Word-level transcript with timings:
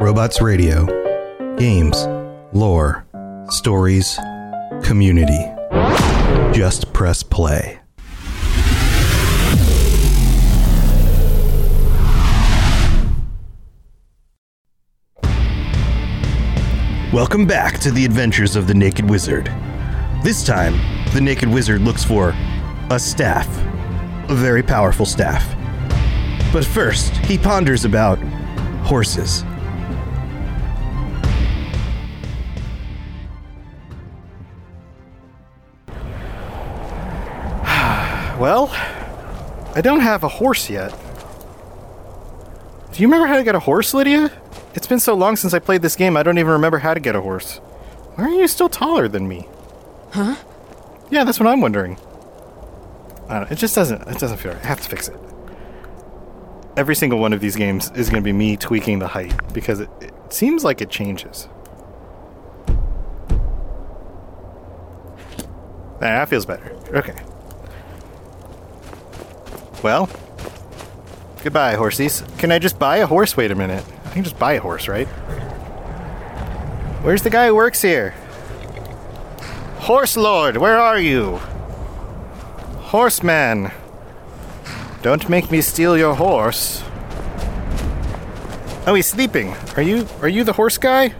Robots 0.00 0.40
Radio. 0.40 0.86
Games, 1.56 2.06
lore, 2.52 3.04
stories, 3.48 4.16
community. 4.84 5.44
Just 6.56 6.92
press 6.92 7.24
play. 7.24 7.80
Welcome 17.12 17.44
back 17.44 17.80
to 17.80 17.90
the 17.90 18.04
adventures 18.04 18.54
of 18.54 18.68
the 18.68 18.74
Naked 18.74 19.10
Wizard. 19.10 19.46
This 20.22 20.44
time, 20.44 20.74
the 21.12 21.20
Naked 21.20 21.48
Wizard 21.48 21.80
looks 21.80 22.04
for 22.04 22.36
a 22.90 23.00
staff, 23.00 23.48
a 24.30 24.34
very 24.36 24.62
powerful 24.62 25.06
staff. 25.06 25.44
But 26.52 26.64
first, 26.64 27.16
he 27.16 27.36
ponders 27.36 27.84
about 27.84 28.20
horses. 28.84 29.42
Well, 38.38 38.68
I 39.74 39.80
don't 39.82 39.98
have 39.98 40.22
a 40.22 40.28
horse 40.28 40.70
yet. 40.70 40.90
Do 42.92 43.02
you 43.02 43.08
remember 43.08 43.26
how 43.26 43.36
to 43.36 43.42
get 43.42 43.56
a 43.56 43.60
horse, 43.60 43.92
Lydia? 43.92 44.30
It's 44.74 44.86
been 44.86 45.00
so 45.00 45.14
long 45.14 45.34
since 45.34 45.54
I 45.54 45.58
played 45.58 45.82
this 45.82 45.96
game, 45.96 46.16
I 46.16 46.22
don't 46.22 46.38
even 46.38 46.52
remember 46.52 46.78
how 46.78 46.94
to 46.94 47.00
get 47.00 47.16
a 47.16 47.20
horse. 47.20 47.56
Why 48.14 48.24
are 48.24 48.30
you 48.30 48.46
still 48.46 48.68
taller 48.68 49.08
than 49.08 49.26
me? 49.26 49.48
Huh? 50.12 50.36
Yeah, 51.10 51.24
that's 51.24 51.40
what 51.40 51.48
I'm 51.48 51.60
wondering. 51.60 51.98
I 53.28 53.40
don't, 53.40 53.50
it 53.50 53.56
just 53.56 53.74
doesn't. 53.74 54.02
It 54.02 54.18
doesn't 54.18 54.38
feel 54.38 54.52
right. 54.52 54.64
I 54.64 54.66
have 54.68 54.80
to 54.82 54.88
fix 54.88 55.08
it. 55.08 55.18
Every 56.76 56.94
single 56.94 57.18
one 57.18 57.32
of 57.32 57.40
these 57.40 57.56
games 57.56 57.90
is 57.96 58.08
going 58.08 58.22
to 58.22 58.24
be 58.24 58.32
me 58.32 58.56
tweaking 58.56 59.00
the 59.00 59.08
height 59.08 59.34
because 59.52 59.80
it, 59.80 59.90
it 60.00 60.14
seems 60.32 60.62
like 60.62 60.80
it 60.80 60.90
changes. 60.90 61.48
Ah, 65.96 66.22
that 66.22 66.28
feels 66.28 66.46
better. 66.46 66.72
Okay. 66.94 67.16
Well, 69.82 70.08
goodbye, 71.42 71.76
horsies. 71.76 72.22
Can 72.38 72.50
I 72.52 72.58
just 72.58 72.78
buy 72.78 72.98
a 72.98 73.06
horse? 73.06 73.36
Wait 73.36 73.50
a 73.50 73.54
minute. 73.54 73.84
I 74.06 74.10
can 74.10 74.24
just 74.24 74.38
buy 74.38 74.54
a 74.54 74.60
horse, 74.60 74.88
right? 74.88 75.06
Where's 77.04 77.22
the 77.22 77.30
guy 77.30 77.46
who 77.46 77.54
works 77.54 77.80
here? 77.82 78.10
Horse 79.78 80.16
Lord, 80.16 80.56
where 80.56 80.78
are 80.78 80.98
you? 80.98 81.36
Horseman. 82.90 83.70
Don't 85.02 85.28
make 85.28 85.50
me 85.50 85.60
steal 85.60 85.96
your 85.96 86.14
horse. 86.14 86.82
Oh, 88.86 88.94
he's 88.94 89.06
sleeping. 89.06 89.54
Are 89.76 89.82
you 89.82 90.08
are 90.22 90.28
you 90.28 90.42
the 90.44 90.52
horse 90.54 90.78
guy? 90.78 91.14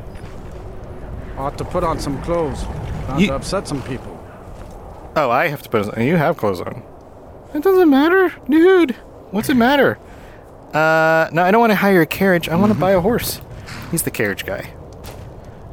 Ought 1.36 1.56
to 1.58 1.64
put 1.64 1.84
on 1.84 2.00
some 2.00 2.20
clothes. 2.22 2.64
Bound 3.06 3.20
You- 3.20 3.28
to 3.28 3.34
upset 3.36 3.68
some 3.68 3.82
people. 3.82 4.14
Oh, 5.14 5.30
I 5.30 5.48
have 5.48 5.62
to 5.62 5.68
put. 5.68 5.94
On, 5.96 6.02
you 6.02 6.16
have 6.16 6.36
clothes 6.36 6.60
on. 6.60 6.82
It 7.54 7.62
doesn't 7.62 7.90
matter, 7.90 8.32
dude. 8.48 8.92
What's 9.30 9.48
it 9.48 9.54
matter? 9.56 9.98
Uh, 10.72 11.28
no, 11.32 11.42
I 11.42 11.50
don't 11.50 11.60
want 11.60 11.70
to 11.70 11.76
hire 11.76 12.02
a 12.02 12.06
carriage. 12.06 12.48
I 12.48 12.56
want 12.56 12.72
to 12.72 12.78
buy 12.78 12.92
a 12.92 13.00
horse. 13.00 13.40
He's 13.90 14.02
the 14.02 14.10
carriage 14.10 14.44
guy. 14.44 14.72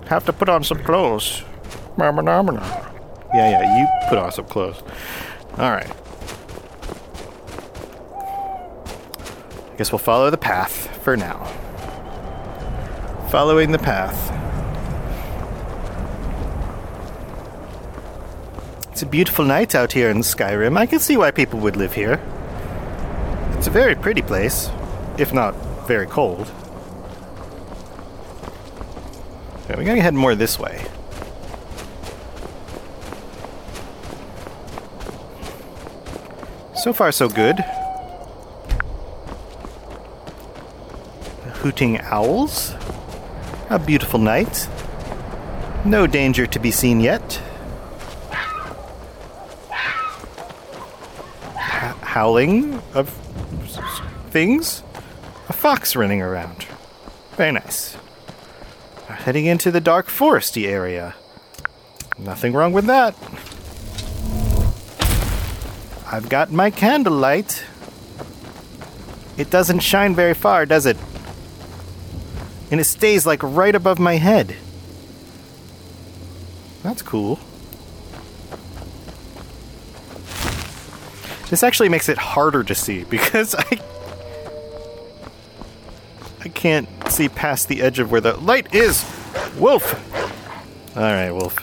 Have 0.07 0.25
to 0.25 0.33
put 0.33 0.47
on 0.49 0.63
some 0.63 0.81
clothes. 0.83 1.43
Yeah, 3.33 3.49
yeah, 3.49 3.77
you 3.77 3.87
put 4.09 4.17
on 4.17 4.31
some 4.31 4.45
clothes. 4.45 4.81
All 5.57 5.71
right. 5.71 5.89
I 9.73 9.77
guess 9.77 9.91
we'll 9.91 9.99
follow 9.99 10.29
the 10.29 10.37
path 10.37 11.03
for 11.03 11.17
now. 11.17 11.43
Following 13.29 13.71
the 13.73 13.79
path. 13.79 14.31
It's 18.95 19.01
a 19.01 19.05
beautiful 19.05 19.43
night 19.43 19.75
out 19.75 19.92
here 19.92 20.09
in 20.09 20.20
Skyrim. 20.20 20.77
I 20.77 20.86
can 20.86 20.99
see 20.99 21.17
why 21.17 21.30
people 21.30 21.59
would 21.59 21.75
live 21.75 21.92
here. 21.92 22.14
It's 23.58 23.67
a 23.67 23.70
very 23.70 23.93
pretty 23.93 24.21
place, 24.21 24.70
if 25.17 25.33
not 25.33 25.53
very 25.86 26.08
cold. 26.08 26.49
Okay, 29.65 29.75
we 29.77 29.83
gotta 29.83 29.99
head 29.99 30.14
more 30.14 30.33
this 30.33 30.58
way. 30.58 30.81
So 36.77 36.93
far, 36.93 37.11
so 37.11 37.27
good. 37.27 37.59
Hooting 41.55 41.99
owls. 41.99 42.73
A 43.70 43.77
beautiful 43.77 44.21
night. 44.21 44.70
No 45.83 46.08
danger 46.08 46.47
to 46.47 46.59
be 46.59 46.71
seen 46.71 47.02
yet. 47.02 47.41
Howling 52.15 52.73
of 52.93 53.09
things. 54.30 54.83
A 55.49 55.53
fox 55.53 55.98
running 55.98 56.21
around. 56.21 56.65
Very 57.36 57.52
nice. 57.52 57.98
Heading 59.09 59.48
into 59.48 59.70
the 59.70 59.81
dark 59.81 60.08
foresty 60.08 60.65
area. 60.65 61.14
Nothing 62.17 62.53
wrong 62.53 62.71
with 62.71 62.86
that. 62.86 63.15
I've 66.09 66.30
got 66.30 66.53
my 66.53 66.71
candlelight. 66.71 67.65
It 69.36 69.49
doesn't 69.49 69.80
shine 69.80 70.15
very 70.15 70.33
far, 70.33 70.65
does 70.65 70.86
it? 70.86 70.95
And 72.71 72.80
it 72.80 72.86
stays 72.86 73.26
like 73.26 73.43
right 73.43 73.76
above 73.76 73.99
my 73.99 74.15
head. 74.15 74.55
That's 76.82 77.02
cool. 77.02 77.42
This 81.55 81.64
actually 81.64 81.88
makes 81.88 82.10
it 82.10 82.17
harder 82.17 82.66
to 82.66 82.76
see 82.76 83.05
because 83.05 83.55
I 83.55 83.80
I 86.42 86.49
can't 86.49 86.89
see 87.10 87.30
past 87.30 87.70
the 87.70 87.82
edge 87.82 87.98
of 87.99 88.11
where 88.11 88.20
the 88.20 88.36
light 88.36 88.76
is. 88.76 89.05
Wolf. 89.58 89.94
All 90.98 91.04
right, 91.04 91.32
Wolf. 91.32 91.58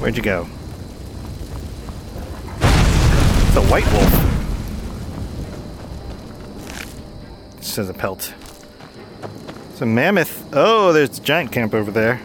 Where'd 0.00 0.16
you 0.16 0.22
go? 0.22 0.46
It's 2.60 3.56
a 3.56 3.62
white 3.62 3.92
wolf. 3.92 4.12
This 7.56 7.76
a 7.76 7.92
pelt. 7.92 8.34
It's 9.70 9.80
a 9.80 9.86
mammoth. 9.86 10.48
Oh, 10.52 10.92
there's 10.92 11.18
a 11.18 11.22
giant 11.22 11.50
camp 11.50 11.74
over 11.74 11.90
there. 11.90 12.20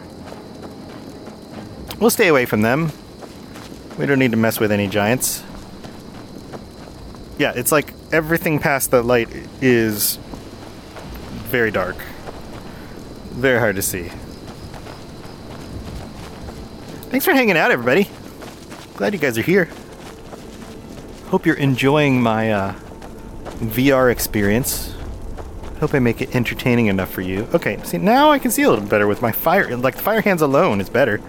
We'll 1.99 2.11
stay 2.11 2.27
away 2.27 2.45
from 2.45 2.61
them. 2.61 2.91
We 3.97 4.05
don't 4.05 4.19
need 4.19 4.31
to 4.31 4.37
mess 4.37 4.59
with 4.59 4.71
any 4.71 4.87
giants. 4.87 5.43
Yeah, 7.37 7.53
it's 7.55 7.71
like 7.71 7.93
everything 8.11 8.59
past 8.59 8.91
the 8.91 9.03
light 9.03 9.29
is 9.61 10.17
very 11.47 11.71
dark. 11.71 11.97
Very 13.31 13.59
hard 13.59 13.75
to 13.75 13.81
see. 13.81 14.09
Thanks 17.09 17.25
for 17.25 17.33
hanging 17.33 17.57
out, 17.57 17.69
everybody. 17.69 18.09
Glad 18.95 19.13
you 19.13 19.19
guys 19.19 19.37
are 19.37 19.43
here. 19.43 19.69
Hope 21.27 21.45
you're 21.45 21.55
enjoying 21.55 22.21
my 22.21 22.51
uh, 22.51 22.73
VR 23.59 24.11
experience. 24.11 24.93
Hope 25.79 25.93
I 25.93 25.99
make 25.99 26.21
it 26.21 26.35
entertaining 26.35 26.87
enough 26.87 27.11
for 27.11 27.21
you. 27.21 27.47
Okay, 27.53 27.79
see, 27.83 27.97
now 27.97 28.31
I 28.31 28.39
can 28.39 28.51
see 28.51 28.63
a 28.63 28.69
little 28.69 28.85
better 28.85 29.07
with 29.07 29.21
my 29.21 29.31
fire. 29.31 29.75
Like, 29.75 29.95
the 29.95 30.01
fire 30.01 30.21
hands 30.21 30.41
alone 30.41 30.79
is 30.79 30.89
better. 30.89 31.19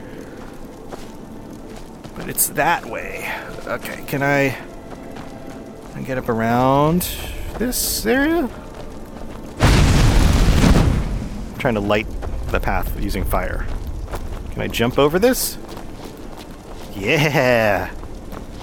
But 2.24 2.30
it's 2.30 2.48
that 2.48 2.86
way. 2.86 3.30
Okay, 3.66 4.02
can 4.06 4.22
I, 4.22 4.56
I 5.94 6.00
get 6.00 6.16
up 6.16 6.30
around 6.30 7.02
this 7.58 8.06
area? 8.06 8.48
I'm 11.50 11.58
trying 11.58 11.74
to 11.74 11.80
light 11.80 12.06
the 12.46 12.60
path 12.60 12.98
using 12.98 13.24
fire. 13.24 13.66
Can 14.52 14.62
I 14.62 14.68
jump 14.68 14.98
over 14.98 15.18
this? 15.18 15.58
Yeah! 16.94 17.92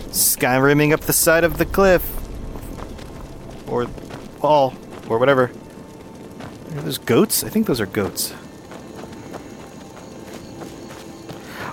Skyrimming 0.08 0.92
up 0.92 1.02
the 1.02 1.14
side 1.14 1.44
of 1.44 1.60
the 1.60 1.66
cliff. 1.66 2.04
Or 3.68 3.86
wall. 4.42 4.74
Or 5.08 5.20
whatever. 5.20 5.52
Are 6.74 6.82
those 6.82 6.98
goats? 6.98 7.44
I 7.44 7.50
think 7.50 7.68
those 7.68 7.80
are 7.80 7.86
goats. 7.86 8.34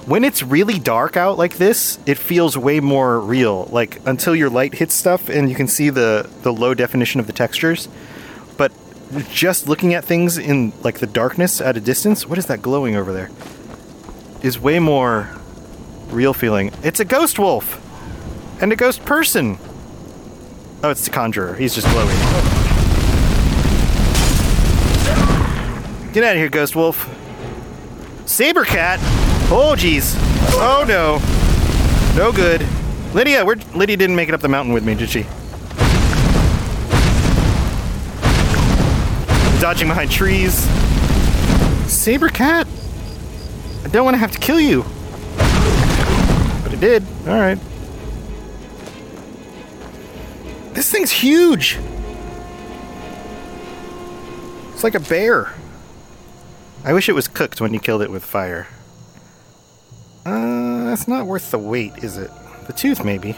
When 0.08 0.24
it's 0.24 0.42
really 0.42 0.78
dark 0.78 1.18
out 1.18 1.36
like 1.36 1.58
this, 1.58 1.98
it 2.06 2.16
feels 2.16 2.56
way 2.56 2.80
more 2.80 3.20
real. 3.20 3.66
Like 3.66 4.00
until 4.06 4.34
your 4.34 4.48
light 4.48 4.72
hits 4.72 4.94
stuff 4.94 5.28
and 5.28 5.50
you 5.50 5.54
can 5.54 5.68
see 5.68 5.90
the 5.90 6.30
the 6.40 6.50
low 6.50 6.72
definition 6.72 7.20
of 7.20 7.26
the 7.26 7.34
textures. 7.34 7.88
But 8.56 8.72
just 9.28 9.68
looking 9.68 9.92
at 9.92 10.06
things 10.06 10.38
in 10.38 10.72
like 10.82 11.00
the 11.00 11.06
darkness 11.06 11.60
at 11.60 11.76
a 11.76 11.80
distance, 11.80 12.26
what 12.26 12.38
is 12.38 12.46
that 12.46 12.62
glowing 12.62 12.96
over 12.96 13.12
there? 13.12 13.30
Is 14.40 14.58
way 14.58 14.78
more 14.78 15.28
real 16.08 16.32
feeling. 16.32 16.72
It's 16.82 17.00
a 17.00 17.04
ghost 17.04 17.38
wolf 17.38 17.78
and 18.62 18.72
a 18.72 18.76
ghost 18.76 19.04
person. 19.04 19.58
Oh, 20.82 20.88
it's 20.88 21.04
the 21.04 21.10
conjurer. 21.10 21.54
He's 21.54 21.74
just 21.74 21.86
glowing. 21.88 22.16
Get 26.14 26.24
out 26.24 26.32
of 26.32 26.38
here, 26.38 26.48
Ghost 26.48 26.74
Wolf. 26.74 27.06
Saber 28.24 28.64
Cat. 28.64 29.27
Oh, 29.50 29.74
jeez. 29.76 30.14
Oh 30.60 30.84
no. 30.86 31.18
No 32.16 32.32
good. 32.32 32.66
Lydia, 33.14 33.44
where 33.44 33.56
Lydia 33.74 33.96
didn't 33.96 34.16
make 34.16 34.28
it 34.28 34.34
up 34.34 34.42
the 34.42 34.48
mountain 34.48 34.74
with 34.74 34.84
me, 34.84 34.94
did 34.94 35.08
she? 35.08 35.22
Dodging 39.60 39.88
behind 39.88 40.10
trees. 40.10 40.54
Saber 41.90 42.28
Cat. 42.28 42.66
I 43.84 43.88
don't 43.88 44.04
want 44.04 44.14
to 44.14 44.18
have 44.18 44.32
to 44.32 44.38
kill 44.38 44.60
you. 44.60 44.84
But 46.62 46.74
it 46.74 46.80
did. 46.80 47.02
All 47.26 47.34
right. 47.34 47.58
This 50.74 50.92
thing's 50.92 51.10
huge. 51.10 51.78
It's 54.74 54.84
like 54.84 54.94
a 54.94 55.00
bear. 55.00 55.54
I 56.84 56.92
wish 56.92 57.08
it 57.08 57.14
was 57.14 57.26
cooked 57.26 57.60
when 57.60 57.72
you 57.72 57.80
killed 57.80 58.02
it 58.02 58.10
with 58.10 58.24
fire. 58.24 58.68
Uh, 60.26 60.84
that's 60.84 61.08
not 61.08 61.26
worth 61.26 61.50
the 61.50 61.58
weight, 61.58 61.92
is 61.98 62.18
it? 62.18 62.30
The 62.66 62.72
tooth, 62.72 63.04
maybe. 63.04 63.32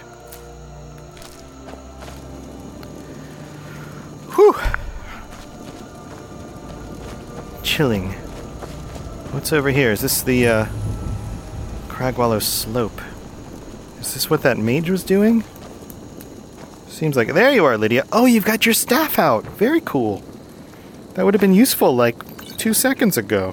Whew. 4.35 4.55
Chilling. 7.63 8.13
What's 9.33 9.53
over 9.53 9.71
here? 9.71 9.93
Is 9.93 10.01
this 10.01 10.23
the, 10.23 10.49
uh, 10.49 10.67
Cragwallow 11.89 12.43
Slope? 12.43 13.01
Is 14.01 14.15
this 14.15 14.31
what 14.31 14.43
that 14.43 14.59
mage 14.59 14.91
was 14.91 15.05
doing? 15.05 15.45
Seems 16.89 17.17
like. 17.17 17.33
There 17.33 17.53
you 17.53 17.65
are, 17.65 17.79
Lydia. 17.79 18.07
Oh, 18.13 18.27
you've 18.27 18.45
got 18.45 18.67
your 18.67 18.73
staff 18.75 19.19
out. 19.19 19.45
Very 19.45 19.81
cool. 19.81 20.23
That 21.15 21.25
would 21.25 21.35
have 21.35 21.41
been 21.41 21.55
useful 21.55 21.95
like 21.95 22.17
two 22.57 22.75
seconds 22.75 23.17
ago. 23.17 23.53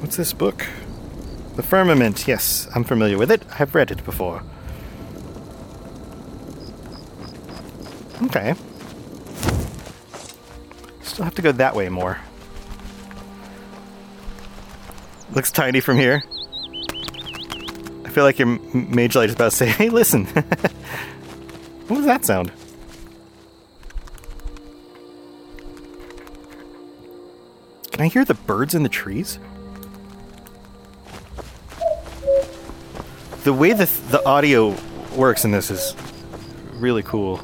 What's 0.00 0.16
this 0.16 0.32
book? 0.32 0.66
The 1.56 1.62
Firmament. 1.62 2.26
Yes, 2.26 2.66
I'm 2.74 2.82
familiar 2.84 3.16
with 3.16 3.30
it. 3.30 3.42
I've 3.58 3.74
read 3.74 3.90
it 3.90 4.04
before. 4.04 4.42
Okay. 8.24 8.54
Still 11.02 11.24
have 11.24 11.34
to 11.36 11.42
go 11.42 11.52
that 11.52 11.76
way 11.76 11.88
more. 11.88 12.18
Looks 15.32 15.52
tiny 15.52 15.80
from 15.80 15.96
here. 15.96 16.24
I 18.04 18.08
feel 18.08 18.24
like 18.24 18.38
your 18.38 18.48
mage 18.72 19.14
light 19.14 19.28
is 19.28 19.34
about 19.34 19.50
to 19.50 19.56
say, 19.56 19.66
"Hey, 19.66 19.90
listen." 19.90 20.24
what 21.86 21.98
was 21.98 22.06
that 22.06 22.24
sound? 22.24 22.50
Can 27.92 28.00
I 28.00 28.08
hear 28.08 28.24
the 28.24 28.34
birds 28.34 28.74
in 28.74 28.82
the 28.82 28.88
trees? 28.88 29.38
The 33.44 33.52
way 33.52 33.74
the 33.74 33.84
the 34.08 34.24
audio 34.24 34.74
works 35.14 35.44
in 35.44 35.50
this 35.50 35.70
is 35.70 35.94
really 36.76 37.02
cool. 37.02 37.42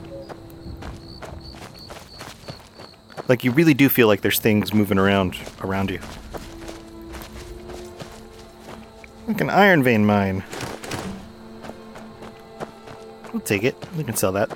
Like 3.28 3.44
you 3.44 3.50
really 3.52 3.74
do 3.74 3.90
feel 3.90 4.06
like 4.08 4.22
there's 4.22 4.38
things 4.38 4.72
moving 4.72 4.96
around 4.96 5.36
around 5.60 5.90
you. 5.90 6.00
Like 9.28 9.42
an 9.42 9.50
iron 9.50 9.82
vein 9.82 10.06
mine. 10.06 10.42
We'll 13.34 13.42
take 13.42 13.62
it. 13.62 13.76
We 13.94 14.02
can 14.02 14.16
sell 14.16 14.32
that. 14.32 14.50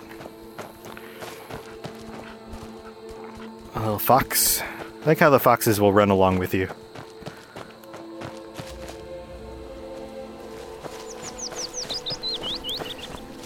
A 3.75 3.81
little 3.81 3.99
fox. 3.99 4.63
I 4.63 5.05
like 5.05 5.19
how 5.19 5.29
the 5.29 5.39
foxes 5.39 5.79
will 5.79 5.93
run 5.93 6.09
along 6.09 6.39
with 6.39 6.55
you. 6.55 6.71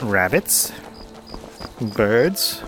Rabbits. 0.09 0.73
Birds. 1.95 2.63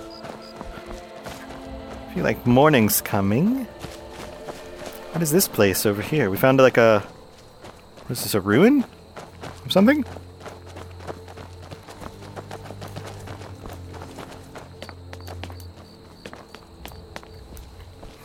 I 2.08 2.14
feel 2.14 2.24
like 2.24 2.46
morning's 2.46 3.00
coming. 3.00 3.64
What 5.12 5.22
is 5.22 5.30
this 5.30 5.48
place 5.48 5.86
over 5.86 6.02
here? 6.02 6.30
We 6.30 6.36
found 6.36 6.58
like 6.58 6.76
a. 6.76 7.00
What 7.00 8.10
is 8.10 8.22
this, 8.22 8.34
a 8.34 8.40
ruin? 8.40 8.84
Or 9.64 9.70
something? 9.70 10.02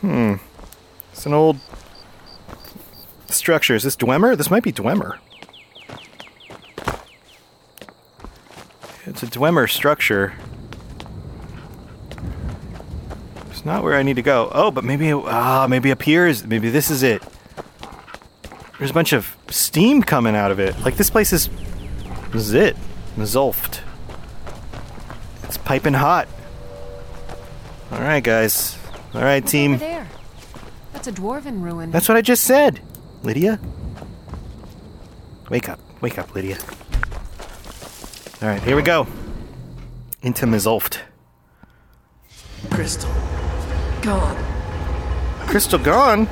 Hmm. 0.00 0.34
It's 1.12 1.26
an 1.26 1.32
old 1.32 1.58
structure. 3.28 3.74
Is 3.74 3.82
this 3.82 3.96
Dwemer? 3.96 4.36
This 4.36 4.50
might 4.50 4.62
be 4.62 4.72
Dwemer. 4.72 5.18
It's 9.16 9.22
a 9.22 9.38
Dwemer 9.38 9.66
structure. 9.66 10.34
It's 13.48 13.64
not 13.64 13.82
where 13.82 13.94
I 13.94 14.02
need 14.02 14.16
to 14.16 14.22
go. 14.22 14.50
Oh, 14.52 14.70
but 14.70 14.84
maybe 14.84 15.10
ah, 15.10 15.66
maybe 15.70 15.90
up 15.90 16.02
here 16.02 16.26
is 16.26 16.46
maybe 16.46 16.68
this 16.68 16.90
is 16.90 17.02
it. 17.02 17.22
There's 18.78 18.90
a 18.90 18.92
bunch 18.92 19.14
of 19.14 19.34
steam 19.48 20.02
coming 20.02 20.36
out 20.36 20.50
of 20.50 20.60
it. 20.60 20.78
Like 20.80 20.96
this 20.96 21.08
place 21.08 21.32
is 21.32 21.48
this 22.30 22.42
is 22.42 22.52
it. 22.52 22.76
Mzulft. 23.16 23.80
It's 25.44 25.56
piping 25.56 25.94
hot. 25.94 26.28
All 27.92 28.00
right, 28.00 28.22
guys. 28.22 28.78
All 29.14 29.22
right, 29.22 29.42
What's 29.42 29.50
team. 29.50 29.78
there? 29.78 30.06
That's 30.92 31.08
a 31.08 31.12
dwarven 31.12 31.62
ruin. 31.62 31.90
That's 31.90 32.06
what 32.06 32.18
I 32.18 32.20
just 32.20 32.44
said, 32.44 32.82
Lydia. 33.22 33.60
Wake 35.48 35.70
up. 35.70 35.80
Wake 36.02 36.18
up, 36.18 36.34
Lydia. 36.34 36.58
All 38.46 38.52
right, 38.52 38.62
here 38.62 38.76
we 38.76 38.82
go. 38.82 39.08
Into 40.22 40.46
Mzulft. 40.46 41.00
Crystal. 42.70 43.10
Gone. 44.02 44.36
Crystal 45.48 45.80
gone? 45.80 46.26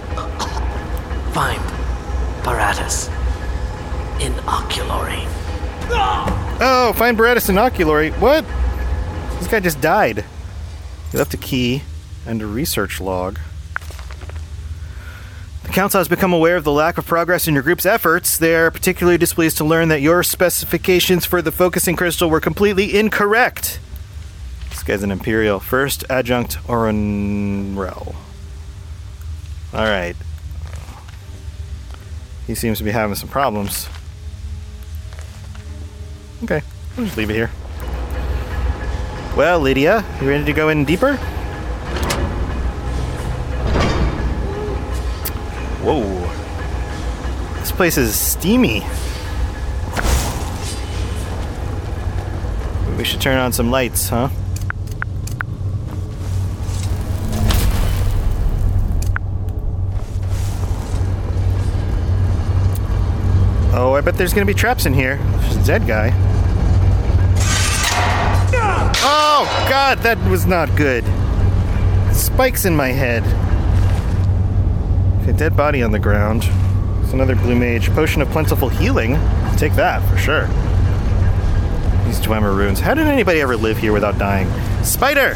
Find 1.35 1.61
Paratus. 2.45 3.09
In 4.21 4.33
Oculory. 4.45 5.27
Oh, 6.61 6.95
find 6.97 7.19
Paratus 7.19 7.49
in 7.49 7.57
Oculory. 7.57 8.13
What? 8.21 8.45
This 9.41 9.49
guy 9.49 9.59
just 9.59 9.81
died. 9.81 10.25
He 11.11 11.19
left 11.19 11.35
a 11.35 11.39
key 11.39 11.83
and 12.29 12.41
a 12.41 12.47
research 12.47 13.01
log. 13.01 13.41
Council 15.75 15.99
has 15.99 16.07
become 16.07 16.33
aware 16.33 16.55
of 16.55 16.63
the 16.63 16.71
lack 16.71 16.99
of 16.99 17.05
progress 17.05 17.49
in 17.49 17.55
your 17.55 17.63
group's 17.65 17.85
efforts. 17.85 18.39
They 18.39 18.55
are 18.55 18.71
particularly 18.71 19.19
displeased 19.19 19.57
to 19.57 19.65
learn 19.65 19.89
that 19.89 20.01
your 20.01 20.23
specifications 20.23 21.25
for 21.27 21.43
the 21.43 21.51
focusing 21.51 21.97
crystal 21.97 22.31
were 22.31 22.39
completely 22.39 22.97
incorrect. 22.97 23.81
This 24.71 24.85
guy's 24.85 25.03
an 25.03 25.11
Imperial. 25.11 25.59
First 25.59 26.05
Adjunct 26.09 26.59
Orenrel. 26.69 28.15
Alright. 29.75 30.15
He 32.47 32.55
seems 32.55 32.79
to 32.79 32.85
be 32.85 32.93
having 32.93 33.17
some 33.17 33.29
problems. 33.29 33.89
Okay, 36.45 36.63
I'll 36.97 37.05
just 37.05 37.17
leave 37.17 37.31
it 37.31 37.35
here. 37.35 37.51
Well, 39.37 39.59
Lydia, 39.59 40.05
you 40.23 40.29
ready 40.29 40.45
to 40.45 40.53
go 40.53 40.69
in 40.69 40.85
deeper? 40.85 41.19
Whoa. 45.85 46.01
This 47.61 47.71
place 47.71 47.99
is 47.99 48.19
steamy. 48.19 48.83
We 52.97 53.05
should 53.05 53.21
turn 53.21 53.37
on 53.37 53.53
some 53.53 53.71
lights, 53.71 54.09
huh? 54.09 54.31
Oh, 63.77 63.93
I 63.95 64.01
bet 64.01 64.15
there's 64.15 64.33
gonna 64.33 64.47
be 64.47 64.55
traps 64.55 64.87
in 64.87 64.95
here. 64.95 65.19
Dead 65.67 65.87
guy. 65.87 66.13
Oh, 69.07 69.67
God, 69.69 69.99
that 69.99 70.17
was 70.31 70.47
not 70.47 70.75
good. 70.77 71.05
Spikes 72.15 72.65
in 72.65 72.75
my 72.75 72.89
head. 72.89 73.23
Okay, 75.25 75.33
dead 75.33 75.57
body 75.57 75.83
on 75.83 75.91
the 75.91 75.99
ground. 75.99 76.43
There's 76.43 77.15
another 77.15 77.35
blue 77.35 77.57
mage. 77.57 77.89
Potion 77.95 78.21
of 78.21 78.29
plentiful 78.29 78.69
healing. 78.69 79.13
Take 79.57 79.73
that 79.73 80.07
for 80.11 80.19
sure. 80.19 80.49
These 82.05 82.21
Dwemer 82.21 82.55
runes. 82.55 82.79
How 82.79 82.93
did 82.93 83.07
anybody 83.07 83.41
ever 83.41 83.57
live 83.57 83.79
here 83.79 83.95
without 83.95 84.19
dying? 84.19 84.47
Spider! 84.85 85.33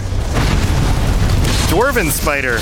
Dwarven 1.71 2.11
spider. 2.11 2.57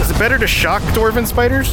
Is 0.00 0.10
it 0.10 0.18
better 0.18 0.38
to 0.38 0.46
shock 0.48 0.82
dwarven 0.92 1.24
spiders? 1.24 1.68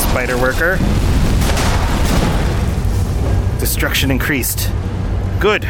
Spider 0.00 0.38
worker. 0.38 0.76
Destruction 3.58 4.12
increased. 4.12 4.70
Good. 5.40 5.68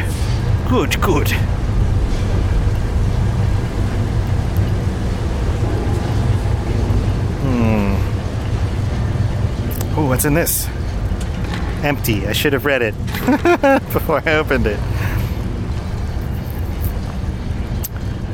Good, 0.69 1.01
good. 1.01 1.35
Hmm. 7.49 7.95
Oh, 9.97 10.05
what's 10.07 10.25
in 10.25 10.35
this? 10.35 10.67
Empty. 11.83 12.27
I 12.27 12.33
should 12.33 12.53
have 12.53 12.65
read 12.65 12.81
it 12.83 12.93
before 13.91 14.21
I 14.23 14.35
opened 14.35 14.67
it. 14.67 14.79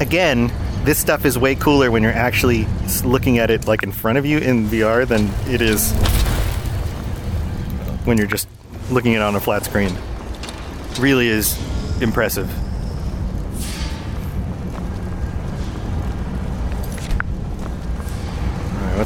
Again, 0.01 0.51
this 0.83 0.97
stuff 0.99 1.23
is 1.25 1.37
way 1.37 1.55
cooler 1.55 1.89
when 1.89 2.03
you're 2.03 2.11
actually 2.11 2.67
looking 3.05 3.39
at 3.39 3.49
it 3.49 3.67
like 3.67 3.83
in 3.83 3.91
front 3.91 4.17
of 4.17 4.25
you 4.25 4.39
in 4.39 4.65
VR 4.65 5.07
than 5.07 5.29
it 5.51 5.61
is 5.61 5.93
when 8.05 8.17
you're 8.17 8.27
just 8.27 8.47
looking 8.91 9.15
at 9.15 9.21
it 9.21 9.23
on 9.23 9.35
a 9.35 9.39
flat 9.39 9.63
screen. 9.63 9.95
Really 10.99 11.27
is 11.27 11.57
impressive. 12.01 12.51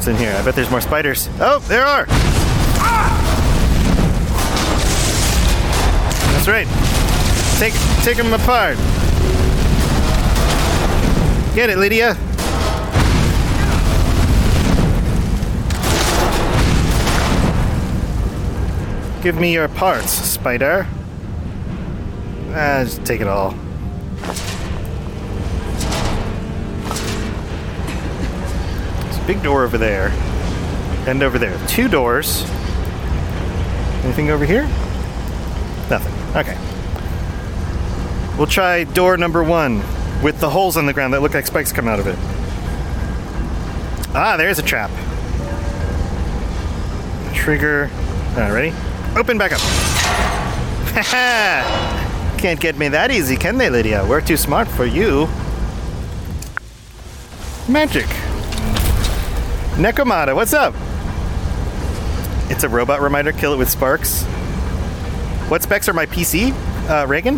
What's 0.00 0.08
in 0.08 0.16
here? 0.16 0.34
I 0.34 0.42
bet 0.42 0.54
there's 0.54 0.70
more 0.70 0.80
spiders. 0.80 1.28
Oh, 1.40 1.58
there 1.68 1.84
are! 1.84 2.06
That's 6.32 6.48
right. 6.48 6.66
Take 7.58 7.74
take 8.02 8.16
them 8.16 8.32
apart. 8.32 8.78
Get 11.54 11.68
it, 11.68 11.76
Lydia. 11.76 12.14
Give 19.22 19.38
me 19.38 19.52
your 19.52 19.68
parts, 19.68 20.12
spider. 20.12 20.86
Ah, 22.52 22.84
just 22.84 23.04
take 23.04 23.20
it 23.20 23.26
all. 23.28 23.54
Big 29.34 29.42
door 29.44 29.62
over 29.62 29.78
there. 29.78 30.08
And 31.06 31.22
over 31.22 31.38
there. 31.38 31.56
Two 31.68 31.86
doors. 31.86 32.42
Anything 34.02 34.30
over 34.30 34.44
here? 34.44 34.64
Nothing. 35.88 36.12
Okay. 36.36 36.58
We'll 38.36 38.48
try 38.48 38.82
door 38.82 39.16
number 39.16 39.44
one 39.44 39.84
with 40.20 40.40
the 40.40 40.50
holes 40.50 40.76
in 40.76 40.86
the 40.86 40.92
ground 40.92 41.14
that 41.14 41.22
look 41.22 41.34
like 41.34 41.46
spikes 41.46 41.70
come 41.70 41.86
out 41.86 42.00
of 42.00 42.08
it. 42.08 42.16
Ah, 44.16 44.34
there's 44.36 44.58
a 44.58 44.62
trap. 44.62 44.90
Trigger. 47.32 47.88
All 48.36 48.50
ready? 48.50 48.74
Open 49.14 49.38
back 49.38 49.52
up. 49.52 49.60
Can't 52.38 52.58
get 52.58 52.76
me 52.76 52.88
that 52.88 53.12
easy, 53.12 53.36
can 53.36 53.58
they, 53.58 53.70
Lydia? 53.70 54.04
We're 54.08 54.22
too 54.22 54.36
smart 54.36 54.66
for 54.66 54.86
you. 54.86 55.28
Magic. 57.68 58.08
Nekomata, 59.80 60.34
what's 60.34 60.52
up? 60.52 60.74
It's 62.50 62.64
a 62.64 62.68
robot 62.68 63.00
reminder. 63.00 63.32
Kill 63.32 63.54
it 63.54 63.56
with 63.56 63.70
sparks. 63.70 64.24
What 65.48 65.62
specs 65.62 65.88
are 65.88 65.94
my 65.94 66.04
PC, 66.04 66.52
uh, 66.90 67.06
Reagan? 67.06 67.36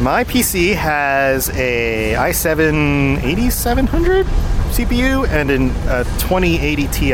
My 0.00 0.24
PC 0.24 0.74
has 0.74 1.50
a 1.50 2.14
i7 2.14 3.22
8700 3.22 4.26
CPU 4.26 5.28
and 5.28 5.52
an 5.52 5.70
uh, 5.86 6.02
2080 6.18 6.88
Ti 6.88 7.10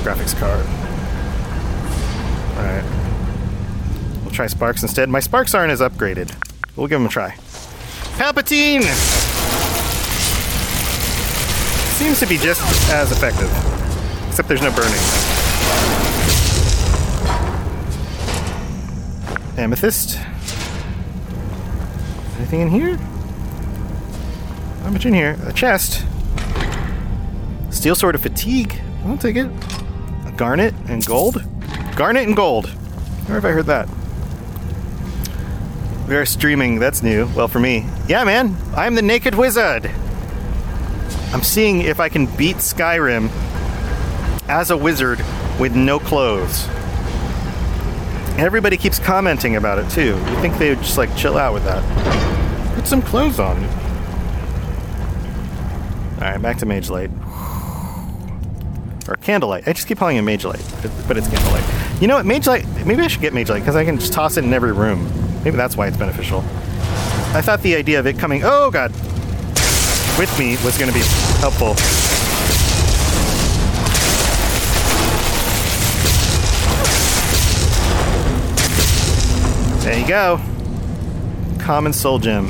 graphics 0.00 0.34
card. 0.34 0.64
All 2.56 2.64
right. 2.64 4.20
We'll 4.22 4.32
try 4.32 4.46
Sparks 4.46 4.80
instead. 4.80 5.10
My 5.10 5.20
Sparks 5.20 5.54
aren't 5.54 5.72
as 5.72 5.80
upgraded. 5.80 6.34
We'll 6.74 6.86
give 6.86 7.00
them 7.00 7.06
a 7.06 7.10
try. 7.10 7.32
Palpatine! 8.16 8.84
Seems 11.98 12.18
to 12.20 12.26
be 12.26 12.38
just 12.38 12.62
as 12.90 13.12
effective. 13.12 13.73
Except 14.34 14.48
there's 14.48 14.62
no 14.62 14.72
burning. 14.72 14.98
Amethyst. 19.56 20.18
Anything 22.38 22.62
in 22.62 22.68
here? 22.68 22.96
Not 24.82 24.92
much 24.92 25.06
in 25.06 25.14
here. 25.14 25.38
A 25.46 25.52
chest. 25.52 26.04
Steel 27.70 27.94
sword 27.94 28.16
of 28.16 28.22
fatigue. 28.22 28.74
I'll 29.04 29.16
take 29.16 29.36
it. 29.36 29.46
A 30.26 30.32
garnet 30.36 30.74
and 30.88 31.06
gold. 31.06 31.44
Garnet 31.94 32.26
and 32.26 32.34
gold. 32.34 32.66
Where 33.28 33.36
have 33.36 33.44
I 33.44 33.52
heard 33.52 33.66
that? 33.66 33.88
We 36.08 36.16
are 36.16 36.26
streaming. 36.26 36.80
That's 36.80 37.04
new. 37.04 37.28
Well, 37.36 37.46
for 37.46 37.60
me. 37.60 37.86
Yeah, 38.08 38.24
man. 38.24 38.56
I'm 38.74 38.96
the 38.96 39.02
Naked 39.02 39.36
Wizard. 39.36 39.88
I'm 41.32 41.42
seeing 41.42 41.82
if 41.82 42.00
I 42.00 42.08
can 42.08 42.26
beat 42.34 42.56
Skyrim 42.56 43.30
as 44.48 44.70
a 44.70 44.76
wizard 44.76 45.18
with 45.58 45.74
no 45.74 45.98
clothes. 45.98 46.66
Everybody 48.36 48.76
keeps 48.76 48.98
commenting 48.98 49.56
about 49.56 49.78
it 49.78 49.88
too. 49.90 50.16
You 50.16 50.36
think 50.40 50.58
they 50.58 50.70
would 50.70 50.78
just 50.82 50.98
like 50.98 51.14
chill 51.16 51.36
out 51.38 51.54
with 51.54 51.64
that? 51.64 52.74
Put 52.74 52.86
some 52.86 53.00
clothes 53.00 53.38
on. 53.38 53.56
All 56.14 56.30
right, 56.30 56.40
back 56.42 56.58
to 56.58 56.66
Mage 56.66 56.90
Light. 56.90 57.10
Or 59.08 59.16
Candlelight. 59.16 59.68
I 59.68 59.72
just 59.72 59.86
keep 59.86 59.98
calling 59.98 60.16
it 60.16 60.22
Mage 60.22 60.44
Light, 60.44 60.62
but- 61.06 61.16
it's 61.16 61.28
Candlelight. 61.28 61.64
You 62.00 62.08
know 62.08 62.16
what? 62.16 62.26
Mage 62.26 62.46
Light. 62.46 62.66
Maybe 62.84 63.02
I 63.02 63.06
should 63.06 63.20
get 63.20 63.32
Mage 63.34 63.50
Light 63.50 63.60
because 63.60 63.76
I 63.76 63.84
can 63.84 63.98
just 63.98 64.12
toss 64.12 64.36
it 64.36 64.44
in 64.44 64.52
every 64.52 64.72
room. 64.72 65.08
Maybe 65.44 65.56
that's 65.56 65.76
why 65.76 65.86
it's 65.86 65.96
beneficial. 65.96 66.40
I 67.34 67.40
thought 67.42 67.60
the 67.62 67.76
idea 67.76 67.98
of 68.00 68.06
it 68.06 68.18
coming. 68.18 68.42
Oh 68.44 68.70
God. 68.70 68.90
With 70.18 70.34
me 70.38 70.56
was 70.64 70.78
going 70.78 70.90
to 70.90 70.94
be 70.96 71.04
helpful. 71.40 71.74
There 79.84 80.00
you 80.00 80.08
go. 80.08 80.40
Common 81.58 81.92
soul 81.92 82.18
gem. 82.18 82.46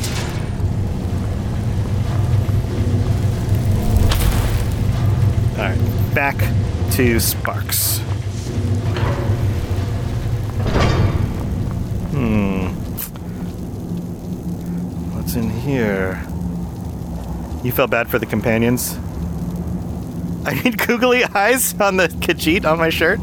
Alright, 5.59 6.15
back 6.15 6.37
to 6.93 7.19
Sparks. 7.19 7.99
Hmm. 12.13 12.69
What's 15.17 15.35
in 15.35 15.51
here? 15.51 16.25
You 17.65 17.73
felt 17.73 17.91
bad 17.91 18.09
for 18.09 18.21
the 18.21 18.27
companions? 18.27 18.97
I 20.47 20.55
need 20.63 20.79
googly 20.79 21.25
eyes 21.25 21.75
on 21.81 21.97
the 21.97 22.07
Khajiit 22.07 22.65
on 22.65 22.79
my 22.79 22.91
shirt. 22.91 23.19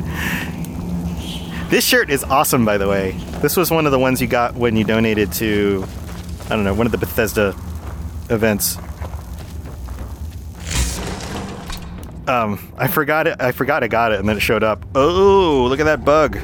This 1.71 1.85
shirt 1.85 2.09
is 2.09 2.25
awesome, 2.25 2.65
by 2.65 2.77
the 2.77 2.89
way. 2.89 3.11
This 3.41 3.55
was 3.55 3.71
one 3.71 3.85
of 3.85 3.93
the 3.93 3.97
ones 3.97 4.19
you 4.19 4.27
got 4.27 4.55
when 4.55 4.75
you 4.75 4.83
donated 4.83 5.31
to, 5.35 5.85
I 6.47 6.49
don't 6.49 6.65
know, 6.65 6.73
one 6.73 6.85
of 6.85 6.91
the 6.91 6.97
Bethesda 6.97 7.55
events. 8.29 8.75
Um, 12.27 12.59
I 12.77 12.89
forgot 12.89 13.25
it. 13.27 13.37
I 13.39 13.53
forgot 13.53 13.85
I 13.85 13.87
got 13.87 14.11
it, 14.11 14.19
and 14.19 14.27
then 14.27 14.35
it 14.35 14.41
showed 14.41 14.63
up. 14.63 14.85
Oh, 14.95 15.67
look 15.69 15.79
at 15.79 15.85
that 15.85 16.03
bug. 16.03 16.35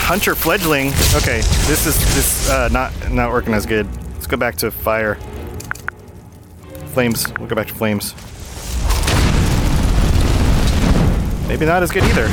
Hunter 0.00 0.34
fledgling. 0.34 0.88
Okay, 1.14 1.40
this 1.68 1.86
is 1.86 1.96
this 2.16 2.50
uh, 2.50 2.68
not 2.72 3.12
not 3.12 3.30
working 3.30 3.54
as 3.54 3.64
good. 3.64 3.86
Let's 4.14 4.26
go 4.26 4.36
back 4.36 4.56
to 4.56 4.72
fire. 4.72 5.14
Flames. 6.94 7.32
We'll 7.38 7.46
go 7.46 7.54
back 7.54 7.68
to 7.68 7.74
flames. 7.74 8.12
Maybe 11.48 11.66
not 11.66 11.82
as 11.82 11.90
good 11.90 12.04
either. 12.04 12.26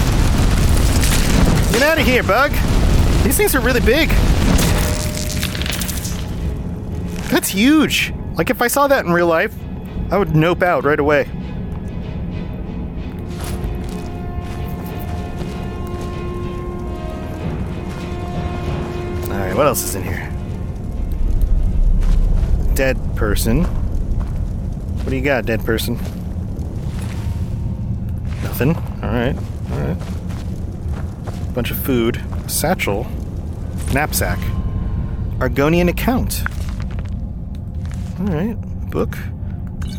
Get 1.72 1.84
out 1.84 2.00
of 2.00 2.06
here, 2.06 2.24
bug! 2.24 2.52
These 3.24 3.38
things 3.38 3.56
are 3.56 3.60
really 3.60 3.82
big. 3.82 4.10
That's 7.30 7.50
huge. 7.50 8.14
Like 8.36 8.50
if 8.50 8.62
I 8.62 8.68
saw 8.68 8.88
that 8.88 9.06
in 9.06 9.12
real 9.12 9.28
life, 9.28 9.54
I 10.10 10.18
would 10.18 10.36
nope 10.36 10.64
out 10.64 10.84
right 10.84 11.00
away. 11.00 11.30
All 19.24 19.38
right, 19.38 19.56
what 19.56 19.66
else 19.68 19.84
is 19.84 19.96
in 19.96 20.04
here? 20.04 20.30
Dead 22.76 22.98
person. 23.16 23.64
What 23.64 25.10
do 25.10 25.16
you 25.16 25.22
got, 25.22 25.46
dead 25.46 25.64
person? 25.64 25.96
Nothing. 28.44 28.91
All 29.02 29.10
right. 29.10 29.36
All 29.72 29.80
right. 29.80 29.98
Bunch 31.54 31.72
of 31.72 31.78
food. 31.78 32.22
Satchel. 32.48 33.06
Knapsack. 33.94 34.40
Argonian 35.40 35.90
account. 35.90 36.44
All 38.20 38.28
right. 38.28 38.56
Book. 38.92 39.18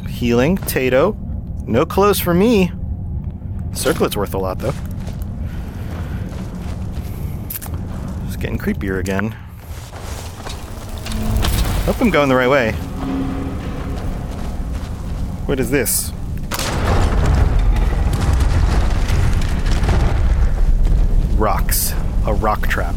Healing. 0.09 0.56
Tato. 0.56 1.16
No 1.66 1.85
clothes 1.85 2.21
for 2.21 2.32
me. 2.32 2.71
Circlet's 3.73 4.16
worth 4.16 4.35
a 4.35 4.38
lot, 4.38 4.59
though. 4.59 4.75
It's 8.26 8.37
getting 8.37 8.59
creepier 8.59 9.00
again. 9.00 9.32
Hope 11.85 12.00
I'm 12.00 12.11
going 12.11 12.28
the 12.28 12.37
right 12.37 12.49
way. 12.49 12.73
What 15.47 15.59
is 15.59 15.71
this? 15.71 16.12
Rocks. 21.43 21.93
A 22.25 22.33
rock 22.33 22.69
trap. 22.69 22.95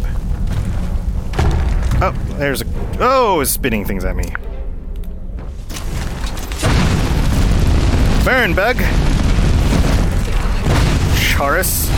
Oh, 1.99 2.13
there's 2.37 2.61
a. 2.61 2.65
Oh, 2.99 3.39
it's 3.41 3.49
spitting 3.49 3.85
things 3.85 4.05
at 4.05 4.15
me. 4.15 4.25
Burn, 8.23 8.53
bug! 8.53 8.77
Chaurus. 11.17 11.89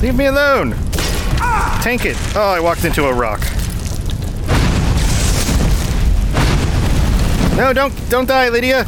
Leave 0.00 0.14
me 0.14 0.26
alone! 0.26 0.76
Tank 1.82 2.04
it! 2.04 2.16
Oh, 2.36 2.52
I 2.54 2.60
walked 2.60 2.84
into 2.84 3.06
a 3.06 3.12
rock. 3.12 3.40
No, 7.56 7.72
don't 7.72 7.92
don't 8.08 8.26
die, 8.26 8.50
Lydia! 8.50 8.82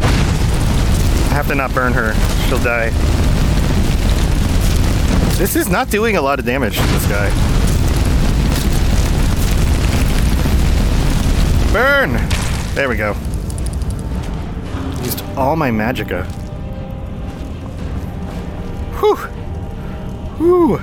I 0.00 1.34
have 1.34 1.46
to 1.46 1.54
not 1.54 1.72
burn 1.72 1.92
her. 1.92 2.41
Die. 2.58 2.90
This 5.38 5.56
is 5.56 5.68
not 5.68 5.90
doing 5.90 6.16
a 6.16 6.22
lot 6.22 6.38
of 6.38 6.44
damage 6.44 6.76
to 6.76 6.82
this 6.82 7.06
guy. 7.08 7.30
Burn! 11.72 12.12
There 12.74 12.88
we 12.88 12.96
go. 12.96 13.16
Used 15.02 15.22
all 15.36 15.56
my 15.56 15.70
magicka. 15.70 16.24
Whew. 19.00 19.16
Whew. 20.36 20.80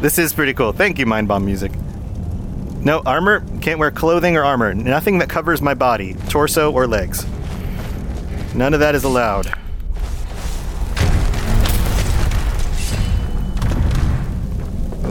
This 0.00 0.18
is 0.18 0.32
pretty 0.32 0.54
cool. 0.54 0.72
Thank 0.72 0.98
you, 0.98 1.06
Mind 1.06 1.26
Bomb 1.26 1.44
Music. 1.44 1.72
No 2.80 3.02
armor. 3.04 3.44
Can't 3.60 3.80
wear 3.80 3.90
clothing 3.90 4.36
or 4.36 4.44
armor. 4.44 4.74
Nothing 4.74 5.18
that 5.18 5.28
covers 5.28 5.60
my 5.60 5.74
body, 5.74 6.14
torso, 6.28 6.70
or 6.70 6.86
legs. 6.86 7.26
None 8.54 8.74
of 8.74 8.80
that 8.80 8.94
is 8.94 9.02
allowed. 9.02 9.52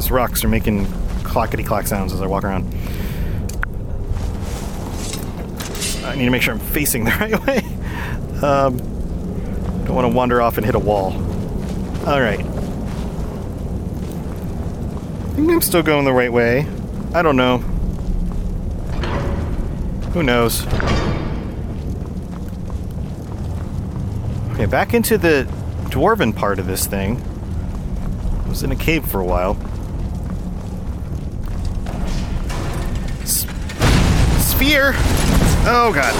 Those 0.05 0.11
rocks 0.11 0.43
are 0.43 0.47
making 0.47 0.85
clockety 1.23 1.63
clock 1.63 1.87
sounds 1.87 2.13
as 2.13 2.21
I 2.21 2.27
walk 2.27 2.43
around. 2.43 2.63
I 6.05 6.13
need 6.15 6.25
to 6.25 6.29
make 6.29 6.43
sure 6.43 6.53
I'm 6.53 6.59
facing 6.59 7.05
the 7.05 7.09
right 7.19 7.43
way. 7.47 7.57
Um, 8.45 8.77
don't 9.83 9.95
want 9.95 10.05
to 10.05 10.15
wander 10.15 10.43
off 10.43 10.57
and 10.57 10.65
hit 10.65 10.75
a 10.75 10.79
wall. 10.79 11.13
All 12.05 12.21
right. 12.21 12.39
I 12.39 12.43
think 15.33 15.51
I'm 15.51 15.61
still 15.61 15.81
going 15.81 16.05
the 16.05 16.13
right 16.13 16.31
way. 16.31 16.67
I 17.15 17.23
don't 17.23 17.35
know. 17.35 17.57
Who 20.13 20.21
knows? 20.21 20.67
Okay, 24.53 24.67
back 24.67 24.93
into 24.93 25.17
the 25.17 25.47
dwarven 25.85 26.35
part 26.35 26.59
of 26.59 26.67
this 26.67 26.85
thing. 26.85 27.19
I 28.45 28.49
was 28.49 28.61
in 28.61 28.71
a 28.71 28.75
cave 28.75 29.03
for 29.03 29.19
a 29.19 29.25
while. 29.25 29.57
Sphere! 34.65 34.93
Oh 35.67 35.91
god. 35.93 36.13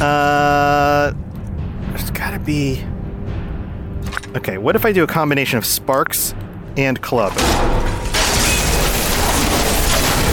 Uh, 0.00 1.12
there's 1.88 2.10
gotta 2.10 2.38
be. 2.38 2.84
Okay, 4.36 4.58
what 4.58 4.76
if 4.76 4.84
I 4.84 4.92
do 4.92 5.04
a 5.04 5.06
combination 5.06 5.58
of 5.58 5.64
sparks 5.64 6.34
and 6.76 7.00
club? 7.00 7.32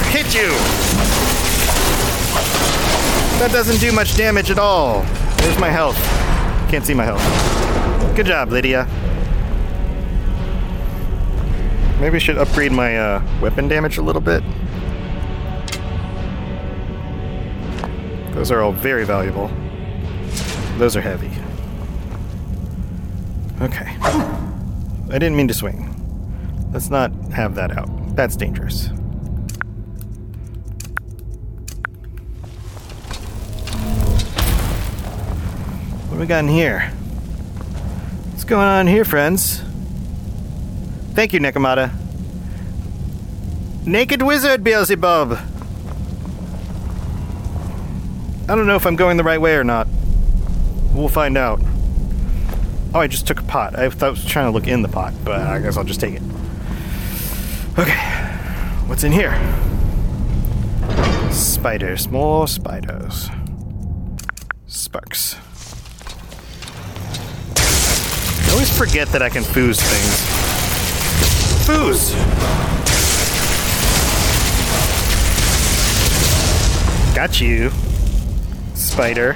Hit 0.09 0.33
you! 0.35 0.49
That 3.39 3.51
doesn't 3.51 3.79
do 3.79 3.91
much 3.91 4.17
damage 4.17 4.51
at 4.51 4.59
all. 4.59 5.03
There's 5.37 5.57
my 5.59 5.69
health. 5.69 5.97
Can't 6.69 6.85
see 6.85 6.93
my 6.93 7.05
health. 7.05 8.15
Good 8.15 8.25
job, 8.25 8.51
Lydia. 8.51 8.85
Maybe 11.99 12.15
I 12.15 12.19
should 12.19 12.37
upgrade 12.37 12.71
my 12.71 12.97
uh, 12.97 13.39
weapon 13.41 13.67
damage 13.67 13.97
a 13.97 14.01
little 14.01 14.21
bit. 14.21 14.43
Those 18.41 18.49
are 18.49 18.63
all 18.63 18.71
very 18.71 19.05
valuable. 19.05 19.51
Those 20.79 20.95
are 20.95 21.01
heavy. 21.01 21.29
Okay. 23.61 23.95
I 24.01 25.19
didn't 25.19 25.35
mean 25.35 25.47
to 25.47 25.53
swing. 25.53 25.87
Let's 26.73 26.89
not 26.89 27.11
have 27.33 27.53
that 27.53 27.77
out. 27.77 28.15
That's 28.15 28.35
dangerous. 28.35 28.87
What 36.07 36.15
do 36.15 36.19
we 36.19 36.25
got 36.25 36.39
in 36.39 36.47
here? 36.47 36.89
What's 38.31 38.43
going 38.43 38.65
on 38.65 38.87
here, 38.87 39.05
friends? 39.05 39.61
Thank 41.13 41.33
you, 41.33 41.39
Nekomata. 41.39 41.93
Naked 43.85 44.23
Wizard, 44.23 44.63
Beelzebub! 44.63 45.50
I 48.49 48.55
don't 48.55 48.67
know 48.67 48.75
if 48.75 48.85
I'm 48.85 48.95
going 48.95 49.17
the 49.17 49.23
right 49.23 49.39
way 49.39 49.55
or 49.55 49.63
not. 49.63 49.87
We'll 50.93 51.07
find 51.07 51.37
out. 51.37 51.61
Oh, 52.93 52.99
I 52.99 53.07
just 53.07 53.25
took 53.25 53.39
a 53.39 53.43
pot. 53.43 53.79
I 53.79 53.89
thought 53.89 54.07
I 54.07 54.09
was 54.09 54.25
trying 54.25 54.47
to 54.47 54.51
look 54.51 54.67
in 54.67 54.81
the 54.81 54.89
pot, 54.89 55.13
but 55.23 55.39
I 55.39 55.59
guess 55.59 55.77
I'll 55.77 55.85
just 55.85 56.01
take 56.01 56.15
it. 56.15 56.21
Okay. 57.79 57.97
What's 58.87 59.05
in 59.05 59.13
here? 59.13 59.31
Spiders. 61.31 62.09
More 62.09 62.47
spiders. 62.47 63.29
Sparks. 64.67 65.37
I 67.55 68.51
always 68.51 68.77
forget 68.77 69.07
that 69.09 69.21
I 69.21 69.29
can 69.29 69.43
fooze 69.43 69.79
things. 69.79 70.31
Fus! 71.65 72.13
Got 77.15 77.39
you. 77.39 77.71
Spider. 78.91 79.33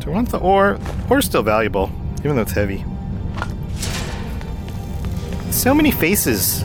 Do 0.00 0.10
I 0.10 0.12
want 0.12 0.28
the 0.28 0.38
ore? 0.38 0.78
Ore's 1.08 1.24
still 1.24 1.42
valuable, 1.42 1.90
even 2.18 2.36
though 2.36 2.42
it's 2.42 2.52
heavy. 2.52 2.84
So 5.50 5.72
many 5.74 5.90
faces. 5.90 6.62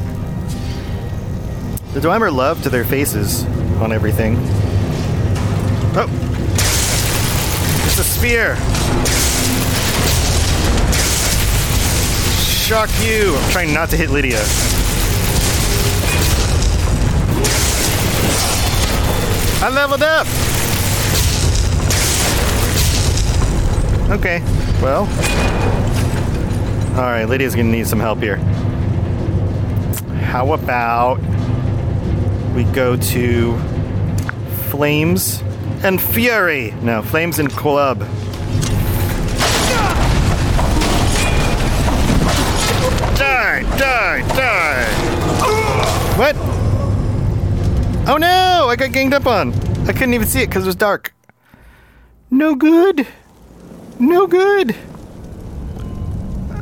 The 1.94 2.02
Dwemer 2.02 2.34
love 2.36 2.62
to 2.64 2.70
their 2.70 2.84
faces 2.84 3.46
on 3.80 3.94
everything. 3.94 4.36
Oh! 5.96 6.10
It's 7.86 7.98
a 7.98 8.04
spear! 8.04 8.58
Shock 12.68 12.90
you! 13.02 13.38
I'm 13.38 13.52
trying 13.52 13.74
not 13.74 13.90
to 13.92 13.98
hit 13.98 14.10
Lydia. 14.10 14.44
I 19.62 19.70
leveled 19.70 20.04
up! 20.04 20.26
Okay, 24.10 24.42
well. 24.82 25.04
Alright, 26.98 27.28
Lydia's 27.28 27.56
gonna 27.56 27.70
need 27.70 27.86
some 27.86 28.00
help 28.00 28.20
here. 28.20 28.38
How 30.24 30.54
about 30.54 31.20
we 32.56 32.64
go 32.64 32.96
to 32.96 33.58
Flames 34.70 35.44
and 35.84 36.02
Fury? 36.02 36.72
No, 36.82 37.02
Flames 37.02 37.38
and 37.40 37.52
Club. 37.52 38.00
Die, 43.18 43.64
die, 43.78 44.22
die! 44.36 45.19
Oh 48.10 48.18
no! 48.18 48.66
I 48.68 48.76
got 48.76 48.92
ganged 48.92 49.14
up 49.14 49.28
on. 49.28 49.54
I 49.88 49.94
couldn't 49.94 50.16
even 50.16 50.26
see 50.26 50.42
it 50.42 50.48
because 50.48 50.64
it 50.64 50.66
was 50.66 50.76
dark. 50.76 51.14
No 52.32 52.56
good. 52.56 53.06
No 54.00 54.26
good. 54.26 54.76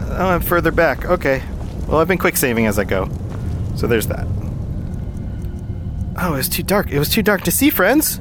Oh, 0.10 0.28
I'm 0.28 0.42
further 0.42 0.72
back. 0.72 1.06
Okay. 1.06 1.42
Well, 1.88 2.02
I've 2.02 2.08
been 2.10 2.18
quick 2.18 2.36
saving 2.36 2.66
as 2.66 2.78
I 2.78 2.84
go. 2.84 3.10
So 3.78 3.88
there's 3.88 4.08
that. 4.08 4.28
Oh, 6.20 6.34
it 6.34 6.38
was 6.38 6.50
too 6.50 6.64
dark. 6.64 6.92
It 6.92 7.00
was 7.00 7.08
too 7.08 7.22
dark 7.22 7.44
to 7.44 7.52
see, 7.52 7.70
friends. 7.70 8.20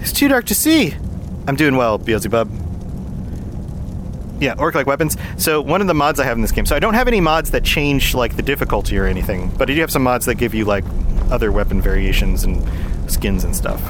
It's 0.00 0.12
too 0.12 0.28
dark 0.28 0.44
to 0.46 0.54
see. 0.54 0.94
I'm 1.48 1.56
doing 1.56 1.76
well, 1.76 1.96
Beelzebub. 1.96 2.50
Yeah, 4.38 4.54
orc 4.58 4.74
like 4.74 4.86
weapons. 4.86 5.16
So 5.38 5.62
one 5.62 5.80
of 5.80 5.86
the 5.86 5.94
mods 5.94 6.20
I 6.20 6.24
have 6.24 6.36
in 6.36 6.42
this 6.42 6.52
game. 6.52 6.66
So 6.66 6.76
I 6.76 6.78
don't 6.78 6.92
have 6.92 7.08
any 7.08 7.22
mods 7.22 7.52
that 7.52 7.64
change 7.64 8.14
like 8.14 8.36
the 8.36 8.42
difficulty 8.42 8.98
or 8.98 9.06
anything, 9.06 9.48
but 9.56 9.70
I 9.70 9.74
do 9.74 9.80
have 9.80 9.90
some 9.90 10.02
mods 10.02 10.26
that 10.26 10.34
give 10.34 10.54
you 10.54 10.66
like 10.66 10.84
other 11.30 11.50
weapon 11.52 11.80
variations 11.80 12.44
and 12.44 12.62
skins 13.10 13.44
and 13.44 13.54
stuff, 13.54 13.80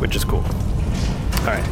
which 0.00 0.16
is 0.16 0.24
cool. 0.24 0.44
All 1.40 1.46
right. 1.46 1.64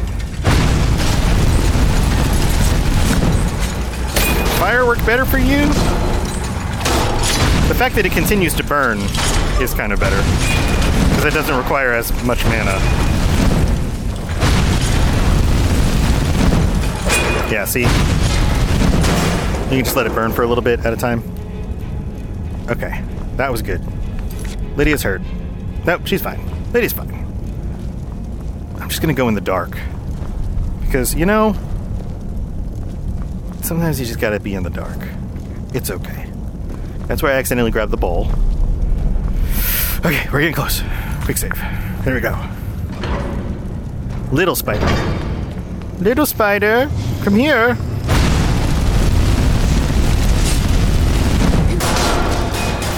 Firework 4.59 4.97
better 5.05 5.25
for 5.25 5.37
you? 5.37 5.67
The 7.67 7.75
fact 7.75 7.95
that 7.95 8.05
it 8.05 8.11
continues 8.11 8.53
to 8.55 8.63
burn 8.63 8.97
is 9.61 9.73
kind 9.73 9.93
of 9.93 9.99
better. 9.99 10.17
Because 11.09 11.25
it 11.25 11.33
doesn't 11.33 11.55
require 11.55 11.93
as 11.93 12.11
much 12.23 12.43
mana. 12.45 12.79
Yeah, 17.51 17.65
see? 17.65 17.81
You 17.81 17.87
can 19.69 19.83
just 19.83 19.95
let 19.95 20.05
it 20.05 20.13
burn 20.13 20.31
for 20.31 20.43
a 20.43 20.47
little 20.47 20.63
bit 20.63 20.85
at 20.85 20.93
a 20.93 20.97
time. 20.97 21.23
Okay, 22.69 23.03
that 23.35 23.51
was 23.51 23.61
good. 23.61 23.81
Lydia's 24.77 25.01
hurt. 25.01 25.21
Nope, 25.85 26.05
she's 26.05 26.21
fine. 26.21 26.39
Lydia's 26.71 26.93
fine. 26.93 27.09
I'm 28.79 28.89
just 28.89 29.01
gonna 29.01 29.15
go 29.15 29.27
in 29.27 29.33
the 29.33 29.41
dark. 29.41 29.75
Because, 30.81 31.15
you 31.15 31.25
know, 31.25 31.53
sometimes 33.61 33.99
you 33.99 34.05
just 34.05 34.19
gotta 34.19 34.39
be 34.39 34.53
in 34.53 34.61
the 34.61 34.69
dark. 34.69 34.99
It's 35.73 35.89
okay. 35.89 36.29
That's 37.07 37.23
where 37.23 37.33
I 37.33 37.35
accidentally 37.37 37.71
grabbed 37.71 37.91
the 37.91 37.97
bowl. 37.97 38.27
Okay, 40.05 40.29
we're 40.31 40.41
getting 40.41 40.53
close. 40.53 40.83
Quick 41.23 41.37
save. 41.37 41.55
There 42.05 42.13
we 42.13 42.21
go. 42.21 42.37
Little 44.31 44.55
spider. 44.55 44.85
Little 45.99 46.27
spider, 46.27 46.87
come 47.23 47.33
here. 47.33 47.75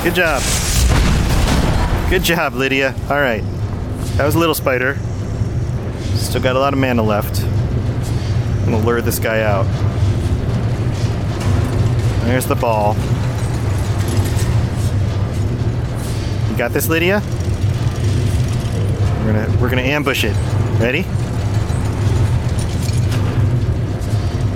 Good 0.04 0.16
job. 0.16 0.69
Good 2.10 2.24
job, 2.24 2.56
Lydia. 2.56 2.96
All 3.04 3.20
right. 3.20 3.44
That 4.18 4.26
was 4.26 4.34
a 4.34 4.40
Little 4.40 4.56
Spider. 4.56 4.98
Still 6.16 6.42
got 6.42 6.56
a 6.56 6.60
lot 6.60 6.74
of 6.74 6.80
mana 6.80 7.04
left. 7.04 7.44
I'm 7.44 8.66
gonna 8.66 8.80
lure 8.80 9.00
this 9.00 9.20
guy 9.20 9.44
out. 9.44 9.66
There's 12.26 12.48
the 12.48 12.56
ball. 12.56 12.96
You 16.50 16.58
got 16.58 16.72
this, 16.72 16.90
Lydia? 16.90 17.22
We're 19.20 19.34
gonna 19.34 19.58
we're 19.62 19.70
gonna 19.70 19.84
ambush 19.84 20.24
it. 20.24 20.36
Ready? 20.80 21.04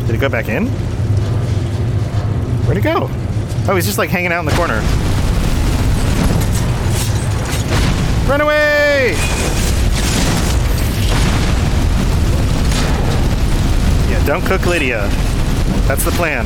Did 0.08 0.16
it 0.16 0.20
go 0.20 0.28
back 0.28 0.50
in? 0.50 0.66
Where'd 2.66 2.78
it 2.80 2.84
go? 2.84 3.10
Oh, 3.68 3.76
he's 3.76 3.86
just 3.86 4.00
like 4.00 4.10
hanging 4.10 4.32
out 4.32 4.40
in 4.40 4.46
the 4.48 4.54
corner. 4.54 4.82
Run 8.34 8.42
away! 8.42 9.12
Yeah, 14.10 14.26
don't 14.26 14.44
cook 14.44 14.66
Lydia. 14.66 15.08
That's 15.86 16.04
the 16.04 16.10
plan. 16.10 16.46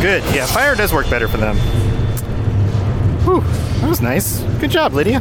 Good. 0.00 0.22
Yeah, 0.34 0.46
fire 0.46 0.74
does 0.74 0.90
work 0.90 1.10
better 1.10 1.28
for 1.28 1.36
them. 1.36 1.54
Whew, 3.26 3.42
that 3.82 3.90
was 3.90 4.00
nice. 4.00 4.40
Good 4.58 4.70
job, 4.70 4.94
Lydia. 4.94 5.20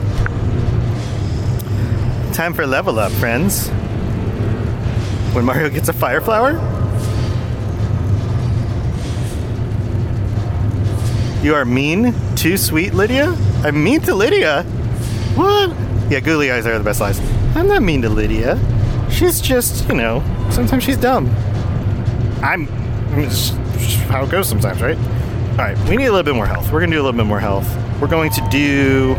Time 2.32 2.54
for 2.54 2.66
level 2.66 3.00
up, 3.00 3.12
friends. 3.12 3.68
When 5.36 5.44
Mario 5.44 5.70
gets 5.70 5.90
a 5.90 5.94
fire 5.94 6.22
flower? 6.22 6.54
You 11.44 11.56
are 11.56 11.66
mean? 11.66 12.16
Too 12.40 12.56
sweet, 12.56 12.94
Lydia? 12.94 13.36
I'm 13.66 13.84
mean 13.84 14.00
to 14.04 14.16
Lydia? 14.16 14.64
What? 15.36 15.72
Yeah, 16.10 16.22
googly 16.22 16.50
eyes 16.50 16.66
are 16.66 16.78
the 16.78 16.84
best 16.86 17.02
lies. 17.02 17.20
I'm 17.54 17.68
not 17.68 17.82
mean 17.82 18.02
to 18.04 18.10
Lydia. 18.10 18.58
She's 19.12 19.42
just, 19.42 19.90
you 19.90 19.96
know, 19.96 20.24
sometimes 20.50 20.86
she's 20.86 20.96
dumb. 20.96 21.28
I'm. 22.42 22.66
How 24.08 24.24
it 24.24 24.30
goes 24.30 24.48
sometimes, 24.48 24.82
right? 24.82 24.98
Alright, 25.60 25.78
we 25.90 25.98
need 25.98 26.06
a 26.06 26.14
little 26.14 26.24
bit 26.24 26.34
more 26.34 26.46
health. 26.46 26.72
We're 26.72 26.80
gonna 26.80 26.94
do 26.94 27.02
a 27.02 27.04
little 27.04 27.18
bit 27.18 27.26
more 27.26 27.42
health. 27.42 27.68
We're 28.00 28.08
going 28.08 28.32
to 28.32 28.48
do. 28.50 29.16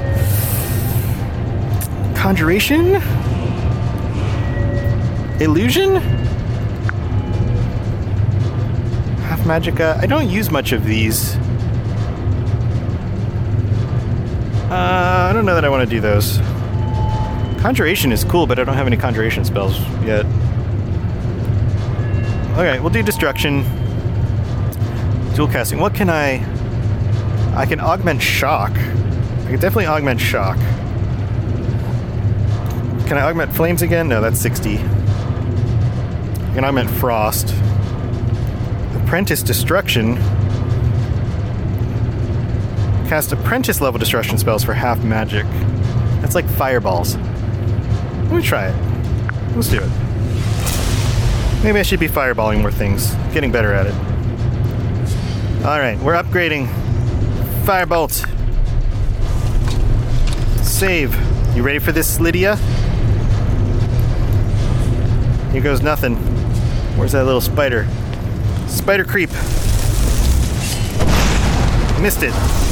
Conjuration? 2.18 2.94
Illusion? 5.42 5.96
Half 9.26 9.40
Magicka. 9.40 9.98
I 9.98 10.06
don't 10.06 10.30
use 10.30 10.50
much 10.50 10.72
of 10.72 10.87
these. 10.87 11.37
Uh, 14.70 15.26
I 15.28 15.33
don't 15.33 15.44
know 15.44 15.56
that 15.56 15.64
I 15.64 15.68
want 15.68 15.83
to 15.83 15.92
do 15.92 16.00
those. 16.00 16.38
Conjuration 17.61 18.12
is 18.12 18.22
cool, 18.22 18.46
but 18.46 18.61
I 18.61 18.62
don't 18.62 18.76
have 18.76 18.87
any 18.87 18.96
conjuration 18.96 19.44
spells 19.44 19.76
yet. 20.04 20.24
Okay, 22.52 22.78
we'll 22.78 22.90
do 22.90 23.02
destruction. 23.02 23.64
Dual 25.35 25.48
casting. 25.48 25.80
What 25.80 25.92
can 25.92 26.09
I? 26.09 26.35
I 27.56 27.66
can 27.66 27.80
augment 27.80 28.22
shock. 28.22 28.70
I 28.70 29.50
can 29.50 29.59
definitely 29.59 29.87
augment 29.87 30.20
shock. 30.20 30.56
Can 33.09 33.18
I 33.18 33.22
augment 33.22 33.52
flames 33.52 33.83
again? 33.83 34.06
No, 34.09 34.20
that's 34.20 34.38
60. 34.38 34.78
I 34.78 34.83
can 36.54 36.64
augment 36.64 36.88
frost. 36.90 37.52
Apprentice 39.02 39.42
destruction. 39.42 40.16
Cast 43.10 43.32
apprentice 43.32 43.80
level 43.80 43.98
destruction 43.98 44.38
spells 44.38 44.62
for 44.62 44.72
half 44.72 45.02
magic. 45.02 45.44
That's 46.22 46.36
like 46.36 46.48
fireballs. 46.48 47.16
Let 47.16 48.34
me 48.34 48.40
try 48.40 48.68
it. 48.68 49.56
Let's 49.56 49.68
do 49.68 49.80
it. 49.82 49.90
Maybe 51.64 51.80
I 51.80 51.82
should 51.82 51.98
be 51.98 52.06
fireballing 52.06 52.60
more 52.60 52.70
things. 52.70 53.12
Getting 53.34 53.50
better 53.50 53.72
at 53.72 53.88
it. 53.88 53.94
Alright, 55.64 55.98
we're 55.98 56.14
upgrading. 56.14 56.68
Firebolt. 57.64 58.12
Save. 60.64 61.12
You 61.56 61.64
ready 61.64 61.80
for 61.80 61.90
this, 61.90 62.20
Lydia? 62.20 62.54
Here 65.50 65.60
goes 65.60 65.82
nothing. 65.82 66.14
Where's 66.96 67.10
that 67.10 67.24
little 67.24 67.40
spider? 67.40 67.88
Spider 68.68 69.02
creep. 69.02 69.30
Missed 72.00 72.22
it. 72.22 72.70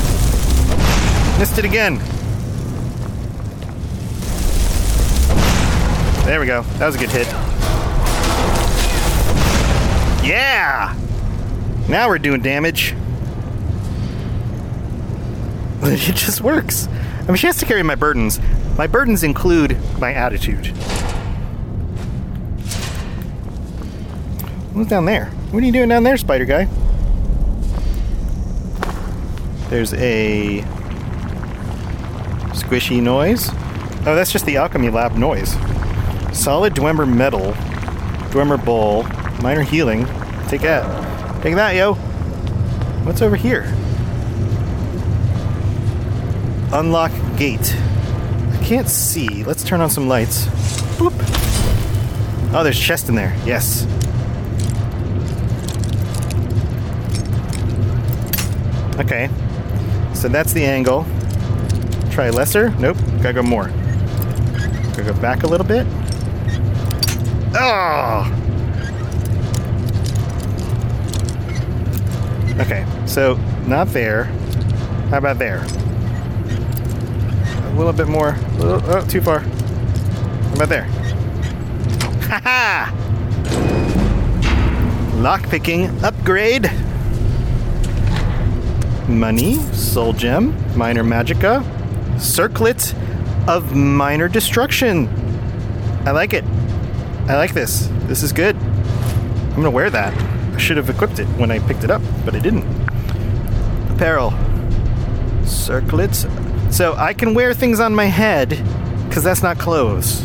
Missed 1.39 1.57
it 1.57 1.65
again. 1.65 1.99
There 6.25 6.41
we 6.41 6.47
go. 6.47 6.63
That 6.63 6.87
was 6.87 6.97
a 6.97 6.99
good 6.99 7.11
hit. 7.11 7.29
Yeah! 10.29 10.95
Now 11.89 12.09
we're 12.09 12.19
doing 12.19 12.43
damage. 12.43 12.95
It 15.81 16.17
just 16.17 16.41
works. 16.41 16.89
I 16.89 17.29
mean, 17.29 17.37
she 17.37 17.47
has 17.47 17.57
to 17.59 17.65
carry 17.65 17.83
my 17.83 17.95
burdens. 17.95 18.41
My 18.77 18.87
burdens 18.87 19.23
include 19.23 19.79
my 19.99 20.13
attitude. 20.13 20.67
What's 24.75 24.91
down 24.91 25.05
there? 25.05 25.27
What 25.51 25.63
are 25.63 25.67
you 25.67 25.73
doing 25.73 25.89
down 25.89 26.03
there, 26.03 26.17
spider 26.17 26.45
guy? 26.45 26.69
There's 29.71 29.95
a 29.95 30.65
squishy 32.69 33.03
noise. 33.03 33.49
Oh, 34.07 34.15
that's 34.15 34.31
just 34.31 34.45
the 34.45 34.59
alchemy 34.59 34.91
lab 34.91 35.15
noise. 35.15 35.53
Solid 36.37 36.75
Dwemer 36.75 37.11
metal, 37.11 37.53
Dwemer 38.31 38.63
bowl, 38.63 39.05
minor 39.43 39.63
healing. 39.63 40.07
Take 40.49 40.61
that. 40.63 41.43
Take 41.43 41.55
that, 41.55 41.75
yo. 41.75 41.95
What's 43.05 43.23
over 43.23 43.37
here? 43.37 43.63
Unlock 46.73 47.11
gate. 47.39 47.75
I 47.75 48.61
can't 48.63 48.89
see. 48.89 49.45
Let's 49.45 49.65
turn 49.65 49.81
on 49.81 49.89
some 49.89 50.07
lights. 50.07 50.47
Boop. 50.99 51.15
Oh, 52.55 52.63
there's 52.63 52.79
chest 52.79 53.09
in 53.09 53.15
there. 53.15 53.35
Yes. 53.47 53.87
Okay. 59.01 59.31
So 60.13 60.29
that's 60.29 60.53
the 60.53 60.65
angle. 60.67 61.07
Try 62.19 62.31
lesser. 62.31 62.71
Nope. 62.81 62.97
Gotta 63.23 63.35
go 63.35 63.43
more. 63.45 63.69
Gotta 63.69 65.05
go 65.05 65.13
back 65.21 65.45
a 65.45 65.47
little 65.47 65.65
bit. 65.65 65.87
Oh! 67.55 68.27
Okay, 72.59 72.85
so 73.07 73.37
not 73.69 73.87
there. 73.93 74.25
How 75.11 75.19
about 75.19 75.39
there? 75.39 75.65
A 77.63 77.75
little 77.77 77.93
bit 77.93 78.09
more. 78.09 78.35
Oh, 78.59 79.07
too 79.09 79.21
far. 79.21 79.39
How 79.39 80.55
about 80.55 80.69
there? 80.71 80.89
Haha! 82.23 82.91
Lockpicking 85.23 86.03
upgrade. 86.03 86.69
Money, 89.09 89.55
soul 89.73 90.13
gem, 90.13 90.53
minor 90.77 91.05
magicka, 91.05 91.65
circlet 92.19 92.95
of 93.47 93.75
minor 93.75 94.29
destruction. 94.29 95.09
I 96.07 96.11
like 96.11 96.33
it. 96.33 96.45
I 97.29 97.37
like 97.37 97.55
this. 97.55 97.89
This 98.07 98.23
is 98.23 98.33
good. 98.33 98.57
I'm 98.57 99.57
gonna 99.57 99.71
wear 99.71 99.91
that. 99.91 100.15
I 100.55 100.59
should 100.59 100.77
have 100.77 100.91
equipped 100.91 101.19
it 101.19 101.27
when 101.39 101.51
I 101.51 101.59
picked 101.61 101.85
it 101.85 101.91
up, 101.91 102.03
but 102.25 102.35
I 102.35 102.39
didn't. 102.39 102.65
Apparel. 103.91 104.33
Circlets. 105.45 106.27
So 106.71 106.95
I 106.97 107.15
can 107.15 107.35
wear 107.35 107.55
things 107.55 107.81
on 107.81 107.95
my 107.95 108.07
head, 108.07 108.51
because 109.09 109.25
that's 109.25 109.43
not 109.43 109.59
clothes. 109.59 110.25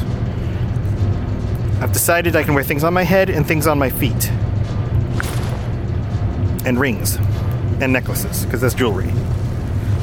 I've 1.81 1.91
decided 1.91 2.35
I 2.35 2.43
can 2.43 2.53
wear 2.53 2.63
things 2.63 2.83
on 2.83 2.93
my 2.93 3.03
head 3.03 3.29
and 3.29 3.45
things 3.45 3.67
on 3.67 3.77
my 3.77 3.89
feet. 3.89 4.29
And 6.65 6.79
rings. 6.79 7.17
And 7.81 7.91
necklaces, 7.91 8.45
because 8.45 8.61
that's 8.61 8.73
jewelry. 8.73 9.11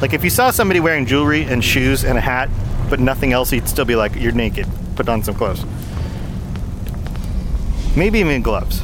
Like 0.01 0.13
if 0.13 0.23
you 0.23 0.31
saw 0.31 0.49
somebody 0.49 0.79
wearing 0.79 1.05
jewelry 1.05 1.43
and 1.43 1.63
shoes 1.63 2.03
and 2.03 2.17
a 2.17 2.21
hat, 2.21 2.49
but 2.89 2.99
nothing 2.99 3.33
else, 3.33 3.53
you'd 3.53 3.69
still 3.69 3.85
be 3.85 3.95
like, 3.95 4.15
you're 4.15 4.31
naked. 4.31 4.67
Put 4.95 5.07
on 5.07 5.23
some 5.23 5.35
clothes. 5.35 5.63
Maybe 7.95 8.19
even 8.19 8.41
gloves. 8.41 8.81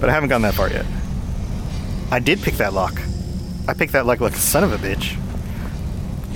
But 0.00 0.10
I 0.10 0.12
haven't 0.12 0.28
gone 0.28 0.42
that 0.42 0.54
far 0.54 0.70
yet. 0.70 0.86
I 2.10 2.20
did 2.20 2.40
pick 2.40 2.54
that 2.54 2.72
lock. 2.72 3.00
I 3.66 3.74
picked 3.74 3.92
that 3.94 4.06
lock 4.06 4.20
like 4.20 4.34
a 4.34 4.36
son 4.36 4.62
of 4.62 4.72
a 4.72 4.76
bitch. 4.76 5.18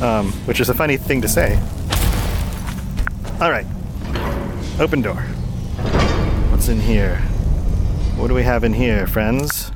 Um, 0.03 0.33
which 0.47 0.59
is 0.59 0.69
a 0.69 0.75
funny 0.75 0.97
thing 0.97 1.21
to 1.23 1.29
say. 1.29 1.61
Alright. 3.41 3.67
Open 4.81 5.01
door. 5.01 5.23
What's 6.51 6.69
in 6.69 6.81
here? 6.81 7.19
What 8.17 8.29
do 8.29 8.35
we 8.35 8.43
have 8.43 8.65
in 8.65 8.73
here, 8.73 9.07
friends? 9.07 9.71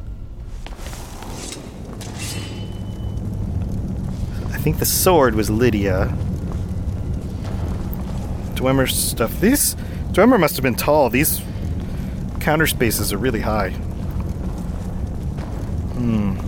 Think 4.62 4.78
the 4.78 4.86
sword 4.86 5.34
was 5.34 5.50
Lydia. 5.50 6.16
Dwemer 8.54 8.88
stuff. 8.88 9.40
These 9.40 9.74
Dwemer 10.12 10.38
must 10.38 10.54
have 10.54 10.62
been 10.62 10.76
tall. 10.76 11.10
These 11.10 11.42
counter 12.38 12.68
spaces 12.68 13.12
are 13.12 13.18
really 13.18 13.40
high. 13.40 13.70
Hmm. 15.98 16.38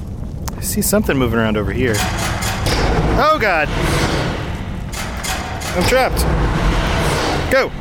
I 0.56 0.60
see 0.60 0.80
something 0.80 1.18
moving 1.18 1.40
around 1.40 1.56
over 1.56 1.72
here. 1.72 1.94
Oh 3.16 3.36
god! 3.40 3.68
I'm 5.76 5.82
trapped. 5.88 6.22
Go! 7.50 7.72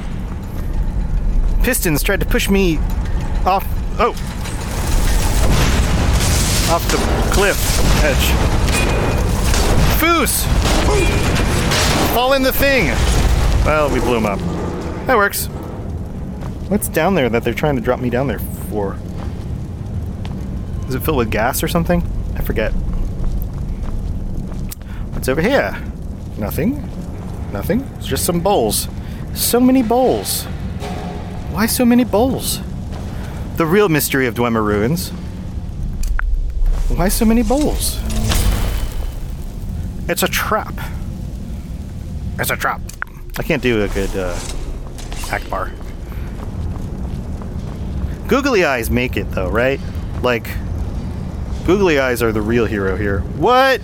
Pistons 1.64 2.02
tried 2.02 2.22
to 2.22 2.26
push 2.26 2.50
me 2.50 2.78
off. 3.46 3.68
Oh! 4.00 4.16
Off 6.74 6.88
the 6.90 6.98
cliff 7.32 8.04
edge. 8.04 8.63
Fus! 10.04 10.44
Fall 12.14 12.34
in 12.34 12.44
the 12.44 12.52
thing! 12.52 12.88
Well, 13.66 13.90
we 13.90 14.02
blew 14.02 14.18
him 14.18 14.26
up. 14.26 14.38
That 15.08 15.16
works. 15.16 15.46
What's 16.68 16.90
down 16.90 17.16
there 17.16 17.30
that 17.30 17.46
they're 17.46 17.54
trying 17.54 17.78
to 17.78 17.82
drop 17.82 18.02
me 18.02 18.10
down 18.10 18.28
there 18.28 18.40
for? 18.70 18.98
Is 20.90 20.96
it 20.96 21.04
filled 21.04 21.20
with 21.20 21.32
gas 21.32 21.64
or 21.64 21.70
something? 21.70 22.04
I 22.36 22.42
forget. 22.42 22.74
What's 25.14 25.30
over 25.30 25.42
here? 25.42 25.82
Nothing. 26.38 26.82
Nothing. 27.54 27.90
It's 27.96 28.08
just 28.08 28.26
some 28.26 28.42
bowls. 28.42 28.90
So 29.34 29.62
many 29.62 29.84
bowls. 29.84 30.44
Why 31.54 31.66
so 31.66 31.86
many 31.86 32.04
bowls? 32.04 32.60
The 33.56 33.66
real 33.66 33.88
mystery 33.88 34.28
of 34.28 34.36
Dwemer 34.36 34.66
Ruins. 34.66 35.12
Why 36.90 37.08
so 37.08 37.24
many 37.24 37.42
bowls? 37.42 38.02
It's 40.14 40.22
a 40.22 40.28
trap. 40.28 40.76
It's 42.38 42.52
a 42.52 42.56
trap. 42.56 42.82
I 43.40 43.42
can't 43.42 43.64
do 43.64 43.82
a 43.82 43.88
good 43.88 44.16
uh, 44.16 44.38
bar. 45.50 45.72
Googly 48.28 48.64
eyes 48.64 48.92
make 48.92 49.18
it 49.18 49.32
though, 49.32 49.50
right? 49.50 49.80
Like, 50.22 50.48
googly 51.66 51.98
eyes 51.98 52.22
are 52.22 52.32
the 52.32 52.44
real 52.44 52.68
hero 52.68 52.96
here. 52.96 53.22
What 53.22 53.82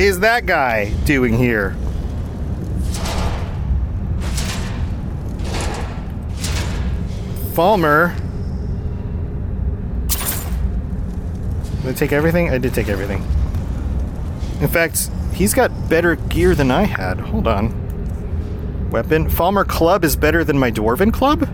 is 0.00 0.18
that 0.18 0.44
guy 0.44 0.90
doing 1.04 1.38
here? 1.38 1.76
Falmer. 7.52 8.12
Did 11.82 11.90
I 11.90 11.92
take 11.92 12.10
everything? 12.10 12.50
I 12.50 12.58
did 12.58 12.74
take 12.74 12.88
everything. 12.88 13.22
In 14.60 14.66
fact, 14.66 15.12
he's 15.38 15.54
got 15.54 15.70
better 15.88 16.16
gear 16.16 16.54
than 16.54 16.70
I 16.70 16.82
had. 16.82 17.20
Hold 17.20 17.46
on. 17.46 18.90
Weapon. 18.90 19.30
Falmer 19.30 19.66
club 19.66 20.04
is 20.04 20.16
better 20.16 20.42
than 20.42 20.58
my 20.58 20.70
dwarven 20.70 21.12
club? 21.12 21.48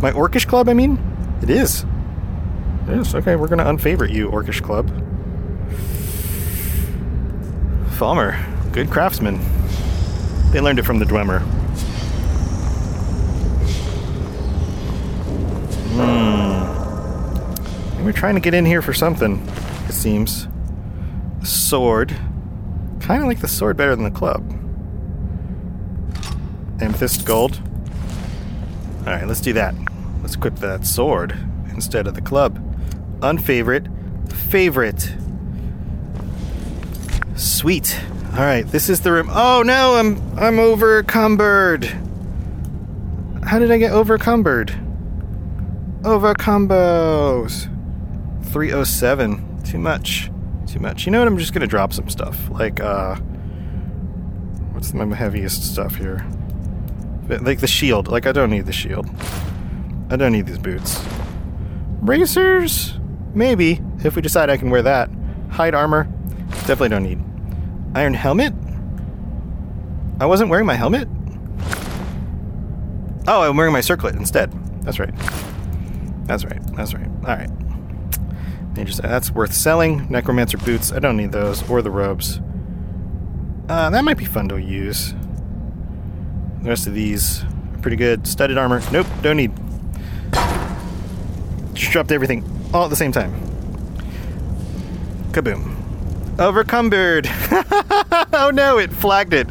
My 0.00 0.12
orcish 0.12 0.46
club, 0.46 0.68
I 0.68 0.74
mean? 0.74 0.98
It 1.42 1.50
is. 1.50 1.84
It 2.88 2.98
is. 2.98 3.14
Okay, 3.14 3.36
we're 3.36 3.48
gonna 3.48 3.68
unfavorite 3.68 4.12
you, 4.12 4.30
orcish 4.30 4.62
club. 4.62 4.88
Falmer. 7.90 8.38
Good 8.72 8.90
craftsman. 8.90 9.40
They 10.52 10.60
learned 10.60 10.78
it 10.78 10.84
from 10.84 10.98
the 10.98 11.04
Dwemer. 11.04 11.42
Hmm. 15.98 18.04
We're 18.04 18.12
trying 18.12 18.36
to 18.36 18.40
get 18.40 18.54
in 18.54 18.64
here 18.64 18.80
for 18.80 18.94
something, 18.94 19.44
it 19.88 19.92
seems. 19.92 20.46
Sword. 21.42 22.16
Kind 23.08 23.22
of 23.22 23.26
like 23.26 23.40
the 23.40 23.48
sword 23.48 23.78
better 23.78 23.96
than 23.96 24.04
the 24.04 24.10
club. 24.10 24.46
Amethyst 26.78 27.24
gold. 27.24 27.58
Alright, 28.98 29.26
let's 29.26 29.40
do 29.40 29.54
that. 29.54 29.74
Let's 30.20 30.34
equip 30.34 30.56
that 30.56 30.84
sword 30.84 31.34
instead 31.70 32.06
of 32.06 32.14
the 32.14 32.20
club. 32.20 32.62
Unfavorite. 33.22 33.86
Favorite. 34.28 35.14
Sweet. 37.34 37.98
Alright, 38.34 38.66
this 38.66 38.90
is 38.90 39.00
the 39.00 39.10
room. 39.10 39.30
Oh 39.32 39.62
no, 39.62 39.94
I'm 39.94 40.38
I'm 40.38 40.58
over 40.58 41.02
cumbered. 41.02 41.86
How 43.42 43.58
did 43.58 43.70
I 43.70 43.78
get 43.78 43.92
over 43.92 44.18
cumbered? 44.18 44.70
Over 46.04 46.34
combos. 46.34 47.70
307. 48.52 49.62
Too 49.62 49.78
much. 49.78 50.30
Too 50.68 50.80
much. 50.80 51.06
You 51.06 51.12
know 51.12 51.18
what? 51.20 51.28
I'm 51.28 51.38
just 51.38 51.52
gonna 51.52 51.66
drop 51.66 51.92
some 51.92 52.08
stuff. 52.08 52.50
Like, 52.50 52.80
uh. 52.80 53.16
What's 54.72 54.94
my 54.94 55.12
heaviest 55.14 55.72
stuff 55.72 55.96
here? 55.96 56.24
Like 57.28 57.60
the 57.60 57.66
shield. 57.66 58.08
Like, 58.08 58.26
I 58.26 58.32
don't 58.32 58.50
need 58.50 58.66
the 58.66 58.72
shield. 58.72 59.08
I 60.10 60.16
don't 60.16 60.32
need 60.32 60.46
these 60.46 60.58
boots. 60.58 61.04
Bracers? 62.00 62.94
Maybe, 63.34 63.80
if 64.04 64.14
we 64.16 64.22
decide 64.22 64.50
I 64.50 64.56
can 64.56 64.70
wear 64.70 64.82
that. 64.82 65.10
Hide 65.50 65.74
armor? 65.74 66.04
Definitely 66.66 66.90
don't 66.90 67.02
need. 67.02 67.22
Iron 67.94 68.14
helmet? 68.14 68.54
I 70.20 70.26
wasn't 70.26 70.50
wearing 70.50 70.66
my 70.66 70.74
helmet? 70.74 71.08
Oh, 73.26 73.42
I'm 73.42 73.56
wearing 73.56 73.72
my 73.72 73.80
circlet 73.80 74.14
instead. 74.14 74.52
That's 74.82 74.98
right. 74.98 75.14
That's 76.24 76.44
right. 76.44 76.60
That's 76.76 76.94
right. 76.94 77.08
Alright. 77.24 77.50
That's 78.84 79.30
worth 79.30 79.52
selling. 79.52 80.08
Necromancer 80.10 80.58
boots. 80.58 80.92
I 80.92 80.98
don't 80.98 81.16
need 81.16 81.32
those. 81.32 81.68
Or 81.68 81.82
the 81.82 81.90
robes. 81.90 82.40
Uh, 83.68 83.90
that 83.90 84.04
might 84.04 84.16
be 84.16 84.24
fun 84.24 84.48
to 84.48 84.56
use. 84.56 85.14
The 86.62 86.70
rest 86.70 86.86
of 86.86 86.94
these 86.94 87.42
are 87.44 87.78
pretty 87.82 87.96
good. 87.96 88.26
Studded 88.26 88.58
armor. 88.58 88.80
Nope, 88.90 89.06
don't 89.22 89.36
need. 89.36 89.52
Just 91.74 91.92
dropped 91.92 92.10
everything 92.10 92.44
all 92.72 92.84
at 92.84 92.90
the 92.90 92.96
same 92.96 93.12
time. 93.12 93.32
Kaboom. 95.32 95.74
Overcumbered. 96.36 97.26
oh 98.32 98.50
no, 98.52 98.78
it 98.78 98.92
flagged 98.92 99.34
it 99.34 99.48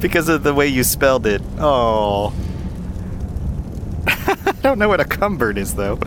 because 0.00 0.28
of 0.28 0.42
the 0.42 0.52
way 0.52 0.66
you 0.66 0.84
spelled 0.84 1.26
it. 1.26 1.40
Oh. 1.58 2.32
I 4.06 4.52
don't 4.62 4.78
know 4.78 4.88
what 4.88 5.00
a 5.00 5.04
cumbered 5.04 5.56
is 5.56 5.74
though. 5.74 5.98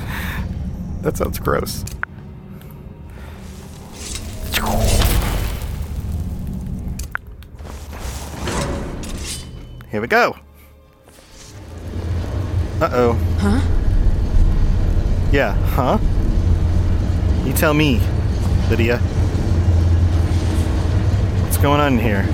That 1.02 1.18
sounds 1.18 1.40
gross. 1.40 1.84
Here 9.94 10.02
we 10.02 10.08
go. 10.08 10.36
Uh 12.82 12.90
oh. 12.92 13.14
Huh? 13.38 13.62
Yeah, 15.32 15.54
huh? 15.54 16.00
You 17.46 17.54
tell 17.54 17.76
me, 17.76 18.02
Lydia. 18.72 18.98
What's 21.44 21.58
going 21.58 21.80
on 21.80 22.00
here? 22.00 22.28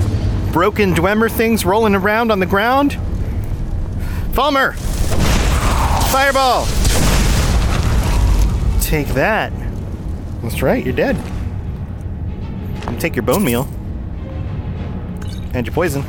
Broken 0.54 0.94
Dwemer 0.94 1.30
things 1.30 1.66
rolling 1.66 1.94
around 1.94 2.32
on 2.32 2.40
the 2.40 2.46
ground? 2.46 2.92
Falmer! 4.32 4.74
Fireball! 6.10 6.64
Take 8.80 9.08
that. 9.08 9.52
That's 10.40 10.62
right, 10.62 10.82
you're 10.82 10.94
dead. 10.96 11.14
You 12.90 12.96
take 12.98 13.14
your 13.14 13.22
bone 13.22 13.44
meal. 13.44 13.68
And 15.52 15.66
your 15.66 15.74
poison. 15.74 16.02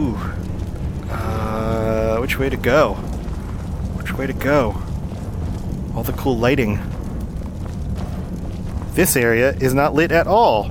Ooh. 0.00 0.16
Uh, 1.10 2.16
which 2.16 2.38
way 2.38 2.48
to 2.48 2.56
go? 2.56 2.94
Which 3.98 4.14
way 4.14 4.26
to 4.26 4.32
go? 4.32 4.80
All 5.94 6.02
the 6.02 6.12
cool 6.12 6.38
lighting. 6.38 6.80
This 8.94 9.14
area 9.14 9.50
is 9.60 9.74
not 9.74 9.92
lit 9.92 10.10
at 10.10 10.26
all. 10.26 10.70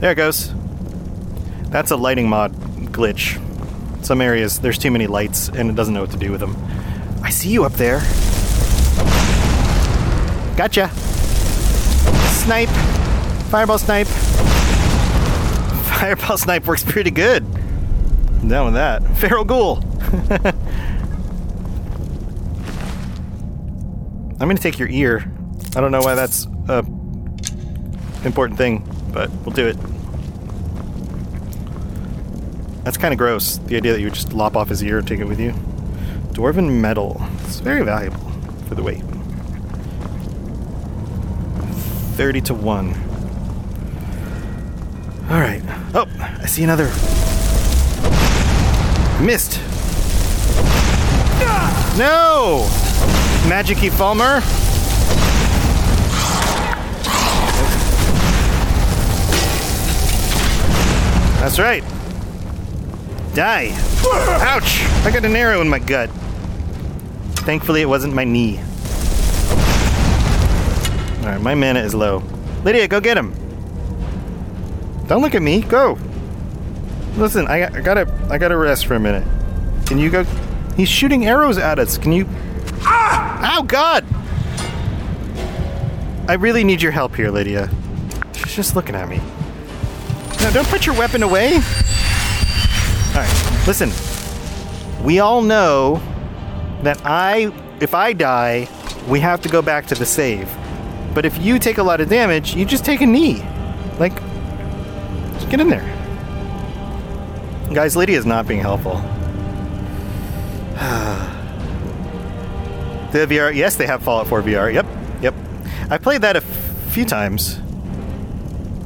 There 0.00 0.12
it 0.12 0.14
goes. 0.14 0.54
That's 1.68 1.90
a 1.90 1.96
lighting 1.96 2.30
mod 2.30 2.54
glitch. 2.92 3.42
Some 4.02 4.22
areas, 4.22 4.60
there's 4.60 4.78
too 4.78 4.90
many 4.90 5.06
lights 5.06 5.50
and 5.50 5.68
it 5.68 5.76
doesn't 5.76 5.92
know 5.92 6.00
what 6.00 6.12
to 6.12 6.16
do 6.16 6.30
with 6.30 6.40
them. 6.40 6.56
I 7.22 7.28
see 7.28 7.50
you 7.50 7.64
up 7.64 7.72
there. 7.72 7.98
Gotcha. 10.56 10.88
Snipe. 12.40 12.70
Fireball 13.50 13.78
snipe. 13.78 14.06
Fireball 15.86 16.38
snipe 16.38 16.66
works 16.66 16.84
pretty 16.84 17.10
good. 17.10 17.44
Down 18.48 18.66
with 18.66 18.74
that. 18.74 19.02
Feral 19.16 19.44
ghoul. 19.44 19.78
I'm 24.38 24.48
gonna 24.48 24.56
take 24.56 24.78
your 24.78 24.88
ear. 24.88 25.30
I 25.74 25.80
don't 25.80 25.90
know 25.90 26.00
why 26.00 26.14
that's 26.14 26.46
a 26.68 26.84
important 28.24 28.58
thing, 28.58 28.84
but 29.12 29.30
we'll 29.44 29.54
do 29.54 29.66
it. 29.66 29.76
That's 32.84 32.96
kind 32.98 33.12
of 33.12 33.18
gross. 33.18 33.58
The 33.58 33.76
idea 33.76 33.92
that 33.94 33.98
you 33.98 34.06
would 34.06 34.14
just 34.14 34.32
lop 34.32 34.56
off 34.56 34.68
his 34.68 34.82
ear 34.82 34.98
and 34.98 35.08
take 35.08 35.18
it 35.18 35.24
with 35.24 35.40
you. 35.40 35.52
Dwarven 36.32 36.80
metal. 36.80 37.20
It's 37.44 37.58
very 37.60 37.82
valuable 37.82 38.30
for 38.68 38.74
the 38.74 38.82
weight. 38.82 39.02
30 42.16 42.40
to 42.42 42.54
1. 42.54 42.88
Alright. 45.30 45.62
Oh, 45.94 46.06
I 46.18 46.46
see 46.46 46.62
another. 46.62 46.88
Missed. 49.20 49.60
No! 51.98 52.66
Magicy 53.48 53.90
Falmer. 53.90 54.42
That's 61.40 61.58
right. 61.58 61.82
Die. 63.34 63.70
Ouch! 64.42 64.82
I 65.06 65.10
got 65.12 65.24
an 65.24 65.34
arrow 65.36 65.60
in 65.60 65.68
my 65.68 65.78
gut. 65.78 66.10
Thankfully, 67.46 67.80
it 67.80 67.88
wasn't 67.88 68.14
my 68.14 68.24
knee. 68.24 68.58
Alright, 71.20 71.40
my 71.40 71.54
mana 71.54 71.80
is 71.80 71.94
low. 71.94 72.22
Lydia, 72.64 72.88
go 72.88 73.00
get 73.00 73.16
him. 73.16 73.32
Don't 75.06 75.22
look 75.22 75.34
at 75.34 75.42
me. 75.42 75.62
Go. 75.62 75.98
Listen, 77.16 77.46
I, 77.48 77.64
I 77.64 77.80
gotta, 77.80 78.12
I 78.30 78.36
gotta 78.36 78.56
rest 78.56 78.86
for 78.86 78.94
a 78.94 79.00
minute. 79.00 79.26
Can 79.86 79.98
you 79.98 80.10
go? 80.10 80.24
He's 80.76 80.88
shooting 80.88 81.26
arrows 81.26 81.56
at 81.56 81.78
us. 81.78 81.96
Can 81.96 82.12
you? 82.12 82.28
Ah! 82.82 83.58
Ow, 83.58 83.62
God! 83.62 84.04
I 86.28 86.34
really 86.34 86.62
need 86.62 86.82
your 86.82 86.92
help 86.92 87.14
here, 87.14 87.30
Lydia. 87.30 87.70
She's 88.34 88.54
just 88.54 88.76
looking 88.76 88.94
at 88.94 89.08
me. 89.08 89.20
No, 90.42 90.50
don't 90.52 90.68
put 90.68 90.84
your 90.84 90.94
weapon 90.94 91.22
away. 91.22 91.54
All 91.54 93.22
right, 93.22 93.62
listen. 93.66 93.90
We 95.02 95.20
all 95.20 95.40
know 95.40 96.02
that 96.82 97.00
I, 97.04 97.52
if 97.80 97.94
I 97.94 98.12
die, 98.12 98.68
we 99.08 99.20
have 99.20 99.40
to 99.42 99.48
go 99.48 99.62
back 99.62 99.86
to 99.86 99.94
the 99.94 100.04
save. 100.04 100.54
But 101.14 101.24
if 101.24 101.38
you 101.38 101.58
take 101.58 101.78
a 101.78 101.82
lot 101.82 102.02
of 102.02 102.10
damage, 102.10 102.54
you 102.54 102.66
just 102.66 102.84
take 102.84 103.00
a 103.00 103.06
knee. 103.06 103.42
Like, 103.98 104.20
just 105.34 105.48
get 105.48 105.60
in 105.60 105.70
there. 105.70 105.95
Guys, 107.72 107.96
Lydia 107.96 108.18
is 108.18 108.26
not 108.26 108.46
being 108.46 108.60
helpful. 108.60 108.94
the 113.12 113.26
VR, 113.26 113.54
yes, 113.54 113.76
they 113.76 113.86
have 113.86 114.02
Fallout 114.02 114.28
4 114.28 114.42
VR. 114.42 114.72
Yep, 114.72 114.86
yep. 115.20 115.34
I 115.90 115.98
played 115.98 116.22
that 116.22 116.36
a 116.36 116.38
f- 116.38 116.92
few 116.92 117.04
times. 117.04 117.56